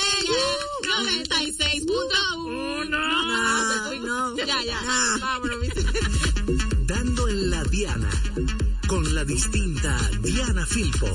96.1. 0.83 2.85
No, 2.89 4.01
no. 4.01 4.37
Ya, 4.37 4.63
ya. 4.65 4.81
No. 4.83 5.19
Vámonos, 5.21 5.59
Dando 6.87 7.29
en 7.29 7.51
la 7.51 7.65
Diana, 7.65 8.11
con 8.87 9.15
la 9.15 9.25
distinta 9.25 9.99
Diana 10.23 10.67
Filpo. 10.67 11.07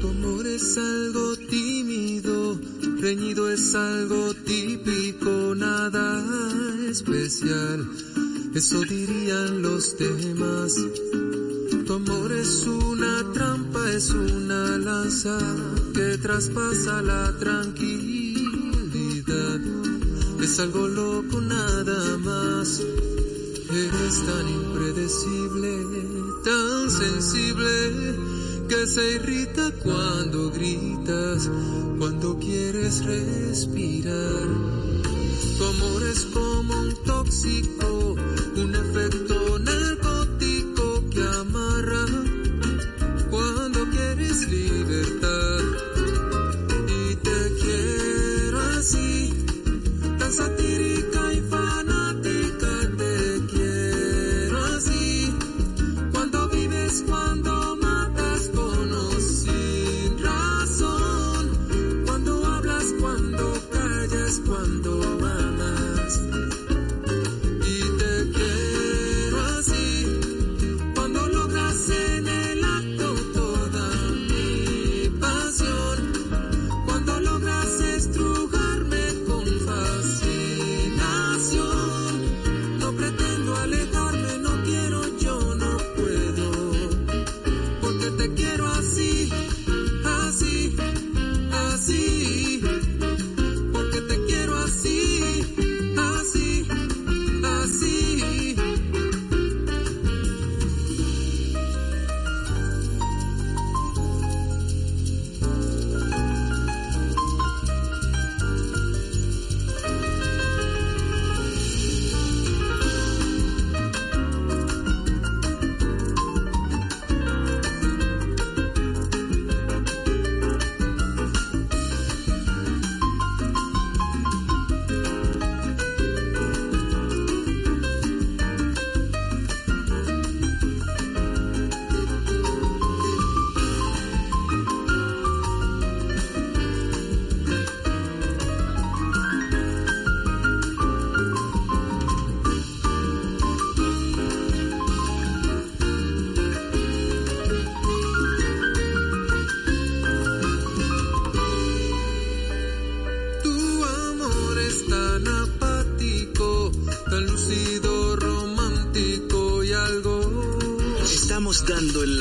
Tu 0.00 0.08
amor 0.08 0.46
es 0.48 0.76
algo 0.76 1.36
tímido, 1.48 2.58
reñido 3.00 3.50
es 3.52 3.72
algo 3.76 4.34
típico, 4.34 5.54
nada 5.54 6.24
especial. 6.90 7.88
Eso 8.52 8.80
dirían 8.80 9.62
los 9.62 9.96
demás. 9.96 10.76
Tu 11.86 11.92
amor 11.92 12.32
es 12.32 12.66
una 12.66 13.30
trampa, 13.34 13.92
es 13.92 14.08
una 14.08 14.78
lanza 14.78 15.38
que 15.92 16.16
traspasa 16.16 17.02
la 17.02 17.36
tranquilidad. 17.38 19.60
Es 20.40 20.58
algo 20.60 20.88
loco 20.88 21.42
nada 21.42 22.16
más. 22.18 22.80
Eres 22.80 24.22
tan 24.24 24.48
impredecible, 24.48 25.84
tan 26.42 26.90
sensible, 26.90 28.16
que 28.66 28.86
se 28.86 29.16
irrita 29.16 29.70
cuando 29.82 30.50
gritas, 30.52 31.50
cuando 31.98 32.38
quieres 32.38 33.04
respirar. 33.04 34.48
Tu 35.58 35.64
amor 35.64 36.02
es 36.02 36.20
como 36.32 36.80
un 36.80 36.94
tóxico, 37.04 37.93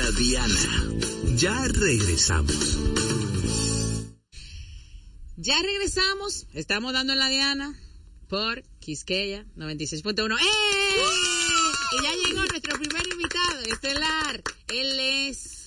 la 0.03 0.11
Diana. 0.11 0.83
Ya 1.35 1.65
regresamos. 1.67 2.77
Ya 5.37 5.61
regresamos, 5.61 6.45
estamos 6.53 6.93
dando 6.93 7.13
en 7.13 7.19
la 7.19 7.29
Diana 7.29 7.79
por 8.27 8.63
Quisqueya 8.79 9.45
96.1. 9.55 10.37
¡Eh! 10.39 10.43
Y 11.99 12.03
ya 12.03 12.11
llegó 12.27 12.45
nuestro 12.45 12.77
primer 12.77 13.07
invitado 13.07 13.59
estelar. 13.71 14.43
Él 14.67 14.99
es... 14.99 15.59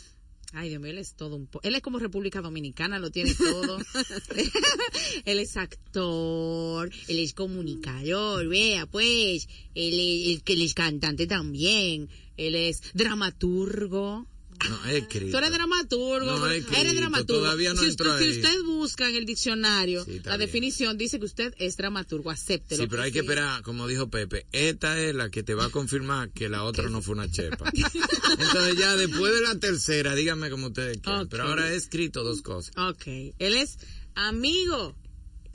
Ay, 0.52 0.68
Dios 0.70 0.80
mío, 0.80 0.90
él 0.92 0.98
es 0.98 1.14
todo 1.14 1.36
un... 1.36 1.46
po- 1.46 1.60
Él 1.62 1.74
es 1.74 1.82
como 1.82 1.98
República 1.98 2.40
Dominicana, 2.40 2.98
lo 2.98 3.10
tiene 3.10 3.34
todo. 3.34 3.78
él 5.24 5.38
es 5.38 5.56
actor, 5.56 6.90
él 7.08 7.18
es 7.18 7.34
comunicador, 7.34 8.46
vea, 8.48 8.86
pues. 8.86 9.48
Él 9.74 10.34
es, 10.36 10.42
él 10.46 10.62
es 10.62 10.74
cantante 10.74 11.26
también. 11.26 12.08
Él 12.36 12.54
es 12.54 12.82
dramaturgo. 12.94 14.26
No, 14.70 14.86
he 14.86 14.96
escrito. 14.98 15.32
Tú 15.32 15.36
eres 15.36 15.50
dramaturgo, 15.52 16.24
No, 16.38 16.46
he 16.50 16.56
escrito, 16.58 16.80
eres 16.80 16.94
dramaturgo. 16.96 17.42
todavía 17.42 17.74
no 17.74 17.82
si, 17.82 17.88
entro 17.90 18.10
usted, 18.14 18.24
si 18.32 18.40
usted 18.40 18.62
busca 18.64 19.06
en 19.08 19.16
el 19.16 19.26
diccionario 19.26 20.02
Sí, 20.06 20.20
la 20.24 20.36
bien. 20.38 20.46
definición, 20.48 20.96
dice 20.96 21.18
que 21.18 21.26
usted 21.26 21.54
es 21.58 21.76
dramaturgo, 21.76 22.30
acéptelo. 22.30 22.82
Sí, 22.84 22.88
pero 22.88 23.02
hay 23.02 23.12
que 23.12 23.18
esperar, 23.18 23.62
como 23.62 23.86
dijo 23.86 24.08
Pepe, 24.08 24.46
esta 24.52 24.98
es 24.98 25.14
la 25.14 25.28
que 25.28 25.42
te 25.42 25.52
va 25.54 25.66
a 25.66 25.68
confirmar 25.68 26.30
que 26.30 26.48
la 26.48 26.64
otra 26.64 26.88
no 26.88 27.02
fue 27.02 27.14
una 27.16 27.30
chepa. 27.30 27.70
Entonces 28.38 28.76
ya 28.78 28.96
después 28.96 29.34
de 29.34 29.42
la 29.42 29.58
tercera, 29.58 30.14
díganme 30.14 30.48
como 30.48 30.68
ustedes 30.68 30.98
quieran. 31.02 31.28
Pero 31.28 31.44
ahora 31.44 31.70
he 31.70 31.76
escrito 31.76 32.24
dos 32.24 32.40
cosas. 32.40 32.72
Ok, 32.78 33.06
él 33.38 33.56
es 33.56 33.76
amigo 34.14 34.96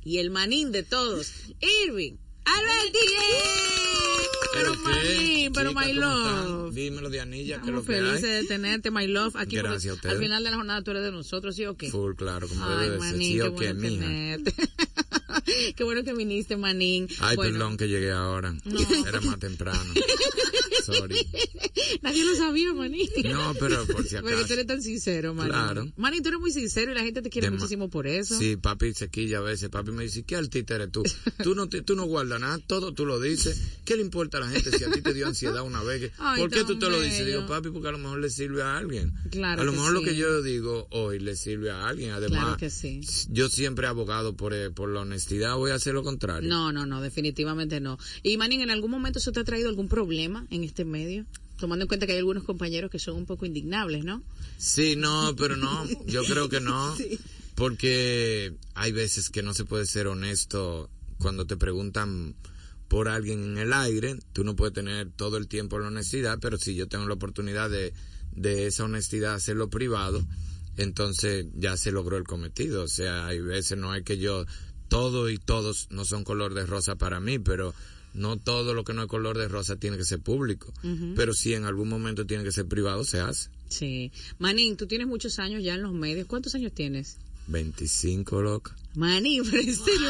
y 0.04 0.20
el 0.20 0.30
manín 0.30 0.72
de 0.72 0.84
todos, 0.84 1.32
Irving 1.88 2.18
Alberti. 2.46 3.00
Pero 4.54 4.76
manín, 4.76 5.54
pero 5.54 5.74
my 5.74 5.94
¿cómo 5.94 6.00
love. 6.02 6.74
Dímelo 6.74 7.10
de 7.10 7.22
Anilla, 7.22 7.62
que 7.62 7.72
lo 7.72 7.82
que 7.84 7.94
felices 7.94 8.22
de 8.42 8.44
tenerte, 8.48 8.92
my 8.92 9.08
love, 9.08 9.36
aquí 9.36 9.56
Gracias 9.56 9.92
a 9.92 9.96
ustedes. 9.96 10.16
al 10.16 10.22
final 10.22 10.44
de 10.44 10.50
la 10.52 10.56
jornada 10.58 10.82
tú 10.84 10.92
eres 10.92 11.04
de 11.04 11.12
nosotros, 11.12 11.56
¿sí 11.56 11.66
o 11.66 11.76
qué? 11.76 11.90
Full, 11.90 12.16
claro, 12.16 12.48
como 12.48 12.66
Ay, 12.66 12.72
debe 12.72 12.86
de 12.86 12.90
ser. 12.92 13.00
manín, 13.00 13.32
Sí 13.32 13.36
qué 13.36 13.42
o 13.44 13.56
qué, 13.56 13.74
bueno 13.74 13.82
tenerte. 13.82 14.54
qué 15.76 15.84
bueno 15.84 16.04
que 16.04 16.14
viniste, 16.14 16.58
manín. 16.58 17.08
Ay, 17.20 17.36
Bueno, 17.36 17.54
perdón 17.54 17.78
que 17.78 17.88
llegué 17.88 18.12
ahora. 18.12 18.54
No. 18.66 18.80
Era 19.08 19.22
más 19.22 19.40
temprano. 19.40 19.94
Sorry. 20.86 21.16
Nadie 22.02 22.26
lo 22.26 22.36
sabía, 22.36 22.74
manín. 22.74 23.08
No, 23.32 23.54
pero 23.60 23.86
por 23.86 24.04
si 24.04 24.16
Pero 24.16 24.28
acaso. 24.30 24.48
tú 24.48 24.54
eres 24.54 24.68
tan 24.68 24.82
sincero, 24.82 25.34
manín. 25.34 25.52
Claro. 25.54 25.92
Manín, 25.98 26.22
tú 26.24 26.30
eres 26.30 26.40
muy 26.40 26.52
sincero 26.52 26.92
y 26.92 26.96
la 26.96 27.04
gente 27.04 27.22
te 27.22 27.30
quiere 27.30 27.50
De 27.50 27.56
muchísimo 27.58 27.90
por 27.90 28.08
eso. 28.08 28.38
Sí, 28.38 28.58
papi 28.58 28.94
se 28.94 29.10
quilla 29.10 29.40
a 29.40 29.42
veces. 29.42 29.70
Papi 29.70 29.92
me 29.92 30.04
dice, 30.04 30.24
¿qué 30.24 30.36
artista 30.36 30.76
eres 30.76 30.92
tú? 30.92 31.04
Tú 31.44 31.56
no, 31.56 31.68
tú 31.68 31.96
no 31.96 32.06
guardas 32.06 32.40
nada, 32.40 32.60
todo 32.60 32.94
tú 32.94 33.06
lo 33.06 33.20
dices. 33.20 33.60
¿Qué 33.86 33.96
le 33.96 34.02
importa 34.04 34.38
a 34.38 34.42
la 34.42 34.50
gente 34.50 34.78
si 34.78 34.84
a 34.84 34.92
ti 34.92 35.02
te 35.02 35.14
dio 35.14 35.28
ansiedad 35.28 35.64
una 35.64 35.82
vez? 35.84 36.02
que- 36.02 36.12
Ay, 36.20 36.40
¿Por 36.42 36.50
qué 36.52 36.64
tú 36.64 36.78
te 36.78 36.90
lo 36.90 37.00
dices? 37.02 37.26
Digo, 37.26 37.46
papi, 37.48 37.70
porque 37.70 37.88
a 37.88 37.92
lo 37.92 37.98
mejor 37.98 38.20
le 38.20 38.30
sirve 38.30 38.62
a 38.62 38.78
alguien. 38.78 39.14
Claro 39.32 39.62
a 39.62 39.66
lo 39.66 39.72
mejor 39.72 39.92
lo 39.94 40.02
que 40.04 40.16
yo 40.16 40.42
digo 40.42 40.88
hoy 40.92 41.20
le 41.20 41.36
sirve 41.36 41.72
a 41.72 41.88
alguien. 41.88 42.12
Además, 42.12 42.40
Claro 42.42 42.58
que 42.58 42.70
sí. 42.70 43.02
yo 43.30 43.50
siempre 43.50 43.86
he 43.86 43.90
abogado 43.90 44.36
por, 44.36 44.54
eh, 44.54 44.70
por 44.72 44.90
la 44.90 45.02
honestidad. 45.02 45.56
Voy 45.58 45.72
a 45.72 45.76
hacer 45.76 45.94
lo 45.94 46.04
contrario. 46.04 46.48
No, 46.50 46.72
no, 46.72 46.86
no, 46.86 47.02
definitivamente 47.02 47.80
no. 47.80 47.98
Y 48.24 48.38
Manín, 48.38 48.62
¿en 48.62 48.70
algún 48.72 48.92
momento 48.92 49.20
eso 49.20 49.32
te 49.32 49.40
ha 49.40 49.44
traído 49.44 49.70
algún 49.70 49.88
problema 49.88 50.46
en 50.50 50.64
este 50.72 50.86
medio? 50.86 51.26
Tomando 51.58 51.84
en 51.84 51.88
cuenta 51.88 52.08
que 52.08 52.14
hay 52.14 52.20
algunos 52.20 52.44
compañeros 52.44 52.90
que 52.90 52.98
son 52.98 53.16
un 53.16 53.26
poco 53.26 53.46
indignables, 53.46 54.04
¿no? 54.04 54.24
Sí, 54.58 54.96
no, 54.96 55.36
pero 55.38 55.56
no, 55.56 55.86
yo 56.08 56.24
creo 56.28 56.50
que 56.50 56.60
no, 56.60 56.96
porque 57.56 58.54
hay 58.74 58.92
veces 58.92 59.30
que 59.30 59.44
no 59.44 59.54
se 59.54 59.66
puede 59.66 59.86
ser 59.86 60.08
honesto 60.08 60.90
cuando 61.20 61.46
te 61.46 61.58
preguntan 61.58 62.36
por 62.88 63.08
alguien 63.08 63.44
en 63.44 63.58
el 63.58 63.74
aire, 63.74 64.18
tú 64.34 64.44
no 64.44 64.56
puedes 64.56 64.74
tener 64.74 65.12
todo 65.12 65.38
el 65.38 65.48
tiempo 65.48 65.78
la 65.80 65.88
honestidad, 65.88 66.40
pero 66.42 66.58
si 66.58 66.76
yo 66.76 66.88
tengo 66.88 67.06
la 67.06 67.14
oportunidad 67.14 67.70
de, 67.70 67.94
de 68.34 68.68
esa 68.68 68.86
honestidad 68.86 69.36
hacerlo 69.36 69.70
privado, 69.70 70.26
entonces 70.78 71.46
ya 71.54 71.78
se 71.78 71.92
logró 71.92 72.18
el 72.18 72.24
cometido, 72.24 72.84
o 72.84 72.88
sea, 72.88 73.28
hay 73.28 73.40
veces 73.40 73.78
no 73.78 73.92
hay 73.92 74.04
que 74.04 74.18
yo, 74.18 74.46
todo 74.88 75.30
y 75.30 75.38
todos 75.38 75.88
no 75.92 76.06
son 76.06 76.24
color 76.24 76.54
de 76.54 76.66
rosa 76.66 76.96
para 76.96 77.20
mí, 77.20 77.40
pero 77.40 77.74
no 78.14 78.38
todo 78.38 78.74
lo 78.74 78.84
que 78.84 78.94
no 78.94 79.04
es 79.04 79.08
color 79.08 79.38
de 79.38 79.48
rosa 79.48 79.76
tiene 79.76 79.98
que 79.98 80.04
ser 80.04 80.20
público, 80.20 80.74
pero 81.16 81.34
si 81.34 81.54
en 81.54 81.66
algún 81.66 81.90
momento 81.90 82.26
tiene 82.26 82.44
que 82.44 82.52
ser 82.52 82.68
privado, 82.68 83.04
se 83.04 83.20
hace. 83.20 83.50
Sí. 83.70 84.12
Manín, 84.38 84.76
tú 84.76 84.86
tienes 84.86 85.08
muchos 85.08 85.40
años 85.40 85.64
ya 85.64 85.76
en 85.76 85.82
los 85.82 85.94
medios. 85.94 86.28
¿Cuántos 86.28 86.56
años 86.56 86.74
tienes? 86.74 87.18
25, 87.48 88.42
loca. 88.42 88.76
Manín, 88.96 89.44
pero 89.50 89.62
en 89.62 89.76
serio, 89.76 90.10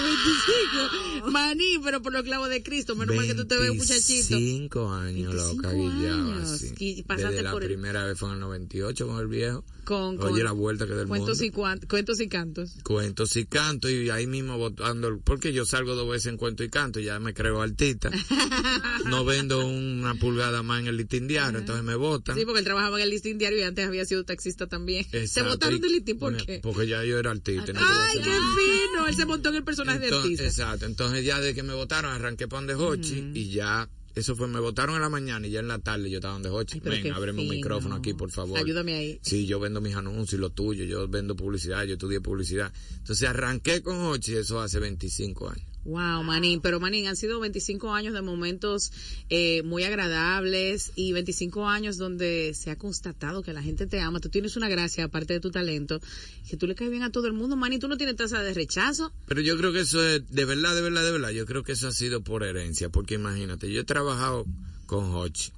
25. 1.22 1.32
Manín, 1.32 1.82
pero 1.84 2.02
por 2.02 2.14
los 2.14 2.24
clavos 2.24 2.50
de 2.50 2.64
Cristo, 2.64 2.96
menos 2.96 3.16
mal 3.16 3.26
que 3.28 3.36
tú 3.36 3.46
te 3.46 3.58
ves 3.58 3.76
muchachito. 3.76 4.36
25 4.36 4.90
años, 4.92 5.34
loca, 5.36 5.70
25 5.70 5.96
guillado 6.00 6.32
años. 6.34 6.50
así. 6.52 6.74
Y 6.80 7.04
pasaste 7.04 7.30
Desde 7.32 7.44
la 7.44 7.52
por 7.52 7.64
primera 7.64 8.06
vez 8.06 8.18
fue 8.18 8.30
en 8.30 8.36
el 8.36 8.40
98 8.42 9.08
con 9.08 9.20
el 9.20 9.28
viejo. 9.28 9.64
Con, 9.84 10.20
Oye, 10.20 10.30
con 10.30 10.44
la 10.44 10.52
vuelta 10.52 10.86
que 10.86 10.94
del 10.94 11.08
cuentos 11.08 11.40
mundo. 11.40 11.44
y 11.44 11.50
cuan- 11.52 11.80
cuentos 11.90 12.20
y 12.22 12.28
cantos. 12.30 12.76
Cuentos 12.84 13.36
y 13.36 13.46
canto 13.46 13.90
y 13.90 14.10
ahí 14.12 14.28
mismo 14.28 14.58
votando, 14.58 15.20
porque 15.24 15.54
yo 15.54 15.66
salgo 15.66 15.96
dos 15.96 16.08
veces 16.10 16.28
en 16.28 16.38
cuento 16.38 16.64
y 16.64 16.70
canto 16.70 17.00
y 17.00 17.06
ya 17.06 17.20
me 17.20 17.34
creo 17.34 17.62
artista. 17.62 18.10
no 19.06 19.26
vendo 19.26 19.66
una 19.66 20.14
pulgada 20.16 20.62
más 20.64 20.82
en 20.82 20.88
el 20.88 20.98
listín 20.98 21.28
diario, 21.28 21.60
entonces 21.60 21.84
me 21.84 21.96
votan. 21.96 22.38
Sí, 22.38 22.46
porque 22.46 22.60
él 22.60 22.66
trabajaba 22.66 22.98
en 22.98 23.04
el 23.04 23.10
listín 23.10 23.38
diario 23.40 23.60
y 23.60 23.64
antes 23.64 23.86
había 23.88 24.06
sido 24.06 24.24
taxista 24.24 24.68
también. 24.68 25.04
¿Se 25.12 25.22
Exacto, 25.22 25.50
votaron 25.52 25.78
y- 25.78 25.82
del 25.82 25.92
listín 25.94 26.20
por 26.20 26.38
qué? 26.38 26.60
Porque 26.62 26.88
ya 26.88 27.04
yo 27.04 27.18
era 27.18 27.32
artista. 27.32 27.74
Ay, 27.76 28.20
qué 28.24 28.30
hacer 28.32 28.71
fino. 28.72 29.08
Él 29.08 29.16
se 29.16 29.26
montó 29.26 29.50
en 29.50 29.56
el 29.56 29.64
personaje 29.64 30.00
de 30.00 30.16
artista. 30.16 30.44
Exacto, 30.44 30.86
entonces 30.86 31.26
ya 31.26 31.40
de 31.40 31.54
que 31.54 31.64
me 31.64 31.74
votaron 31.74 32.12
arranqué 32.12 32.48
para 32.48 32.62
donde 32.62 32.76
Hochi 32.76 33.32
y 33.34 33.50
ya, 33.50 33.90
eso 34.16 34.36
fue, 34.36 34.48
me 34.48 34.60
votaron 34.60 34.96
en 34.96 35.02
la 35.02 35.10
mañana 35.10 35.48
y 35.48 35.52
ya 35.52 35.60
en 35.60 35.68
la 35.68 35.80
tarde 35.80 36.10
yo 36.10 36.18
estaba 36.18 36.34
donde 36.34 36.50
Hochi. 36.50 36.80
Ven, 36.80 37.12
ábreme 37.14 37.42
un 37.42 37.50
micrófono 37.50 37.96
aquí, 37.96 38.14
por 38.14 38.32
favor. 38.32 38.58
Ayúdame 38.58 38.94
ahí. 38.94 39.20
Sí, 39.22 39.46
yo 39.46 39.60
vendo 39.60 39.82
mis 39.82 39.96
anuncios 39.96 40.34
y 40.34 40.38
lo 40.38 40.50
tuyo, 40.50 40.84
yo 40.86 41.08
vendo 41.08 41.36
publicidad, 41.36 41.84
yo 41.86 41.94
estudié 41.94 42.22
publicidad. 42.22 42.72
Entonces 42.98 43.28
arranqué 43.28 43.82
con 43.82 43.98
Hochi, 43.98 44.36
eso 44.36 44.60
hace 44.60 44.80
25 44.80 45.50
años. 45.50 45.71
Wow, 45.84 46.22
Manín, 46.24 46.62
pero 46.62 46.80
Manín, 46.80 47.08
han 47.08 47.16
sido 47.16 47.40
25 47.40 47.92
años 47.94 48.14
de 48.14 48.22
momentos 48.22 48.92
eh, 49.30 49.64
muy 49.64 49.84
agradables 49.84 50.92
y 50.96 51.12
25 51.12 51.68
años 51.68 51.98
donde 51.98 52.54
se 52.54 52.70
ha 52.70 52.78
constatado 52.78 53.42
que 53.42 53.52
la 53.52 53.64
gente 53.64 53.88
te 53.88 54.00
ama. 54.00 54.20
Tú 54.20 54.30
tienes 54.30 54.56
una 54.56 54.70
gracia, 54.70 55.06
aparte 55.06 55.34
de 55.34 55.40
tu 55.40 55.50
talento, 55.50 56.00
que 56.48 56.56
tú 56.56 56.68
le 56.68 56.76
caes 56.76 56.92
bien 56.92 57.02
a 57.02 57.12
todo 57.12 57.26
el 57.28 57.34
mundo, 57.34 57.56
Manín. 57.56 57.80
Tú 57.80 57.88
no 57.88 57.98
tienes 57.98 58.16
tasa 58.16 58.44
de 58.44 58.54
rechazo. 58.54 59.12
Pero 59.28 59.42
yo 59.42 59.58
creo 59.58 59.74
que 59.74 59.80
eso 59.82 60.06
es, 60.06 60.22
de 60.30 60.46
verdad, 60.46 60.76
de 60.76 60.82
verdad, 60.82 61.04
de 61.04 61.12
verdad, 61.12 61.30
yo 61.32 61.46
creo 61.48 61.64
que 61.64 61.72
eso 61.72 61.88
ha 61.88 61.92
sido 61.92 62.22
por 62.22 62.44
herencia, 62.44 62.90
porque 62.90 63.16
imagínate, 63.16 63.72
yo 63.72 63.82
he 63.82 63.86
trabajado 63.86 64.46
con 64.86 65.16
Hochi, 65.16 65.52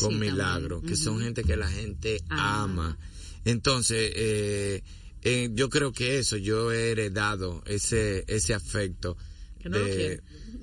con 0.00 0.10
Sí, 0.10 0.16
Milagro, 0.16 0.78
también. 0.78 0.96
que 0.96 1.00
son 1.00 1.20
gente 1.20 1.44
que 1.44 1.56
la 1.56 1.68
gente 1.70 2.20
Ah. 2.28 2.64
ama. 2.64 2.98
Entonces, 3.44 4.12
eh, 4.16 4.82
eh, 5.22 5.50
yo 5.52 5.68
creo 5.70 5.92
que 5.92 6.18
eso, 6.18 6.36
yo 6.36 6.72
he 6.72 6.90
heredado 6.90 7.62
ese, 7.66 8.24
ese 8.26 8.52
afecto. 8.54 9.16
Que 9.62 9.68
no 9.68 9.78
lo 9.78 9.84
de- 9.84 9.94
quiere. 9.96 10.20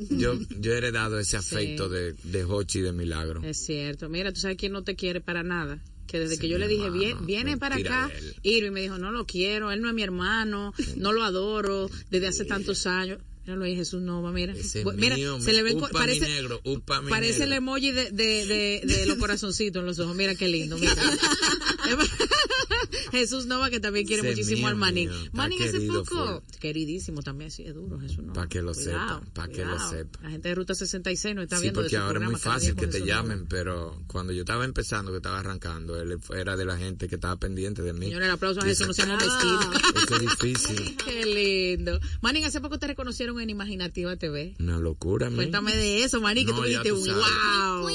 yo, 0.10 0.40
yo 0.60 0.74
he 0.74 0.78
heredado 0.78 1.20
ese 1.20 1.32
Sí. 1.42 1.56
afecto 1.56 1.90
de, 1.90 2.14
de 2.24 2.44
Hochi 2.44 2.80
y 2.80 2.82
de 2.82 2.92
Milagro. 2.94 3.44
Es 3.44 3.58
cierto. 3.66 4.10
Mira, 4.10 4.32
tú 4.32 4.40
sabes 4.40 4.58
quién 4.58 4.72
no 4.72 4.84
te 4.84 4.96
quiere 4.96 5.22
para 5.22 5.44
nada. 5.44 5.80
Que 6.08 6.20
desde 6.20 6.36
Sí, 6.36 6.42
que 6.42 6.48
yo 6.50 6.58
le 6.58 6.68
dije, 6.70 6.86
hermano, 6.86 7.02
"Bien- 7.02 7.26
viene 7.26 7.58
para 7.58 7.76
acá. 7.76 8.10
Irving 8.42 8.72
me 8.72 8.82
dijo, 8.82 8.98
no 8.98 9.12
lo 9.12 9.26
quiero, 9.26 9.72
él 9.74 9.82
no 9.82 9.90
es 9.90 9.94
mi 9.94 10.04
hermano, 10.04 10.74
no 10.98 11.12
lo 11.12 11.24
adoro 11.24 11.90
desde 12.10 12.28
hace 12.28 12.46
tantos 12.46 12.88
años. 12.88 13.20
Míralo 13.46 13.64
ahí, 13.66 13.76
Jesús 13.78 14.02
Nova, 14.02 14.32
mira. 14.34 14.52
Ese 14.54 14.84
mira, 14.96 15.16
mío, 15.16 15.40
se 15.40 15.54
le 15.54 15.64
ve, 15.64 15.74
upa 15.74 15.88
mi 15.88 15.94
parece, 15.94 16.28
negro, 16.28 16.60
upa 16.66 17.02
mi 17.02 17.10
parece 17.10 17.44
el 17.44 17.54
emoji 17.54 17.92
de, 17.92 18.12
de, 18.12 18.46
de, 18.46 18.82
de 18.86 19.06
los 19.06 19.18
corazoncitos 19.18 19.80
en 19.80 19.86
los 19.86 20.00
ojos. 20.00 20.16
Mira 20.18 20.36
qué 20.36 20.48
lindo, 20.50 20.78
mira. 20.78 20.96
Jesús 23.12 23.46
Nova, 23.46 23.70
que 23.70 23.80
también 23.80 24.06
quiere 24.06 24.22
Ese 24.22 24.30
muchísimo 24.32 24.58
mío, 24.60 24.68
al 24.68 24.76
Manín. 24.76 25.10
mío, 25.10 25.20
Manín 25.34 25.64
hace 25.64 25.82
poco, 25.82 26.44
queridísimo 26.60 27.22
también, 27.22 27.52
sí, 27.52 27.64
es 27.64 27.74
duro, 27.74 28.00
Jesús 28.00 28.20
Nova. 28.20 28.34
Pa' 28.34 28.48
que 28.50 28.62
lo 28.62 28.74
Cuidado, 28.74 29.20
sepa, 29.20 29.34
pa' 29.34 29.48
que 29.48 29.66
lo 29.66 29.80
sepa. 29.90 30.20
La 30.24 30.30
gente 30.30 30.50
de 30.50 30.56
Ruta 30.56 30.74
66 30.76 31.36
no 31.36 31.42
está 31.42 31.58
Sí, 31.58 31.64
viendo 31.64 31.82
porque 31.82 31.96
su 31.96 32.02
ahora 32.02 32.20
es 32.24 32.32
muy 32.32 32.40
fácil 32.40 32.76
que 32.76 32.88
te 32.88 32.94
Jesús 33.00 33.08
Nova. 33.08 33.22
llamen, 33.22 33.46
pero 33.48 34.02
cuando 34.08 34.34
yo 34.34 34.42
estaba 34.42 34.66
empezando, 34.66 35.12
que 35.12 35.18
estaba 35.18 35.40
arrancando, 35.40 36.00
él 36.02 36.18
era 36.36 36.56
de 36.58 36.66
la 36.66 36.78
gente 36.78 37.08
que 37.08 37.16
estaba 37.16 37.36
pendiente 37.38 37.82
de 37.82 37.94
mí. 37.94 38.06
Señores, 38.08 38.28
el 38.28 38.34
aplauso 38.34 38.62
a 38.62 38.64
Jesús, 38.66 38.88
no 38.88 38.92
eso- 38.92 39.04
seamos 39.04 39.24
mezquinos. 39.24 39.76
Es 39.96 40.06
que 40.06 40.14
es 40.16 40.22
difícil. 40.22 40.98
Qué 41.06 41.26
lindo. 41.26 42.00
Manín, 42.22 42.46
hace 42.46 42.62
poco 42.62 42.78
te 42.80 42.88
reconocieron 42.88 43.40
en 43.42 43.50
Imaginativa 43.50 44.16
TV. 44.18 44.56
Una 44.60 44.80
locura, 44.80 45.28
men. 45.30 45.36
Cuéntame 45.38 45.76
de 45.76 46.04
eso, 46.04 46.22
Manín, 46.22 46.46
que 46.46 46.52
No, 46.54 46.60
tú 46.62 46.68
ya 46.68 46.82
dijiste, 46.84 46.90
tú 47.12 47.16
wow. 47.16 47.90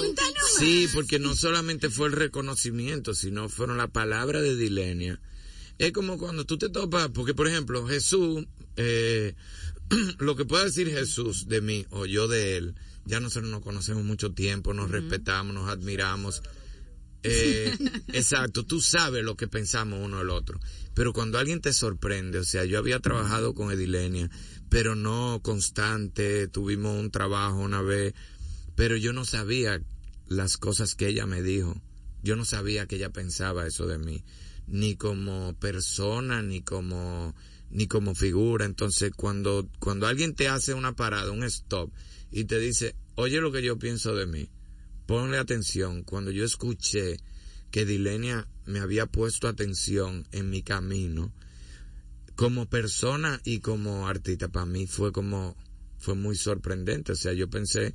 Sí, 0.59 0.89
porque 0.95 1.19
no 1.19 1.35
solamente 1.35 1.91
fue 1.91 2.07
el 2.09 2.13
reconocimiento, 2.13 3.15
sino 3.15 3.49
fueron 3.49 3.77
las 3.79 3.91
palabras 3.91 4.43
de 4.43 4.57
Es 5.79 5.93
como 5.93 6.19
cuando 6.19 6.45
tú 6.45 6.59
te 6.59 6.69
topas, 6.69 7.09
porque 7.09 7.35
por 7.35 7.49
ejemplo, 7.49 7.87
Jesús, 7.87 8.47
eh, 8.77 9.35
lo 10.19 10.37
que 10.37 10.45
puede 10.45 10.67
decir 10.67 10.91
Jesús 10.91 11.49
de 11.49 11.61
mí 11.61 11.87
o 11.91 12.07
yo 12.07 12.29
de 12.29 12.57
él, 12.57 12.75
ya 13.05 13.21
nosotros 13.21 13.51
nos 13.51 13.63
conocemos 13.63 14.05
mucho 14.05 14.33
tiempo, 14.33 14.75
nos 14.75 14.91
respetamos, 14.91 15.55
nos 15.55 15.69
admiramos. 15.69 16.43
Eh, 17.25 17.77
exacto, 18.13 18.65
tú 18.65 18.81
sabes 18.81 19.25
lo 19.25 19.37
que 19.37 19.49
pensamos 19.49 20.01
uno 20.03 20.19
del 20.19 20.31
otro. 20.31 20.61
Pero 20.95 21.13
cuando 21.13 21.39
alguien 21.39 21.61
te 21.61 21.73
sorprende, 21.73 22.39
o 22.39 22.45
sea, 22.45 22.65
yo 22.65 22.79
había 22.79 23.01
trabajado 23.01 23.55
con 23.55 23.73
Edilenia, 23.73 24.31
pero 24.69 24.95
no 24.95 25.41
constante, 25.43 26.49
tuvimos 26.49 26.99
un 26.99 27.11
trabajo 27.11 27.57
una 27.57 27.83
vez, 27.83 28.15
pero 28.77 28.97
yo 28.97 29.13
no 29.13 29.25
sabía 29.25 29.81
las 30.29 30.57
cosas 30.59 30.95
que 30.95 31.09
ella 31.09 31.27
me 31.27 31.43
dijo. 31.43 31.81
Yo 32.23 32.37
no 32.37 32.45
sabía 32.45 32.87
que 32.87 32.97
ella 32.97 33.11
pensaba 33.11 33.67
eso 33.67 33.87
de 33.87 33.99
mí, 33.99 34.23
ni 34.73 34.97
como 34.97 35.55
persona, 35.61 36.43
ni 36.43 36.63
como, 36.63 37.35
ni 37.71 37.87
como 37.87 38.15
figura. 38.15 38.65
Entonces, 38.65 39.13
cuando, 39.15 39.69
cuando 39.79 40.07
alguien 40.07 40.35
te 40.35 40.49
hace 40.49 40.73
una 40.73 40.97
parada, 40.97 41.31
un 41.31 41.45
stop, 41.45 41.93
y 42.31 42.45
te 42.45 42.59
dice, 42.59 42.97
oye 43.15 43.41
lo 43.41 43.53
que 43.53 43.63
yo 43.63 43.79
pienso 43.79 44.15
de 44.17 44.27
mí, 44.27 44.49
ponle 45.07 45.37
atención. 45.37 46.03
Cuando 46.03 46.31
yo 46.31 46.45
escuché 46.45 47.19
que 47.71 47.85
Dilenia 47.85 48.49
me 48.65 48.81
había 48.81 49.05
puesto 49.05 49.47
atención 49.47 50.27
en 50.33 50.49
mi 50.49 50.63
camino, 50.63 51.31
como 52.35 52.67
persona 52.67 53.43
y 53.45 53.61
como 53.61 54.09
artista, 54.09 54.49
para 54.49 54.65
mí 54.65 54.87
fue 54.87 55.13
como, 55.13 55.55
fue 55.99 56.15
muy 56.15 56.35
sorprendente. 56.35 57.13
O 57.13 57.17
sea, 57.17 57.35
yo 57.35 57.51
pensé 57.51 57.93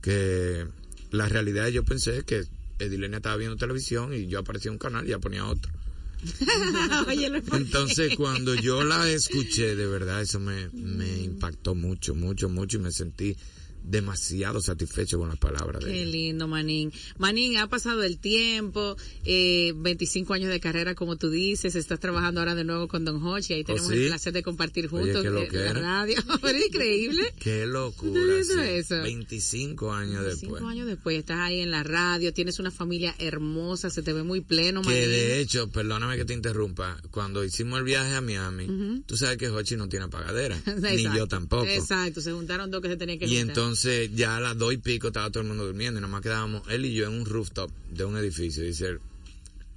que, 0.00 0.64
la 1.10 1.28
realidad 1.28 1.66
yo 1.68 1.84
pensé 1.84 2.22
que 2.22 2.44
Edilenia 2.78 3.16
estaba 3.16 3.36
viendo 3.36 3.56
televisión 3.56 4.14
y 4.14 4.28
yo 4.28 4.38
aparecía 4.38 4.68
en 4.68 4.74
un 4.74 4.78
canal 4.78 5.04
y 5.06 5.10
ya 5.10 5.18
ponía 5.18 5.44
otro. 5.44 5.79
Entonces, 7.52 8.16
cuando 8.16 8.54
yo 8.54 8.84
la 8.84 9.08
escuché, 9.08 9.74
de 9.76 9.86
verdad, 9.86 10.20
eso 10.20 10.40
me 10.40 11.22
impactó 11.22 11.74
mucho, 11.74 12.14
mucho, 12.14 12.48
mucho 12.48 12.78
y 12.78 12.80
me 12.80 12.92
sentí 12.92 13.36
demasiado 13.82 14.60
satisfecho 14.60 15.18
con 15.18 15.28
las 15.28 15.38
palabras 15.38 15.84
de 15.84 15.90
Qué 15.92 16.02
ella. 16.02 16.10
lindo, 16.12 16.48
Manín. 16.48 16.92
Manín, 17.18 17.56
ha 17.56 17.68
pasado 17.68 18.02
el 18.02 18.18
tiempo, 18.18 18.96
eh, 19.24 19.72
25 19.76 20.34
años 20.34 20.50
de 20.50 20.60
carrera, 20.60 20.94
como 20.94 21.16
tú 21.16 21.30
dices, 21.30 21.74
estás 21.74 21.98
trabajando 22.00 22.40
ahora 22.40 22.54
de 22.54 22.64
nuevo 22.64 22.88
con 22.88 23.04
Don 23.04 23.22
Hochi, 23.22 23.54
ahí 23.54 23.64
tenemos 23.64 23.88
¿Oh, 23.88 23.92
sí? 23.92 23.98
el 24.02 24.06
placer 24.08 24.32
de 24.32 24.42
compartir 24.42 24.88
Oye, 24.92 25.12
juntos 25.14 25.22
qué 25.50 25.56
eh, 25.58 25.64
la 25.64 25.72
radio. 25.72 26.16
Pero 26.42 26.58
increíble. 26.58 27.32
Qué 27.40 27.62
¿Tú 27.64 27.70
locura. 27.72 28.22
sí. 28.44 28.52
eso? 28.70 29.02
25 29.02 29.92
años 29.92 30.24
después. 30.24 30.62
años 30.62 30.86
después, 30.86 31.18
estás 31.18 31.38
ahí 31.40 31.60
en 31.60 31.70
la 31.70 31.82
radio, 31.82 32.32
tienes 32.32 32.58
una 32.58 32.70
familia 32.70 33.14
hermosa, 33.18 33.90
se 33.90 34.02
te 34.02 34.12
ve 34.12 34.22
muy 34.22 34.40
pleno, 34.40 34.82
Que 34.82 34.88
Manín. 34.88 35.08
de 35.08 35.40
hecho, 35.40 35.68
perdóname 35.70 36.16
que 36.16 36.24
te 36.24 36.34
interrumpa, 36.34 37.00
cuando 37.10 37.44
hicimos 37.44 37.78
el 37.78 37.84
viaje 37.84 38.14
a 38.14 38.20
Miami, 38.20 38.64
Ujú. 38.64 39.02
tú 39.06 39.16
sabes 39.16 39.36
que 39.36 39.48
Hochi 39.48 39.76
no 39.76 39.88
tiene 39.88 40.04
apagadera, 40.06 40.60
ni 40.94 41.02
yo 41.16 41.26
tampoco. 41.26 41.66
Exacto, 41.66 42.20
se 42.20 42.32
juntaron 42.32 42.70
dos 42.70 42.80
que 42.82 42.88
se 42.88 42.96
tenían 42.96 43.18
que 43.18 43.26
Y 43.26 43.28
juntar. 43.38 43.48
entonces 43.48 43.79
ya 44.14 44.36
a 44.36 44.40
las 44.40 44.56
dos 44.56 44.72
y 44.72 44.78
pico 44.78 45.08
estaba 45.08 45.30
todo 45.30 45.42
el 45.42 45.48
mundo 45.48 45.66
durmiendo 45.66 45.98
y 45.98 46.02
nada 46.02 46.12
más 46.12 46.22
quedábamos 46.22 46.62
él 46.68 46.84
y 46.84 46.94
yo 46.94 47.06
en 47.06 47.14
un 47.14 47.26
rooftop 47.26 47.70
de 47.90 48.04
un 48.04 48.16
edificio. 48.16 48.62
Dice 48.62 48.88
él, 48.88 49.00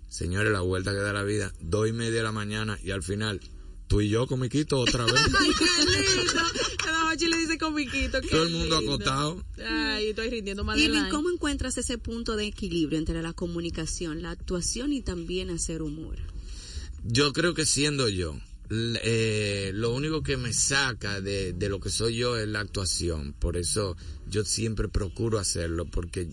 señores, 0.09 0.51
la 0.51 0.61
vuelta 0.61 0.91
que 0.91 0.99
da 0.99 1.13
la 1.13 1.23
vida, 1.23 1.53
dos 1.61 1.87
y 1.87 1.93
media 1.93 2.17
de 2.17 2.23
la 2.23 2.31
mañana 2.31 2.77
y 2.83 2.91
al 2.91 3.03
final, 3.03 3.39
tú 3.87 4.01
y 4.01 4.09
yo 4.09 4.27
con 4.27 4.39
Miquito 4.39 4.79
otra 4.79 5.05
vez. 5.05 5.15
Ay, 5.39 5.51
qué 5.57 5.65
lindo. 5.65 6.43
Dice 7.15 7.57
comiquito. 7.57 8.21
qué 8.21 8.27
todo 8.27 8.43
el 8.43 8.51
mundo 8.51 8.79
lindo. 8.79 8.93
acostado. 8.93 9.43
Ay, 9.67 10.07
estoy 10.07 10.29
rindiendo 10.29 10.63
más 10.63 10.77
Irving, 10.77 11.09
¿cómo 11.11 11.29
encuentras 11.29 11.77
ese 11.77 11.97
punto 11.97 12.35
de 12.35 12.47
equilibrio 12.47 12.97
entre 12.97 13.21
la 13.21 13.33
comunicación, 13.33 14.21
la 14.21 14.31
actuación 14.31 14.93
y 14.93 15.01
también 15.01 15.49
hacer 15.49 15.81
humor? 15.81 16.17
Yo 17.03 17.33
creo 17.33 17.53
que 17.53 17.65
siendo 17.65 18.09
yo, 18.09 18.35
eh, 18.70 19.72
lo 19.74 19.93
único 19.93 20.24
que 20.24 20.38
me 20.38 20.53
saca 20.53 21.22
de, 21.22 21.53
de 21.53 21.70
lo 21.70 21.80
que 21.80 21.89
soy 21.89 22.16
yo 22.16 22.38
es 22.38 22.47
la 22.47 22.61
actuación. 22.61 23.34
Por 23.34 23.57
eso 23.57 23.95
yo 24.28 24.43
siempre 24.43 24.88
procuro 24.88 25.39
hacerlo, 25.39 25.86
porque 25.86 26.30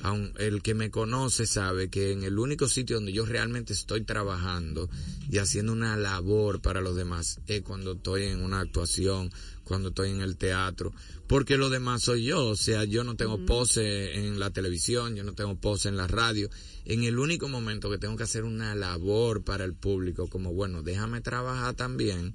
aun 0.00 0.32
el 0.38 0.62
que 0.62 0.74
me 0.74 0.90
conoce 0.90 1.46
sabe 1.46 1.88
que 1.88 2.12
en 2.12 2.22
el 2.22 2.38
único 2.38 2.68
sitio 2.68 2.96
donde 2.96 3.12
yo 3.12 3.26
realmente 3.26 3.72
estoy 3.72 4.04
trabajando 4.04 4.88
y 5.28 5.38
haciendo 5.38 5.72
una 5.72 5.96
labor 5.96 6.60
para 6.60 6.80
los 6.80 6.96
demás 6.96 7.40
es 7.46 7.62
cuando 7.62 7.92
estoy 7.92 8.24
en 8.24 8.42
una 8.42 8.60
actuación, 8.60 9.30
cuando 9.68 9.90
estoy 9.90 10.10
en 10.10 10.22
el 10.22 10.36
teatro, 10.36 10.92
porque 11.26 11.58
lo 11.58 11.68
demás 11.68 12.02
soy 12.02 12.24
yo, 12.24 12.46
o 12.46 12.56
sea, 12.56 12.84
yo 12.84 13.04
no 13.04 13.16
tengo 13.16 13.44
pose 13.44 14.26
en 14.26 14.40
la 14.40 14.50
televisión, 14.50 15.14
yo 15.14 15.22
no 15.24 15.34
tengo 15.34 15.54
pose 15.56 15.90
en 15.90 15.98
la 15.98 16.06
radio, 16.06 16.48
en 16.86 17.04
el 17.04 17.18
único 17.18 17.48
momento 17.48 17.90
que 17.90 17.98
tengo 17.98 18.16
que 18.16 18.22
hacer 18.22 18.44
una 18.44 18.74
labor 18.74 19.44
para 19.44 19.64
el 19.64 19.74
público, 19.74 20.26
como 20.28 20.54
bueno, 20.54 20.82
déjame 20.82 21.20
trabajar 21.20 21.74
también, 21.74 22.32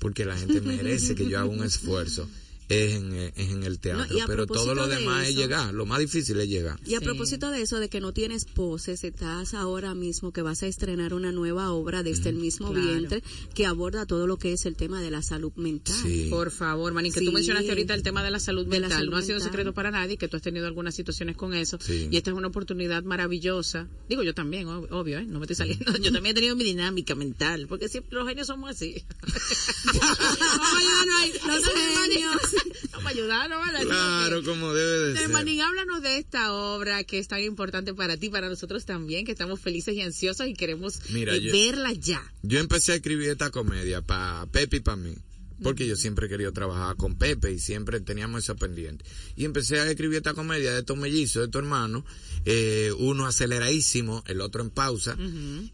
porque 0.00 0.24
la 0.24 0.36
gente 0.36 0.60
merece 0.60 1.14
que 1.14 1.28
yo 1.28 1.38
haga 1.38 1.48
un 1.48 1.62
esfuerzo, 1.62 2.28
es 2.72 2.94
en, 2.94 3.12
eh, 3.14 3.32
es 3.36 3.50
en 3.50 3.62
el 3.64 3.78
teatro, 3.78 4.18
No, 4.18 4.26
pero 4.26 4.46
todo 4.46 4.74
lo 4.74 4.86
de 4.88 4.96
demás 4.96 5.28
es 5.28 5.36
llegar, 5.36 5.72
lo 5.74 5.86
más 5.86 5.98
difícil 6.00 6.38
es 6.40 6.48
llegar. 6.48 6.78
Y 6.86 6.94
a 6.94 7.00
propósito 7.00 7.50
de 7.50 7.62
eso, 7.62 7.78
de 7.80 7.88
que 7.88 8.00
no 8.00 8.12
tienes 8.12 8.44
poses, 8.44 9.04
estás 9.04 9.54
ahora 9.54 9.94
mismo 9.94 10.32
que 10.32 10.42
vas 10.42 10.62
a 10.62 10.66
estrenar 10.66 11.14
una 11.14 11.32
nueva 11.32 11.70
obra 11.72 12.02
desde 12.02 12.30
el 12.30 12.36
mismo 12.36 12.72
Claro. 12.72 12.86
vientre 12.86 13.22
que 13.54 13.66
aborda 13.66 14.06
todo 14.06 14.26
lo 14.26 14.36
que 14.38 14.52
es 14.52 14.66
el 14.66 14.76
tema 14.76 15.00
de 15.00 15.10
la 15.10 15.22
salud 15.22 15.52
mental. 15.56 15.96
Por 16.30 16.50
favor, 16.50 16.92
Manín, 16.92 17.12
que 17.12 17.20
tú 17.20 17.26
Sí. 17.26 17.32
mencionaste 17.32 17.70
ahorita 17.70 17.94
el 17.94 18.02
tema 18.02 18.22
de 18.22 18.30
la 18.30 18.40
salud 18.40 18.64
la 18.66 18.70
mental. 18.70 18.90
salud 18.92 19.10
no 19.12 19.16
ha 19.16 19.22
sido 19.22 19.40
secreto 19.40 19.72
para 19.74 19.90
nadie 19.90 20.16
que 20.16 20.28
tú 20.28 20.36
has 20.36 20.42
tenido 20.42 20.66
algunas 20.66 20.94
situaciones 20.94 21.36
con 21.36 21.54
eso. 21.54 21.78
Sí. 21.80 22.08
Y 22.10 22.16
esta 22.16 22.30
es 22.30 22.36
una 22.36 22.48
oportunidad 22.48 23.02
maravillosa. 23.04 23.88
Digo, 24.08 24.22
yo 24.22 24.34
también, 24.34 24.66
ob- 24.68 24.88
obvio, 24.90 25.18
¿eh? 25.18 25.24
No 25.26 25.38
me 25.38 25.44
estoy 25.46 25.56
saliendo. 25.56 25.84
Yo 26.02 26.12
también 26.12 26.32
he 26.32 26.34
tenido 26.34 26.56
mi 26.56 26.64
dinámica 26.64 27.14
mental, 27.14 27.66
porque 27.68 27.88
siempre 27.88 28.18
los 28.18 28.26
genios 28.28 28.46
somos 28.46 28.70
así. 28.70 29.04
Los 31.46 31.64
genios. 31.64 32.36
Vamos 32.92 33.06
a 33.06 33.08
ayudarnos, 33.10 33.58
¿vale? 33.58 33.84
Claro, 33.86 34.42
como 34.44 34.72
debe 34.74 34.98
de 35.08 35.12
Eh, 35.14 35.18
ser. 35.18 35.28
Manín, 35.30 35.60
háblanos 35.60 36.02
de 36.02 36.18
esta 36.18 36.52
obra 36.52 37.04
que 37.04 37.18
es 37.18 37.28
tan 37.28 37.40
importante 37.42 37.94
para 37.94 38.16
ti, 38.16 38.28
para 38.28 38.48
nosotros 38.48 38.84
también, 38.84 39.24
que 39.24 39.32
estamos 39.32 39.60
felices 39.60 39.94
y 39.94 40.02
ansiosos 40.02 40.46
y 40.46 40.54
queremos 40.54 40.98
Mira, 41.10 41.34
eh, 41.34 41.40
yo- 41.40 41.52
verla 41.52 41.92
ya. 41.92 42.22
Yo 42.42 42.58
empecé 42.58 42.92
a 42.92 42.94
escribir 42.96 43.30
esta 43.30 43.50
comedia 43.50 44.02
para 44.02 44.46
Pepe 44.46 44.78
y 44.78 44.80
para 44.80 44.96
mí. 44.96 45.14
Porque 45.62 45.86
yo 45.86 45.96
siempre 45.96 46.26
he 46.26 46.28
querido 46.28 46.52
trabajar 46.52 46.96
con 46.96 47.16
Pepe 47.16 47.52
y 47.52 47.58
siempre 47.58 48.00
teníamos 48.00 48.44
eso 48.44 48.56
pendiente. 48.56 49.04
Y 49.36 49.44
empecé 49.44 49.80
a 49.80 49.90
escribir 49.90 50.18
esta 50.18 50.34
comedia 50.34 50.72
de 50.72 50.80
estos 50.80 50.96
mellizos, 50.96 51.42
de 51.42 51.48
tu 51.48 51.58
hermano, 51.58 52.04
eh, 52.44 52.92
uno 52.98 53.26
aceleradísimo, 53.26 54.22
el 54.26 54.40
otro 54.40 54.62
en 54.62 54.70
pausa, 54.70 55.16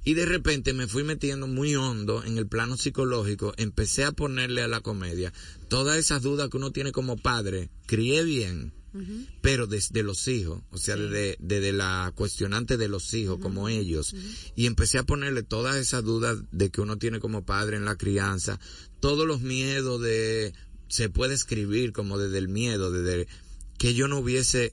y 0.05 0.15
de 0.15 0.27
repente 0.27 0.73
me 0.73 0.87
fui 0.87 1.05
metiendo 1.05 1.47
muy 1.47 1.75
hondo 1.77 2.25
en 2.25 2.39
el 2.39 2.47
plano 2.47 2.77
psicológico, 2.77 3.55
empecé 3.57 4.05
a 4.05 4.13
ponerle 4.13 4.63
a 4.63 4.69
la 4.69 4.81
comedia 4.81 5.33
todas 5.69 5.99
esas 5.99 6.23
dudas 6.23 6.49
que 6.51 6.57
uno 6.57 6.71
tiene 6.71 6.93
como 6.93 7.17
padre, 7.17 7.71
crié 7.87 8.23
bien, 8.25 8.73
pero 9.41 9.67
desde 9.67 10.03
los 10.03 10.29
hijos, 10.29 10.63
o 10.71 10.79
sea, 10.79 10.97
desde, 10.97 11.37
desde 11.41 11.73
la 11.73 12.13
cuestionante 12.15 12.77
de 12.77 12.89
los 12.89 13.15
hijos, 13.15 13.39
como 13.41 13.69
ellos, 13.69 14.15
y 14.57 14.67
empecé 14.67 14.99
a 14.99 15.05
ponerle 15.05 15.43
todas 15.43 15.77
esas 15.77 16.05
dudas 16.05 16.39
de 16.53 16.71
que 16.71 16.81
uno 16.81 16.99
tiene 16.99 17.21
como 17.21 17.45
padre 17.45 17.77
en 17.77 17.85
la 17.85 17.97
crianza, 17.97 18.59
todos 19.01 19.27
los 19.27 19.41
miedos 19.41 20.01
de, 20.01 20.53
se 20.89 21.09
puede 21.09 21.35
escribir 21.35 21.93
como 21.93 22.19
desde 22.19 22.39
el 22.39 22.49
miedo, 22.49 22.91
desde 22.91 23.29
que 23.79 23.95
yo 23.95 24.09
no 24.09 24.19
hubiese, 24.19 24.73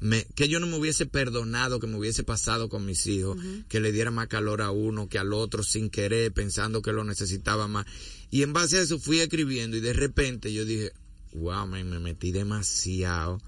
me, 0.00 0.24
que 0.34 0.48
yo 0.48 0.60
no 0.60 0.66
me 0.66 0.76
hubiese 0.76 1.06
perdonado, 1.06 1.80
que 1.80 1.86
me 1.86 1.96
hubiese 1.96 2.24
pasado 2.24 2.68
con 2.68 2.84
mis 2.84 3.06
hijos, 3.06 3.38
que 3.68 3.80
le 3.80 3.92
diera 3.92 4.10
más 4.10 4.28
calor 4.28 4.60
a 4.60 4.70
uno 4.70 5.08
que 5.08 5.18
al 5.18 5.32
otro 5.32 5.62
sin 5.62 5.88
querer, 5.90 6.32
pensando 6.32 6.82
que 6.82 6.92
lo 6.92 7.04
necesitaba 7.04 7.68
más. 7.68 7.86
Y 8.30 8.42
en 8.42 8.52
base 8.52 8.78
a 8.78 8.82
eso 8.82 8.98
fui 8.98 9.20
escribiendo 9.20 9.76
y 9.76 9.80
de 9.80 9.92
repente 9.92 10.52
yo 10.52 10.64
dije, 10.64 10.92
wow, 11.32 11.66
me, 11.66 11.82
me 11.84 11.98
metí 11.98 12.32
demasiado 12.32 13.40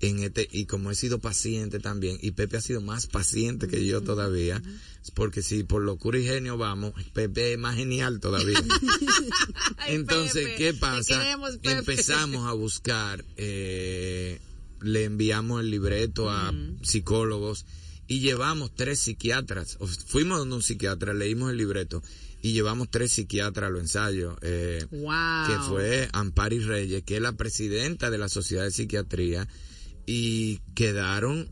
en 0.00 0.20
este, 0.22 0.48
y 0.52 0.66
como 0.66 0.90
he 0.90 0.94
sido 0.94 1.18
paciente 1.18 1.80
también, 1.80 2.18
y 2.22 2.30
Pepe 2.32 2.58
ha 2.58 2.60
sido 2.60 2.80
más 2.80 3.06
paciente 3.06 3.66
que 3.68 3.84
yo 3.84 4.00
todavía, 4.02 4.62
porque 5.14 5.42
si 5.42 5.64
por 5.64 5.82
locura 5.82 6.18
y 6.18 6.24
genio 6.24 6.56
vamos, 6.56 6.92
Pepe 7.12 7.54
es 7.54 7.58
más 7.58 7.76
genial 7.76 8.20
todavía. 8.20 8.62
Entonces, 9.88 10.44
Pepe, 10.46 10.54
¿qué 10.56 10.74
pasa? 10.74 11.18
queremos. 11.20 11.58
Empezamos 11.62 12.46
a 12.48 12.52
buscar, 12.52 13.24
eh, 13.36 14.38
le 14.80 15.04
enviamos 15.04 15.60
el 15.60 15.70
libreto 15.70 16.30
a 16.30 16.52
psicólogos 16.82 17.66
y 18.06 18.20
llevamos 18.20 18.70
tres 18.74 19.00
psiquiatras. 19.00 19.78
Fuimos 20.06 20.38
donde 20.38 20.56
un 20.56 20.62
psiquiatra, 20.62 21.12
leímos 21.14 21.50
el 21.50 21.56
libreto 21.56 22.02
y 22.40 22.52
llevamos 22.52 22.88
tres 22.90 23.12
psiquiatras 23.12 23.68
a 23.68 23.70
los 23.70 23.80
ensayos. 23.82 24.36
Eh, 24.42 24.86
Wow. 24.92 25.46
que 25.48 25.58
fue 25.68 26.08
Ampari 26.12 26.60
Reyes, 26.60 27.02
que 27.02 27.16
es 27.16 27.22
la 27.22 27.32
presidenta 27.32 28.10
de 28.10 28.18
la 28.18 28.28
Sociedad 28.28 28.64
de 28.64 28.70
Psiquiatría, 28.70 29.48
y 30.10 30.60
quedaron, 30.74 31.50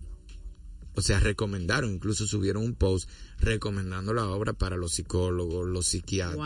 o 0.95 1.03
sea, 1.03 1.21
recomendaron, 1.21 1.93
incluso 1.93 2.27
subieron 2.27 2.63
un 2.63 2.75
post 2.75 3.07
recomendando 3.39 4.15
la 4.15 4.27
obra 4.29 4.55
para 4.55 4.79
los 4.79 4.93
psicólogos, 4.95 5.69
los 5.69 5.87
psiquiatras, 5.89 6.37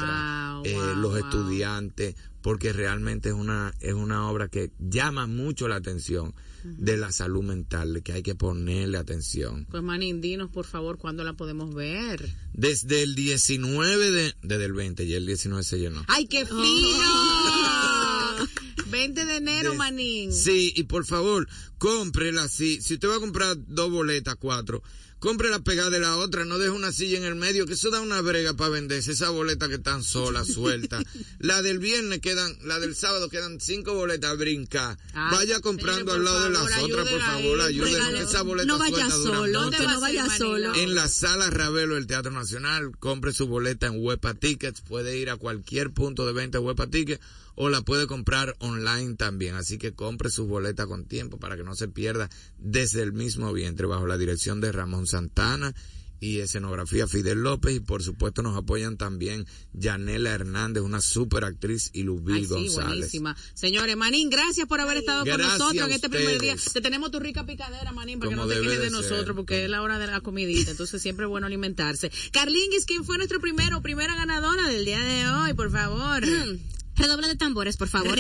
Wow, 0.56 0.64
eh, 0.64 0.74
wow, 0.74 0.96
los 0.96 1.12
wow. 1.12 1.16
estudiantes, 1.18 2.16
porque 2.42 2.72
realmente 2.72 3.28
es 3.28 3.36
una, 3.36 3.72
es 3.78 3.94
una 3.94 4.28
obra 4.28 4.48
que 4.48 4.72
llama 4.80 5.28
mucho 5.28 5.68
la 5.68 5.76
atención 5.76 6.34
de 6.64 6.96
la 6.96 7.12
salud 7.12 7.44
mental, 7.44 7.94
de 7.94 8.02
que 8.02 8.12
hay 8.12 8.24
que 8.24 8.34
ponerle 8.34 8.98
atención. 8.98 9.68
Pues 9.70 9.82
Manín, 9.84 10.20
dinos 10.20 10.50
por 10.50 10.66
favor 10.66 10.98
cuándo 10.98 11.22
la 11.22 11.34
podemos 11.34 11.72
ver. 11.72 12.28
Desde 12.52 13.04
el 13.04 13.14
19 13.14 14.10
de, 14.10 14.34
desde 14.42 14.64
el 14.64 14.72
20, 14.72 15.04
y 15.04 15.14
el 15.14 15.26
19 15.26 15.62
se 15.62 15.78
llenó. 15.78 16.04
¡Ay, 16.08 16.26
qué 16.26 16.44
fino! 16.44 18.19
20 18.90 19.24
de 19.24 19.36
enero, 19.36 19.74
Manín. 19.74 20.32
Sí, 20.32 20.72
y 20.76 20.84
por 20.84 21.06
favor, 21.06 21.48
cómprela 21.78 22.44
así. 22.44 22.80
Si 22.80 22.94
usted 22.94 23.08
va 23.08 23.16
a 23.16 23.20
comprar 23.20 23.56
dos 23.66 23.90
boletas, 23.90 24.36
cuatro, 24.36 24.82
cómprela 25.20 25.60
pegada 25.60 25.90
de 25.90 26.00
la 26.00 26.16
otra, 26.16 26.44
no 26.44 26.58
deje 26.58 26.70
una 26.70 26.92
silla 26.92 27.18
en 27.18 27.24
el 27.24 27.34
medio, 27.34 27.66
que 27.66 27.74
eso 27.74 27.90
da 27.90 28.00
una 28.00 28.20
brega 28.22 28.54
para 28.54 28.70
venderse, 28.70 29.12
esa 29.12 29.28
boleta 29.28 29.68
que 29.68 29.74
están 29.74 30.02
solas, 30.02 30.48
sueltas. 30.54 31.04
la 31.38 31.62
del 31.62 31.78
viernes 31.78 32.20
quedan, 32.20 32.56
la 32.64 32.80
del 32.80 32.96
sábado 32.96 33.28
quedan 33.28 33.60
cinco 33.60 33.94
boletas, 33.94 34.36
brinca. 34.38 34.98
Ah, 35.14 35.28
Vaya 35.32 35.60
comprando 35.60 36.14
al 36.14 36.24
lado 36.24 36.44
de 36.44 36.50
las 36.50 36.70
favor, 36.70 36.90
otras, 36.92 37.08
por 37.08 37.20
favor, 37.20 37.68
que 37.68 38.22
esa 38.22 38.42
boleta 38.42 38.66
no 38.66 38.78
vaya 38.78 39.10
solo, 39.10 39.46
no 39.46 40.00
vaya 40.00 40.36
solo. 40.36 40.74
En 40.74 40.94
la 40.94 41.06
sala 41.06 41.50
Ravelo 41.50 41.94
del 41.94 42.06
Teatro 42.06 42.32
Nacional, 42.32 42.96
compre 42.98 43.32
su 43.32 43.46
boleta 43.46 43.86
en 43.86 44.02
Huepa 44.02 44.34
Tickets, 44.34 44.80
puede 44.80 45.18
ir 45.18 45.30
a 45.30 45.36
cualquier 45.36 45.92
punto 45.92 46.26
de 46.26 46.32
venta 46.32 46.58
de 46.58 46.64
Huepa 46.64 46.86
Tickets 46.88 47.22
o 47.62 47.68
la 47.68 47.82
puede 47.82 48.06
comprar 48.06 48.56
online 48.60 49.16
también. 49.16 49.54
Así 49.54 49.76
que 49.76 49.92
compre 49.92 50.30
su 50.30 50.46
boleta 50.46 50.86
con 50.86 51.04
tiempo 51.04 51.38
para 51.38 51.58
que 51.58 51.62
no 51.62 51.74
se 51.74 51.88
pierda 51.88 52.30
desde 52.56 53.02
el 53.02 53.12
mismo 53.12 53.52
vientre 53.52 53.86
bajo 53.86 54.06
la 54.06 54.16
dirección 54.16 54.62
de 54.62 54.72
Ramón 54.72 55.06
Santana 55.06 55.74
y 56.20 56.38
escenografía 56.38 57.06
Fidel 57.06 57.42
López 57.42 57.76
y 57.76 57.80
por 57.80 58.02
supuesto 58.02 58.40
nos 58.40 58.56
apoyan 58.56 58.96
también 58.96 59.44
Yanela 59.74 60.30
Hernández, 60.30 60.82
una 60.82 61.02
super 61.02 61.44
actriz 61.44 61.90
y 61.92 62.02
Lubí 62.02 62.32
Ay, 62.32 62.44
sí, 62.44 62.48
González. 62.48 62.86
buenísima. 62.86 63.36
Señores, 63.52 63.94
Manín, 63.94 64.30
gracias 64.30 64.66
por 64.66 64.80
haber 64.80 64.96
estado 64.96 65.26
con 65.26 65.38
nosotros 65.38 65.86
en 65.86 65.92
este 65.92 66.08
primer 66.08 66.40
día. 66.40 66.56
Te 66.72 66.80
tenemos 66.80 67.10
tu 67.10 67.20
rica 67.20 67.44
picadera, 67.44 67.92
Manín, 67.92 68.20
para 68.20 68.30
que 68.30 68.36
no 68.36 68.46
te 68.46 68.58
quejes 68.58 68.80
de 68.80 68.90
nosotros, 68.90 69.36
porque 69.36 69.64
es 69.64 69.70
la 69.70 69.82
hora 69.82 69.98
de 69.98 70.06
la 70.06 70.22
comidita. 70.22 70.70
Entonces 70.70 71.02
siempre 71.02 71.26
es 71.26 71.28
bueno 71.28 71.46
alimentarse. 71.46 72.10
Carlinguis, 72.32 72.86
¿quién 72.86 73.04
fue 73.04 73.18
nuestro 73.18 73.38
primero, 73.38 73.82
primera 73.82 74.14
ganadora 74.14 74.66
del 74.66 74.86
día 74.86 75.00
de 75.00 75.28
hoy? 75.28 75.52
Por 75.52 75.70
favor. 75.70 76.22
Redobla 77.00 77.28
de 77.28 77.36
tambores, 77.36 77.78
por 77.78 77.88
favor. 77.88 78.18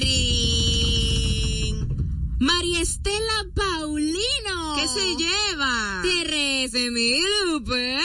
María 2.38 2.80
Estela 2.80 3.46
Paulino. 3.54 4.76
¿Qué 4.76 4.88
se 4.88 5.16
lleva? 5.16 6.00
13 6.02 6.90
mil 6.90 7.62
pesos. 7.62 8.00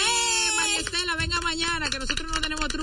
¡Eh! 0.00 0.50
María 0.56 0.78
Estela, 0.78 1.16
venga 1.16 1.38
mañana, 1.42 1.90
que 1.90 1.98
nosotros 1.98 2.32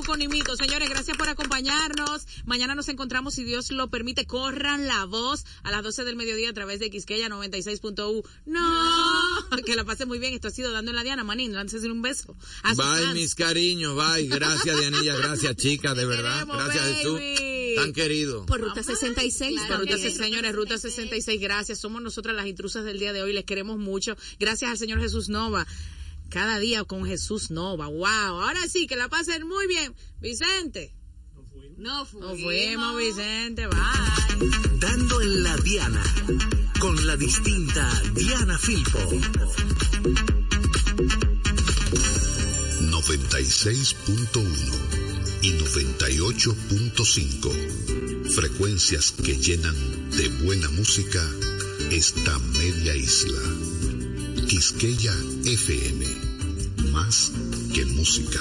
no 0.10 0.16
tenemos 0.16 0.18
truco 0.18 0.18
ni 0.18 0.28
mito. 0.28 0.56
Señores, 0.56 0.90
gracias 0.90 1.18
por 1.18 1.30
acompañarnos. 1.30 2.26
Mañana 2.46 2.76
nos 2.76 2.90
encontramos, 2.90 3.34
si 3.36 3.44
Dios 3.44 3.72
lo 3.72 3.90
permite. 3.90 4.26
Corran 4.26 4.88
la 4.88 5.06
voz 5.06 5.46
a 5.64 5.72
las 5.72 5.84
12 5.84 6.04
del 6.04 6.16
mediodía 6.16 6.50
a 6.50 6.54
través 6.54 6.80
de 6.80 6.90
Quisqueya 6.90 7.30
96.u. 7.30 8.24
No, 8.46 9.62
que 9.66 9.76
la 9.76 9.84
pase 9.86 10.06
muy 10.06 10.20
bien. 10.20 10.34
Esto 10.34 10.48
ha 10.48 10.52
sido 10.52 10.72
Dando 10.72 10.92
en 10.92 10.96
la 10.96 11.04
Diana. 11.04 11.24
Manín, 11.24 11.54
láncese 11.54 11.90
un 11.92 12.02
beso. 12.02 12.36
A 12.64 12.74
Bye, 12.74 12.84
fans. 13.04 13.14
mis 13.14 13.36
cariños, 13.36 13.96
bye. 13.96 14.28
Gracias, 14.28 14.80
Dianilla, 14.80 15.16
gracias, 15.16 15.56
chicas, 15.56 15.96
de 15.96 16.06
verdad. 16.06 16.34
queremos, 16.46 16.58
Gracias, 16.58 17.04
baby. 17.04 17.76
Tan 17.76 17.94
querido. 17.94 18.46
Por 18.46 18.62
Ruta 18.62 18.84
66 18.84 19.62
Por 19.68 19.80
Ruta, 19.80 19.92
también. 19.92 20.16
señores, 20.16 20.56
Ruta 20.56 20.78
66, 20.78 21.40
gracias. 21.40 21.80
Somos 21.80 22.02
nosotras 22.02 22.36
las 22.36 22.48
intrusas 22.48 22.84
del 22.84 23.00
día 23.00 23.14
de 23.14 23.22
hoy. 23.22 23.34
Les 23.34 23.46
queremos 23.46 23.78
mucho. 23.78 24.18
Gracias 24.40 24.72
al 24.72 24.78
señor 24.78 25.00
Jesús 25.00 25.30
Nova. 25.30 25.66
Cada 26.30 26.60
día 26.60 26.84
con 26.84 27.06
Jesús 27.06 27.52
Nova. 27.52 27.88
Wow. 27.88 28.42
Ahora 28.42 28.68
sí, 28.68 28.88
que 28.88 28.96
la 28.96 29.10
pasen 29.10 29.48
muy 29.48 29.68
bien. 29.68 29.96
Vicente. 30.20 30.96
No 31.78 32.00
Nos 32.00 32.42
fuimos, 32.42 32.98
Vicente. 32.98 33.68
Bye. 33.68 33.78
Dando 34.80 35.22
en 35.22 35.44
la 35.44 35.56
Diana, 35.58 36.04
con 36.80 37.08
la 37.08 37.16
distinta 37.16 37.90
Diana 38.14 38.58
Filpo. 38.58 39.00
96.1 43.10 44.46
y 45.42 45.54
98.5. 45.54 48.30
Frecuencias 48.32 49.12
que 49.12 49.38
llenan 49.38 49.76
de 50.12 50.28
buena 50.44 50.70
música 50.72 51.26
esta 51.92 52.40
media 52.40 52.96
isla. 52.96 53.40
Quisqueya 54.48 55.14
FM. 55.46 56.19
Más 57.00 57.32
que 57.74 57.86
música. 57.86 58.40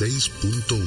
.1 0.00 0.80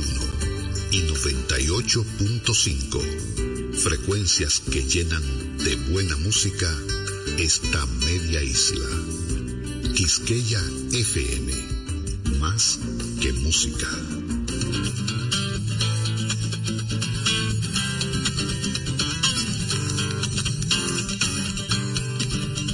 y 0.90 1.04
98.5. 1.04 3.76
Frecuencias 3.76 4.60
que 4.60 4.82
llenan 4.82 5.22
de 5.60 5.76
buena 5.92 6.18
música 6.18 6.68
esta 7.38 7.86
media 7.86 8.42
isla. 8.42 8.88
Quisqueya 9.94 10.60
FM. 10.94 11.54
Más 12.40 12.80
que 13.22 13.32
música. 13.34 13.88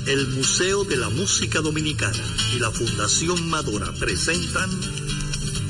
El 0.08 0.30
Museo 0.30 0.86
de 0.86 0.96
la 0.96 1.10
Música 1.10 1.60
Dominicana 1.60 2.24
y 2.56 2.60
la 2.60 2.72
Fundación 2.72 3.50
Madora 3.50 3.92
presentan 4.00 4.70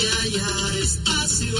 de 0.00 0.08
hallar 0.08 0.76
espacio 0.76 1.58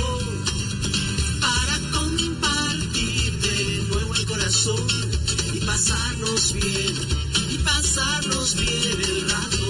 para 1.40 1.78
compartir 1.92 3.38
de 3.40 3.84
nuevo 3.88 4.14
el 4.14 4.26
corazón 4.26 4.86
y 5.52 5.60
pasarnos 5.60 6.52
bien, 6.54 6.94
y 7.50 7.58
pasarnos 7.58 8.56
bien 8.56 8.98
el 9.02 9.30
rato. 9.30 9.66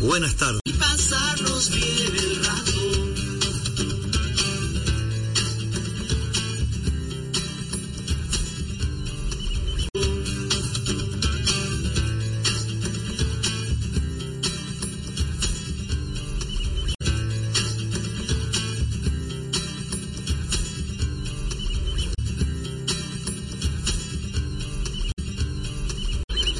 Buenas 0.00 0.34
tardes. 0.36 0.69